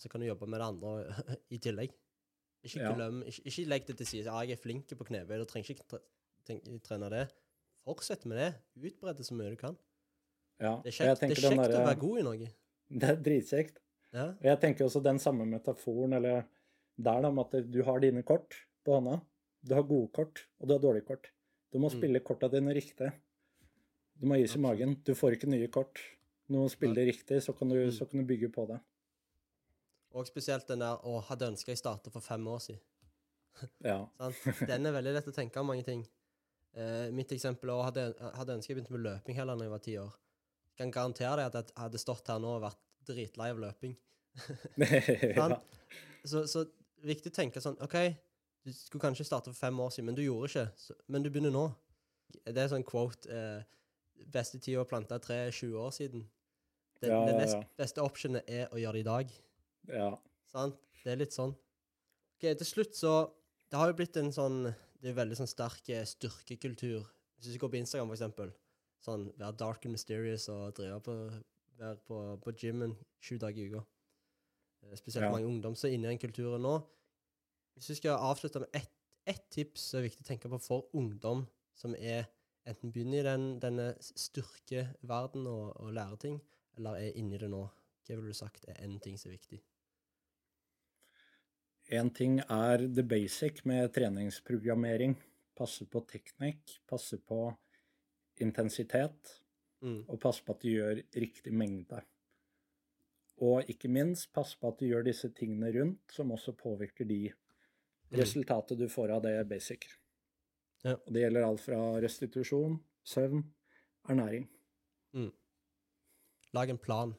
og 0.00 0.04
så 0.04 0.08
kan 0.08 0.22
du 0.22 0.26
jobbe 0.30 0.46
med 0.48 0.60
det 0.62 0.66
andre 0.66 0.92
i 1.54 1.58
tillegg. 1.60 1.92
Ikke 2.64 2.80
Ja. 2.80 2.92
glem, 2.96 3.22
ikke, 3.28 3.42
ikke 3.48 3.66
legg 3.68 3.86
det 3.86 3.96
til 4.00 4.06
side. 4.06 4.24
Ja, 4.24 4.40
jeg 4.44 4.56
er 4.56 4.60
flink 4.62 4.88
på 4.96 5.04
knebøy, 5.08 5.36
du 5.38 5.44
trenger 5.48 5.74
ikke 5.74 5.86
tre, 5.92 6.00
tenk- 6.48 6.82
trene 6.84 7.10
det. 7.12 7.26
Fortsett 7.84 8.24
med 8.28 8.36
det. 8.40 8.48
Utbred 8.80 9.16
det 9.16 9.26
så 9.28 9.34
mye 9.36 9.50
du 9.52 9.56
kan. 9.60 9.76
Ja. 10.60 10.80
Det 10.84 10.90
er 10.92 10.96
kjekt, 10.96 11.20
det 11.20 11.30
er 11.36 11.40
kjekt 11.40 11.62
der, 11.62 11.76
å 11.80 11.86
være 11.86 12.00
god 12.00 12.18
i 12.18 12.24
noe. 12.26 12.48
Det 13.00 13.08
er 13.08 13.20
dritkjekt. 13.22 13.76
Ja. 14.12 14.24
Jeg 14.42 14.58
tenker 14.60 14.84
også 14.88 15.00
den 15.04 15.18
samme 15.22 15.44
metaforen, 15.46 16.12
eller 16.18 16.42
der 16.98 17.20
da, 17.22 17.30
med 17.30 17.54
at 17.54 17.68
du 17.70 17.82
har 17.86 18.00
dine 18.02 18.24
kort 18.26 18.56
på 18.84 18.96
hånda. 18.96 19.20
Du 19.62 19.74
har 19.76 19.84
gode 19.86 20.08
kort, 20.16 20.42
og 20.58 20.66
du 20.68 20.74
har 20.74 20.80
dårlige 20.82 21.06
kort. 21.06 21.28
Du 21.72 21.78
må 21.78 21.86
Mm. 21.88 21.96
spille 22.00 22.20
korta 22.20 22.48
dine 22.50 22.74
riktig. 22.74 23.12
Du 24.18 24.26
må 24.26 24.36
gis 24.40 24.56
i 24.56 24.58
magen. 24.58 24.96
Du 25.06 25.14
får 25.14 25.36
ikke 25.38 25.48
nye 25.48 25.68
kort. 25.68 26.00
Du 26.48 26.56
må 26.58 26.68
spille 26.68 26.94
det 26.98 27.06
riktig, 27.12 27.38
så 27.46 27.54
kan 27.56 27.68
du, 27.70 27.76
Mm. 27.86 27.92
så 27.94 28.10
kan 28.10 28.20
du 28.20 28.26
bygge 28.26 28.50
på 28.52 28.66
det. 28.66 28.80
Og 30.10 30.26
spesielt 30.26 30.68
den 30.68 30.82
der 30.82 30.96
'Å, 30.96 31.20
hadde 31.28 31.50
ønska 31.52 31.70
jeg 31.70 31.78
starta 31.78 32.10
for 32.10 32.20
fem 32.20 32.46
år 32.46 32.58
siden'. 32.58 32.80
Ja. 33.84 34.06
Den 34.70 34.86
er 34.86 34.92
veldig 34.92 35.12
lett 35.14 35.28
å 35.28 35.34
tenke 35.36 35.60
om 35.60 35.66
mange 35.66 35.84
ting. 35.84 36.06
Eh, 36.72 37.10
mitt 37.12 37.32
eksempel 37.32 37.70
også, 37.70 37.84
hadde, 37.88 38.04
hadde 38.38 38.54
ønsket 38.54 38.70
jeg 38.70 38.76
begynte 38.78 38.94
med 38.94 39.02
løping 39.04 39.36
heller 39.36 39.58
når 39.58 39.66
jeg 39.66 39.70
var 39.70 39.82
ti 39.84 39.96
år. 39.98 40.12
Jeg 40.70 40.78
kan 40.84 40.94
garantere 40.94 41.36
deg 41.36 41.58
at 41.58 41.72
jeg 41.72 41.82
hadde 41.82 41.98
stått 41.98 42.30
her 42.30 42.38
nå 42.38 42.54
og 42.56 42.62
vært 42.62 42.80
dritlei 43.10 43.50
av 43.50 43.60
løping. 43.60 43.96
ja. 45.36 45.48
Så, 46.24 46.46
så 46.46 46.64
viktig 47.02 47.32
å 47.32 47.36
tenke 47.40 47.60
sånn 47.60 47.78
OK, 47.82 47.96
du 48.64 48.72
skulle 48.76 49.02
kanskje 49.02 49.26
starte 49.26 49.50
for 49.50 49.58
fem 49.58 49.80
år 49.82 49.90
siden, 49.90 50.10
men 50.10 50.18
du 50.18 50.22
gjorde 50.22 50.50
ikke. 50.50 50.66
Så, 50.78 50.96
men 51.10 51.24
du 51.24 51.30
begynner 51.32 51.54
nå. 51.54 51.66
Det 52.46 52.62
er 52.62 52.70
sånn 52.70 52.86
quote 52.86 53.26
eh, 53.34 53.62
Beste 54.30 54.58
tid 54.60 54.76
å 54.76 54.84
plante 54.84 55.16
tre 55.24 55.46
er 55.46 55.54
20 55.54 55.78
år 55.80 55.94
siden. 55.96 56.26
Den, 57.00 57.08
Ja, 57.10 57.20
det 57.24 57.32
ja, 57.32 57.38
nest 57.40 57.56
ja. 57.56 57.62
beste 57.80 58.02
optionet 58.04 58.50
er 58.52 58.68
å 58.68 58.78
gjøre 58.78 58.98
det 58.98 59.00
i 59.00 59.06
dag. 59.08 59.30
Ja. 59.88 60.10
Sant? 60.50 60.76
Det 61.04 61.12
er 61.12 61.20
litt 61.22 61.32
sånn. 61.32 61.52
Ok, 62.36 62.56
Til 62.58 62.66
slutt 62.66 62.96
så 62.96 63.12
Det 63.70 63.78
har 63.78 63.88
jo 63.90 63.94
blitt 63.96 64.16
en 64.16 64.32
sånn 64.32 64.64
Det 65.00 65.10
er 65.10 65.16
veldig 65.16 65.36
sånn 65.38 65.48
sterk 65.48 65.88
eh, 65.94 66.04
styrkekultur. 66.04 67.06
Hvis 67.38 67.54
du 67.54 67.58
går 67.62 67.70
på 67.72 67.78
Instagram, 67.80 68.08
for 68.10 68.18
eksempel. 68.18 68.52
Sånn 69.00 69.30
være 69.38 69.56
dark 69.56 69.86
and 69.86 69.94
mysterious 69.96 70.48
og 70.52 70.74
drive 70.76 71.00
på 71.06 71.14
Være 71.80 71.96
på, 72.04 72.16
på 72.44 72.52
gymmen 72.60 72.92
sju 73.24 73.38
dager 73.40 73.62
i 73.62 73.68
uka. 73.72 73.84
Eh, 74.84 74.96
Spesielt 74.98 75.24
Ja. 75.24 75.30
mange 75.32 75.46
ungdom 75.48 75.76
som 75.76 75.88
er 75.88 75.94
inne 75.94 76.10
i 76.10 76.12
den 76.12 76.20
kulturen 76.20 76.60
nå. 76.62 76.74
Hvis 77.76 77.88
vi 77.94 77.94
skal 78.02 78.18
avslutte 78.20 78.60
med 78.60 78.68
ett 78.74 78.90
et 79.28 79.42
tips 79.52 79.80
som 79.90 80.00
er 80.00 80.08
viktig 80.08 80.24
å 80.24 80.28
tenke 80.28 80.48
på 80.50 80.58
for 80.64 80.86
ungdom 80.96 81.46
som 81.76 81.94
er 81.94 82.26
enten 82.66 82.90
begynner 82.92 83.20
i 83.20 83.26
den, 83.28 83.44
denne 83.60 83.94
styrkeverdenen 84.00 85.46
og, 85.46 85.76
og 85.80 85.92
lærer 85.94 86.16
ting, 86.20 86.38
eller 86.76 86.96
er 86.98 87.16
inni 87.20 87.38
det 87.38 87.50
nå, 87.52 87.60
hva 88.06 88.16
ville 88.16 88.32
du 88.32 88.36
sagt 88.36 88.64
er 88.68 88.80
én 88.84 88.98
ting 89.02 89.18
som 89.20 89.30
er 89.30 89.36
viktig? 89.36 89.60
En 91.90 92.10
ting 92.14 92.38
er 92.40 92.84
the 92.94 93.02
basic 93.02 93.64
med 93.66 93.90
treningsprogrammering. 93.96 95.16
Passe 95.58 95.84
på 95.90 96.00
teknikk, 96.08 96.78
passe 96.88 97.18
på 97.18 97.56
intensitet, 98.40 99.36
Mm. 99.82 100.04
og 100.08 100.20
passe 100.20 100.42
på 100.44 100.52
at 100.52 100.60
du 100.60 100.68
gjør 100.68 101.02
riktig 101.16 101.52
mengde. 101.52 102.02
Og 103.40 103.64
ikke 103.68 103.88
minst, 103.88 104.30
passe 104.32 104.58
på 104.60 104.68
at 104.68 104.78
du 104.78 104.84
gjør 104.86 105.04
disse 105.04 105.30
tingene 105.32 105.70
rundt, 105.72 106.12
som 106.12 106.30
også 106.30 106.52
påvirker 106.52 107.08
de 107.08 107.32
Mm. 107.32 108.18
resultatet 108.20 108.78
du 108.78 108.86
får 108.88 109.10
av 109.10 109.22
det 109.22 109.48
basic. 109.48 109.86
Ja. 110.84 110.92
Og 110.96 111.12
det 111.12 111.22
gjelder 111.22 111.44
alt 111.46 111.60
fra 111.60 112.00
restitusjon, 112.00 112.78
søvn, 113.04 113.44
ernæring. 114.08 114.48
Lag 116.52 116.68
en 116.70 116.78
plan. 116.78 117.14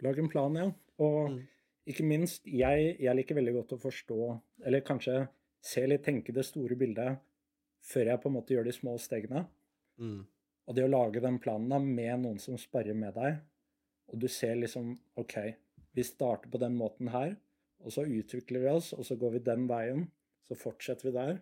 Lag 0.00 0.18
en 0.18 0.28
plan, 0.28 0.54
ja. 0.56 0.72
Og 0.98 1.30
Mm. 1.30 1.48
Ikke 1.88 2.06
minst, 2.06 2.46
jeg, 2.46 2.96
jeg 3.02 3.16
liker 3.18 3.38
veldig 3.38 3.54
godt 3.56 3.76
å 3.76 3.80
forstå, 3.82 4.18
eller 4.66 4.84
kanskje 4.86 5.24
se 5.62 5.84
litt, 5.86 6.04
tenke 6.06 6.34
det 6.34 6.44
store 6.46 6.76
bildet, 6.78 7.22
før 7.82 8.12
jeg 8.12 8.22
på 8.22 8.30
en 8.30 8.36
måte 8.36 8.54
gjør 8.54 8.68
de 8.68 8.74
små 8.76 8.94
stegene. 9.02 9.44
Mm. 9.98 10.20
Og 10.70 10.76
det 10.78 10.84
å 10.86 10.90
lage 10.92 11.22
den 11.22 11.40
planen 11.42 11.72
da, 11.72 11.80
med 11.82 12.22
noen 12.22 12.38
som 12.42 12.58
sparrer 12.60 12.98
med 12.98 13.16
deg, 13.18 13.40
og 14.12 14.20
du 14.22 14.28
ser 14.30 14.58
liksom 14.60 14.92
OK, 15.18 15.38
vi 15.92 16.04
starter 16.06 16.52
på 16.52 16.60
den 16.62 16.76
måten 16.78 17.10
her, 17.12 17.34
og 17.82 17.94
så 17.94 18.04
utvikler 18.06 18.62
vi 18.62 18.70
oss, 18.70 18.92
og 18.94 19.06
så 19.06 19.16
går 19.18 19.36
vi 19.36 19.46
den 19.48 19.66
veien, 19.70 20.06
så 20.46 20.58
fortsetter 20.58 21.08
vi 21.08 21.16
der. 21.16 21.34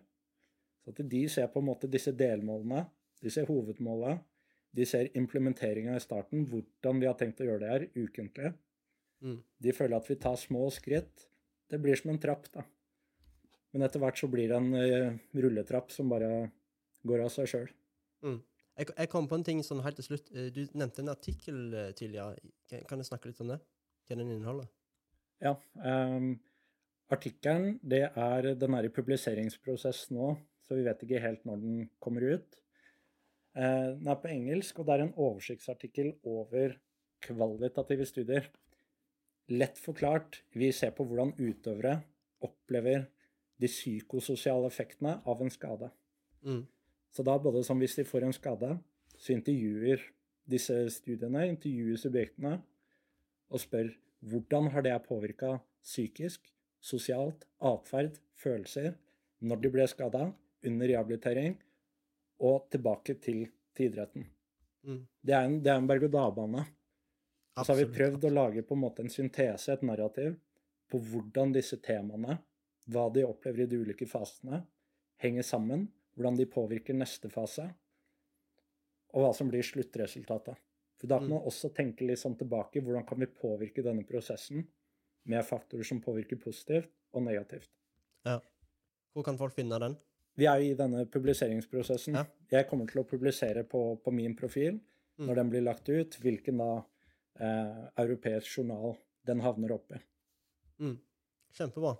Så 0.81 0.93
at 0.95 1.03
de 1.11 1.21
ser 1.29 1.51
på 1.53 1.61
en 1.61 1.69
måte 1.69 1.89
disse 1.91 2.13
delmålene, 2.17 2.87
de 3.21 3.29
ser 3.29 3.45
hovedmålet, 3.49 4.23
de 4.73 4.87
ser 4.87 5.11
implementeringa 5.19 5.97
i 5.97 6.01
starten, 6.01 6.47
hvordan 6.49 7.01
vi 7.01 7.09
har 7.09 7.17
tenkt 7.19 7.43
å 7.43 7.47
gjøre 7.47 7.61
det 7.61 7.71
her 7.71 7.87
ukentlig. 7.99 8.53
Mm. 9.21 9.39
De 9.61 9.73
føler 9.75 9.97
at 9.97 10.09
vi 10.09 10.17
tar 10.19 10.37
små 10.39 10.67
skritt. 10.73 11.27
Det 11.69 11.79
blir 11.81 11.97
som 11.99 12.11
en 12.11 12.21
trapp, 12.21 12.49
da. 12.53 12.65
Men 13.71 13.85
etter 13.87 14.01
hvert 14.03 14.19
så 14.19 14.27
blir 14.31 14.51
det 14.51 14.57
en 14.57 14.73
uh, 14.75 15.19
rulletrapp 15.43 15.93
som 15.93 16.09
bare 16.11 16.49
går 17.07 17.23
av 17.23 17.31
seg 17.33 17.49
sjøl. 17.49 17.69
Mm. 18.25 18.39
Jeg, 18.81 18.91
jeg 18.97 19.11
kom 19.11 19.27
på 19.29 19.37
en 19.37 19.45
ting 19.47 19.61
sånn 19.65 19.83
helt 19.85 19.97
til 19.99 20.07
slutt. 20.09 20.29
Eh, 20.35 20.49
Du 20.53 20.61
nevnte 20.79 21.03
en 21.03 21.11
artikkel 21.11 21.73
eh, 21.75 21.89
tidligere. 21.97 22.39
Kan, 22.71 22.85
kan 22.89 23.01
du 23.01 23.05
snakke 23.07 23.29
litt 23.29 23.41
om 23.43 23.51
det? 23.51 23.57
Hva 24.07 24.17
den 24.17 24.31
inneholder? 24.31 24.69
Ja. 25.43 25.55
Um, 25.75 26.33
Artikkelen 27.11 27.75
det 27.83 28.05
er, 28.07 28.45
den 28.55 28.75
er 28.77 28.87
i 28.87 28.93
publiseringsprosess 28.93 30.05
nå, 30.15 30.29
så 30.63 30.77
vi 30.77 30.85
vet 30.85 31.01
ikke 31.03 31.19
helt 31.19 31.41
når 31.47 31.57
den 31.59 31.81
kommer 31.99 32.23
ut. 32.23 32.55
Den 33.51 34.07
er 34.07 34.19
på 34.21 34.29
engelsk, 34.31 34.79
og 34.79 34.87
det 34.87 34.93
er 34.95 35.03
en 35.03 35.11
oversiktsartikkel 35.19 36.13
over 36.23 36.77
kvalitative 37.25 38.07
studier. 38.07 38.47
Lett 39.51 39.79
forklart. 39.81 40.41
Vi 40.55 40.71
ser 40.75 40.93
på 40.95 41.05
hvordan 41.07 41.33
utøvere 41.39 41.99
opplever 42.45 43.07
de 43.61 43.69
psykososiale 43.69 44.69
effektene 44.71 45.17
av 45.27 45.41
en 45.43 45.51
skade. 45.53 45.91
Mm. 46.45 46.63
Så 47.11 47.25
da 47.27 47.35
både 47.41 47.63
som 47.67 47.81
hvis 47.81 47.97
de 47.99 48.07
får 48.07 48.25
en 48.25 48.35
skade, 48.35 48.71
så 49.17 49.35
intervjuer 49.35 50.01
disse 50.49 50.75
studiene, 50.95 51.45
intervjuer 51.51 51.99
subjektene 51.99 52.55
og 53.51 53.61
spør 53.61 53.91
hvordan 54.31 54.69
har 54.73 54.85
det 54.85 54.95
påvirka 55.05 55.57
psykisk, 55.83 56.45
sosialt, 56.81 57.45
atferd, 57.59 58.17
følelser 58.37 58.93
når 59.41 59.61
de 59.61 59.71
ble 59.73 59.87
skada, 59.89 60.29
under 60.61 60.91
rehabilitering 60.91 61.55
og 62.45 62.67
tilbake 62.69 63.15
til, 63.17 63.47
til 63.73 63.89
idretten. 63.89 64.27
Mm. 64.85 64.99
Det 65.25 65.33
er 65.33 65.47
en, 65.47 65.55
det 65.63 65.71
er 65.73 65.79
en 65.81 65.87
berg-og-dal-bane. 65.89 66.65
Og 67.57 67.65
så 67.65 67.73
har 67.73 67.81
vi 67.81 67.91
prøvd 67.97 68.25
å 68.27 68.33
lage 68.33 68.63
på 68.63 68.75
en 68.77 68.83
måte 68.85 69.03
en 69.03 69.11
syntese, 69.11 69.73
et 69.73 69.83
narrativ, 69.83 70.37
på 70.91 70.99
hvordan 70.99 71.53
disse 71.55 71.77
temaene, 71.83 72.37
hva 72.91 73.09
de 73.13 73.23
opplever 73.27 73.63
i 73.65 73.69
de 73.71 73.79
ulike 73.83 74.07
fasene, 74.09 74.61
henger 75.21 75.45
sammen, 75.45 75.87
hvordan 76.15 76.37
de 76.39 76.45
påvirker 76.49 76.95
neste 76.97 77.29
fase, 77.31 77.67
og 79.11 79.25
hva 79.25 79.31
som 79.35 79.49
blir 79.51 79.63
sluttresultatet. 79.67 80.55
For 81.01 81.07
da 81.07 81.17
kan 81.19 81.27
Mm. 81.27 81.33
man 81.33 81.47
også 81.49 81.73
tenke 81.73 82.05
litt 82.07 82.19
sånn 82.19 82.37
tilbake, 82.37 82.81
hvordan 82.81 83.05
kan 83.07 83.19
vi 83.19 83.25
påvirke 83.25 83.83
denne 83.83 84.03
prosessen 84.05 84.67
med 85.25 85.43
faktorer 85.45 85.83
som 85.85 86.01
påvirker 86.01 86.39
positivt 86.39 86.89
og 87.13 87.23
negativt. 87.23 87.69
Hvor 89.13 89.23
kan 89.25 89.37
folk 89.37 89.53
finne 89.53 89.77
den? 89.79 89.97
Vi 90.37 90.45
er 90.45 90.59
jo 90.61 90.71
i 90.71 90.77
denne 90.77 91.05
publiseringsprosessen. 91.05 92.13
Ja. 92.15 92.25
Jeg 92.49 92.69
kommer 92.69 92.87
til 92.87 93.01
å 93.01 93.07
publisere 93.07 93.63
på, 93.67 94.01
på 94.01 94.11
min 94.13 94.35
profil 94.35 94.79
Mm. 95.19 95.27
når 95.27 95.35
den 95.35 95.49
blir 95.49 95.61
lagt 95.61 95.89
ut, 95.89 96.15
hvilken 96.21 96.57
da 96.57 96.85
eh, 97.39 97.81
europeisk 98.03 98.57
journal 98.57 98.95
den 99.27 99.41
havner 99.43 99.75
oppi. 99.77 99.99
Mm. 100.81 100.97
Kjempebra. 101.53 101.95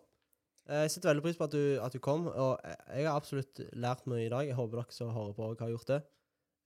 Eh, 0.69 0.81
Jeg 0.85 0.91
setter 0.91 1.09
veldig 1.11 1.23
pris 1.25 1.37
på 1.37 1.43
at 1.47 1.51
du, 1.55 1.63
at 1.81 1.93
du 1.93 1.99
kom, 1.99 2.27
og 2.27 2.59
jeg- 2.63 3.05
har 3.07 3.15
absolutt 3.15 3.59
lært 3.73 4.05
mye 4.07 4.25
i 4.25 4.29
dag. 4.29 4.47
Jeg 4.47 4.55
håper 4.55 4.81
dere 4.81 4.91
som 4.91 5.09
hører 5.13 5.33
på, 5.33 5.55
har 5.59 5.69
gjort 5.69 5.87
det. 5.87 6.01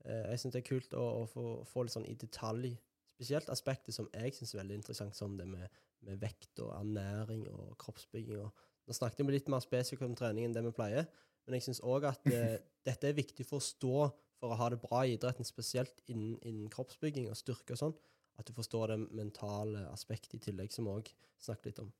Eh, 0.06 0.30
Jeg 0.32 0.40
syns 0.40 0.54
det 0.54 0.64
er 0.64 0.70
kult 0.70 0.94
å, 0.94 1.06
å 1.24 1.28
få, 1.28 1.66
få 1.66 1.84
litt 1.84 1.94
sånn 1.96 2.08
i 2.10 2.16
detalj, 2.16 2.78
spesielt 3.16 3.50
aspekter 3.50 3.94
som 3.94 4.10
jeg 4.14 4.34
syns 4.34 4.54
er 4.54 4.60
veldig 4.64 4.76
interessant, 4.76 5.16
som 5.16 5.38
det 5.38 5.48
med, 5.48 5.70
med 6.02 6.20
vekt 6.20 6.60
og 6.60 6.74
ernæring 6.76 7.48
og 7.50 7.78
kroppsbygging. 7.78 8.42
Og, 8.44 8.52
nå 8.88 8.94
snakket 8.94 9.26
vi 9.26 9.32
litt 9.34 9.48
mer 9.50 9.60
spesifikt 9.64 10.04
om 10.06 10.16
trening 10.16 10.46
enn 10.46 10.54
det 10.54 10.64
vi 10.64 10.72
pleier, 10.72 11.08
men 11.48 11.56
jeg 11.58 11.64
syns 11.64 11.80
òg 11.82 12.04
at 12.06 12.26
eh, 12.28 12.60
dette 12.86 13.08
er 13.10 13.14
viktig 13.18 13.46
for 13.48 13.58
å 13.58 13.66
stå 13.66 14.12
for 14.36 14.52
å 14.52 14.58
ha 14.60 14.68
det 14.70 14.82
bra 14.82 15.06
i 15.06 15.16
idretten, 15.16 15.46
spesielt 15.48 16.02
innen, 16.12 16.36
innen 16.44 16.70
kroppsbygging 16.70 17.30
og 17.32 17.38
styrke 17.40 17.72
og 17.74 17.80
sånn. 17.80 17.96
At 18.38 18.46
du 18.50 18.54
forstår 18.54 18.88
det 18.94 18.98
mentale 19.16 19.86
aspektet 19.92 20.34
i 20.36 20.40
tillegg, 20.52 20.72
som 20.72 20.86
vi 20.86 20.92
òg 20.92 21.12
snakket 21.40 21.66
litt 21.72 21.80
om. 21.86 21.92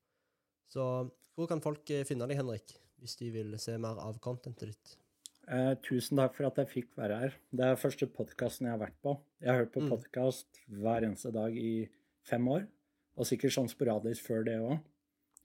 Så 0.68 0.84
hvor 1.36 1.48
kan 1.48 1.62
folk 1.64 1.90
eh, 1.94 2.04
finne 2.08 2.28
deg, 2.28 2.38
Henrik, 2.40 2.74
hvis 3.00 3.16
de 3.20 3.30
vil 3.32 3.56
se 3.62 3.78
mer 3.78 4.00
av 4.02 4.20
contentet 4.24 4.72
ditt? 4.74 4.96
Eh, 5.48 5.76
tusen 5.86 6.18
takk 6.18 6.34
for 6.36 6.48
at 6.50 6.58
jeg 6.58 6.72
fikk 6.72 6.96
være 6.98 7.20
her. 7.22 7.36
Det 7.54 7.66
er 7.68 7.76
første 7.80 8.08
podkasten 8.12 8.66
jeg 8.68 8.74
har 8.74 8.82
vært 8.82 8.98
på. 9.06 9.14
Jeg 9.44 9.52
har 9.52 9.60
hørt 9.64 9.74
på 9.76 9.84
Mm. 9.84 9.90
podkast 9.94 10.60
hver 10.68 11.04
eneste 11.06 11.32
dag 11.32 11.56
i 11.56 11.88
fem 12.26 12.48
år, 12.48 12.68
og 13.16 13.26
sikkert 13.30 13.54
sånn 13.54 13.70
sporadisk 13.70 14.26
før 14.26 14.44
det 14.46 14.58
òg. 14.60 14.80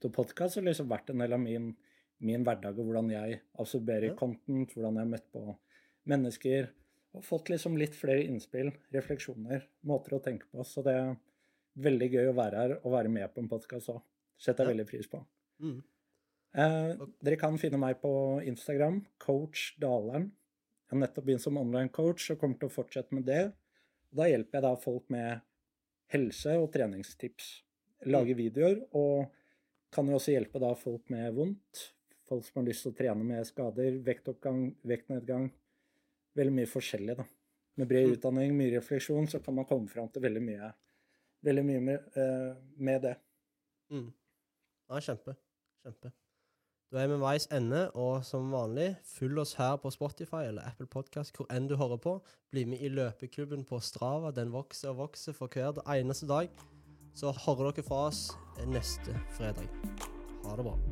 Så 0.01 0.09
podkast 0.11 0.55
har 0.55 0.63
liksom 0.65 0.89
vært 0.89 1.11
en 1.13 1.19
del 1.19 1.33
av 1.33 1.39
min, 1.39 1.75
min 2.19 2.43
hverdag, 2.43 2.79
og 2.79 2.85
hvordan 2.89 3.11
jeg 3.11 3.41
absorberer 3.59 4.09
Ja. 4.09 4.15
content, 4.15 4.73
hvordan 4.73 4.95
jeg 4.97 5.05
har 5.05 5.11
møtt 5.13 5.31
på 5.31 5.57
mennesker, 6.07 6.69
og 7.13 7.23
fått 7.27 7.49
liksom 7.51 7.75
litt 7.79 7.95
flere 7.97 8.23
innspill, 8.23 8.71
refleksjoner, 8.93 9.65
måter 9.87 10.15
å 10.15 10.23
tenke 10.23 10.47
på. 10.51 10.63
Så 10.67 10.83
det 10.85 10.93
er 10.95 11.15
veldig 11.81 12.09
gøy 12.11 12.29
å 12.31 12.35
være 12.37 12.61
her 12.61 12.75
og 12.81 12.91
være 12.93 13.11
med 13.11 13.33
på 13.33 13.41
en 13.43 13.49
podkast 13.51 13.91
òg. 13.91 14.01
Setter 14.41 14.65
jeg 14.65 14.71
Ja. 14.71 14.73
veldig 14.75 14.89
pris 14.89 15.07
på. 15.07 15.25
Mm. 15.61 15.83
Eh, 16.53 17.05
dere 17.23 17.37
kan 17.37 17.57
finne 17.57 17.77
meg 17.79 18.01
på 18.01 18.43
Instagram, 18.45 19.05
coach 19.19 19.75
Daleren. 19.79 20.31
Jeg 20.89 20.99
har 20.99 21.07
nettopp 21.07 21.25
begynt 21.25 21.41
som 21.41 21.57
online 21.57 21.89
coach 21.89 22.31
og 22.31 22.39
kommer 22.39 22.59
til 22.59 22.67
å 22.69 22.71
fortsette 22.71 23.11
med 23.13 23.25
det. 23.25 23.53
Da 24.13 24.23
hjelper 24.23 24.51
jeg 24.59 24.61
da 24.61 24.75
folk 24.75 25.09
med 25.09 25.41
helse- 26.11 26.57
og 26.59 26.71
treningstips. 26.73 27.61
Lager 28.05 28.35
videoer, 28.35 28.81
og 28.93 29.29
kan 29.91 30.07
jo 30.07 30.15
også 30.15 30.33
hjelpe 30.33 30.59
da 30.59 30.73
folk 30.73 31.09
med 31.09 31.33
vondt. 31.35 31.91
Folk 32.27 32.43
som 32.43 32.61
har 32.61 32.69
lyst 32.69 32.83
til 32.83 32.91
å 32.91 32.97
trene 32.97 33.23
med 33.23 33.45
skader, 33.45 33.99
vektoppgang, 34.03 34.75
vektnedgang. 34.87 35.51
Veldig 36.35 36.53
mye 36.53 36.65
forskjellig, 36.69 37.17
da. 37.17 37.23
Med 37.77 37.87
bred 37.87 38.07
Mm. 38.07 38.13
utdanning, 38.17 38.53
mye 38.57 38.77
refleksjon, 38.77 39.27
så 39.27 39.39
kan 39.43 39.55
man 39.55 39.65
komme 39.65 39.87
fram 39.89 40.09
til 40.09 40.21
veldig 40.21 40.41
mye, 40.41 40.73
veldig 41.43 41.65
mye 41.65 41.81
med, 41.81 41.99
eh, 42.15 42.55
med 42.77 43.01
det. 43.01 43.15
Mm. 43.91 44.13
Ja, 44.89 44.99
kjempe. 44.99 45.35
Kjempe. 45.85 46.11
Da 46.91 46.97
er 46.99 47.07
vi 47.07 47.13
ved 47.13 47.19
veis 47.21 47.47
ende, 47.51 47.89
og 47.95 48.25
som 48.25 48.51
vanlig, 48.51 48.97
følg 49.05 49.37
oss 49.39 49.53
her 49.53 49.77
på 49.77 49.89
Spotify 49.91 50.43
eller 50.47 50.61
Apple 50.67 50.87
Podcast, 50.87 51.33
hvor 51.37 51.45
enn 51.49 51.67
du 51.69 51.75
hører 51.77 51.97
på. 51.97 52.21
Bli 52.51 52.65
med 52.65 52.79
i 52.81 52.89
løpeklubben 52.89 53.65
på 53.65 53.79
Strava. 53.81 54.31
Den 54.31 54.51
vokser 54.51 54.89
og 54.89 54.97
vokser 54.97 55.33
for 55.33 55.47
hver 55.47 55.81
eneste 55.87 56.27
dag. 56.27 56.49
Så 57.15 57.31
hører 57.31 57.71
dere 57.71 57.83
fra 57.83 58.07
oss 58.07 58.31
neste 58.67 59.13
fredag. 59.37 59.67
Ha 60.45 60.55
det 60.55 60.65
bra. 60.65 60.90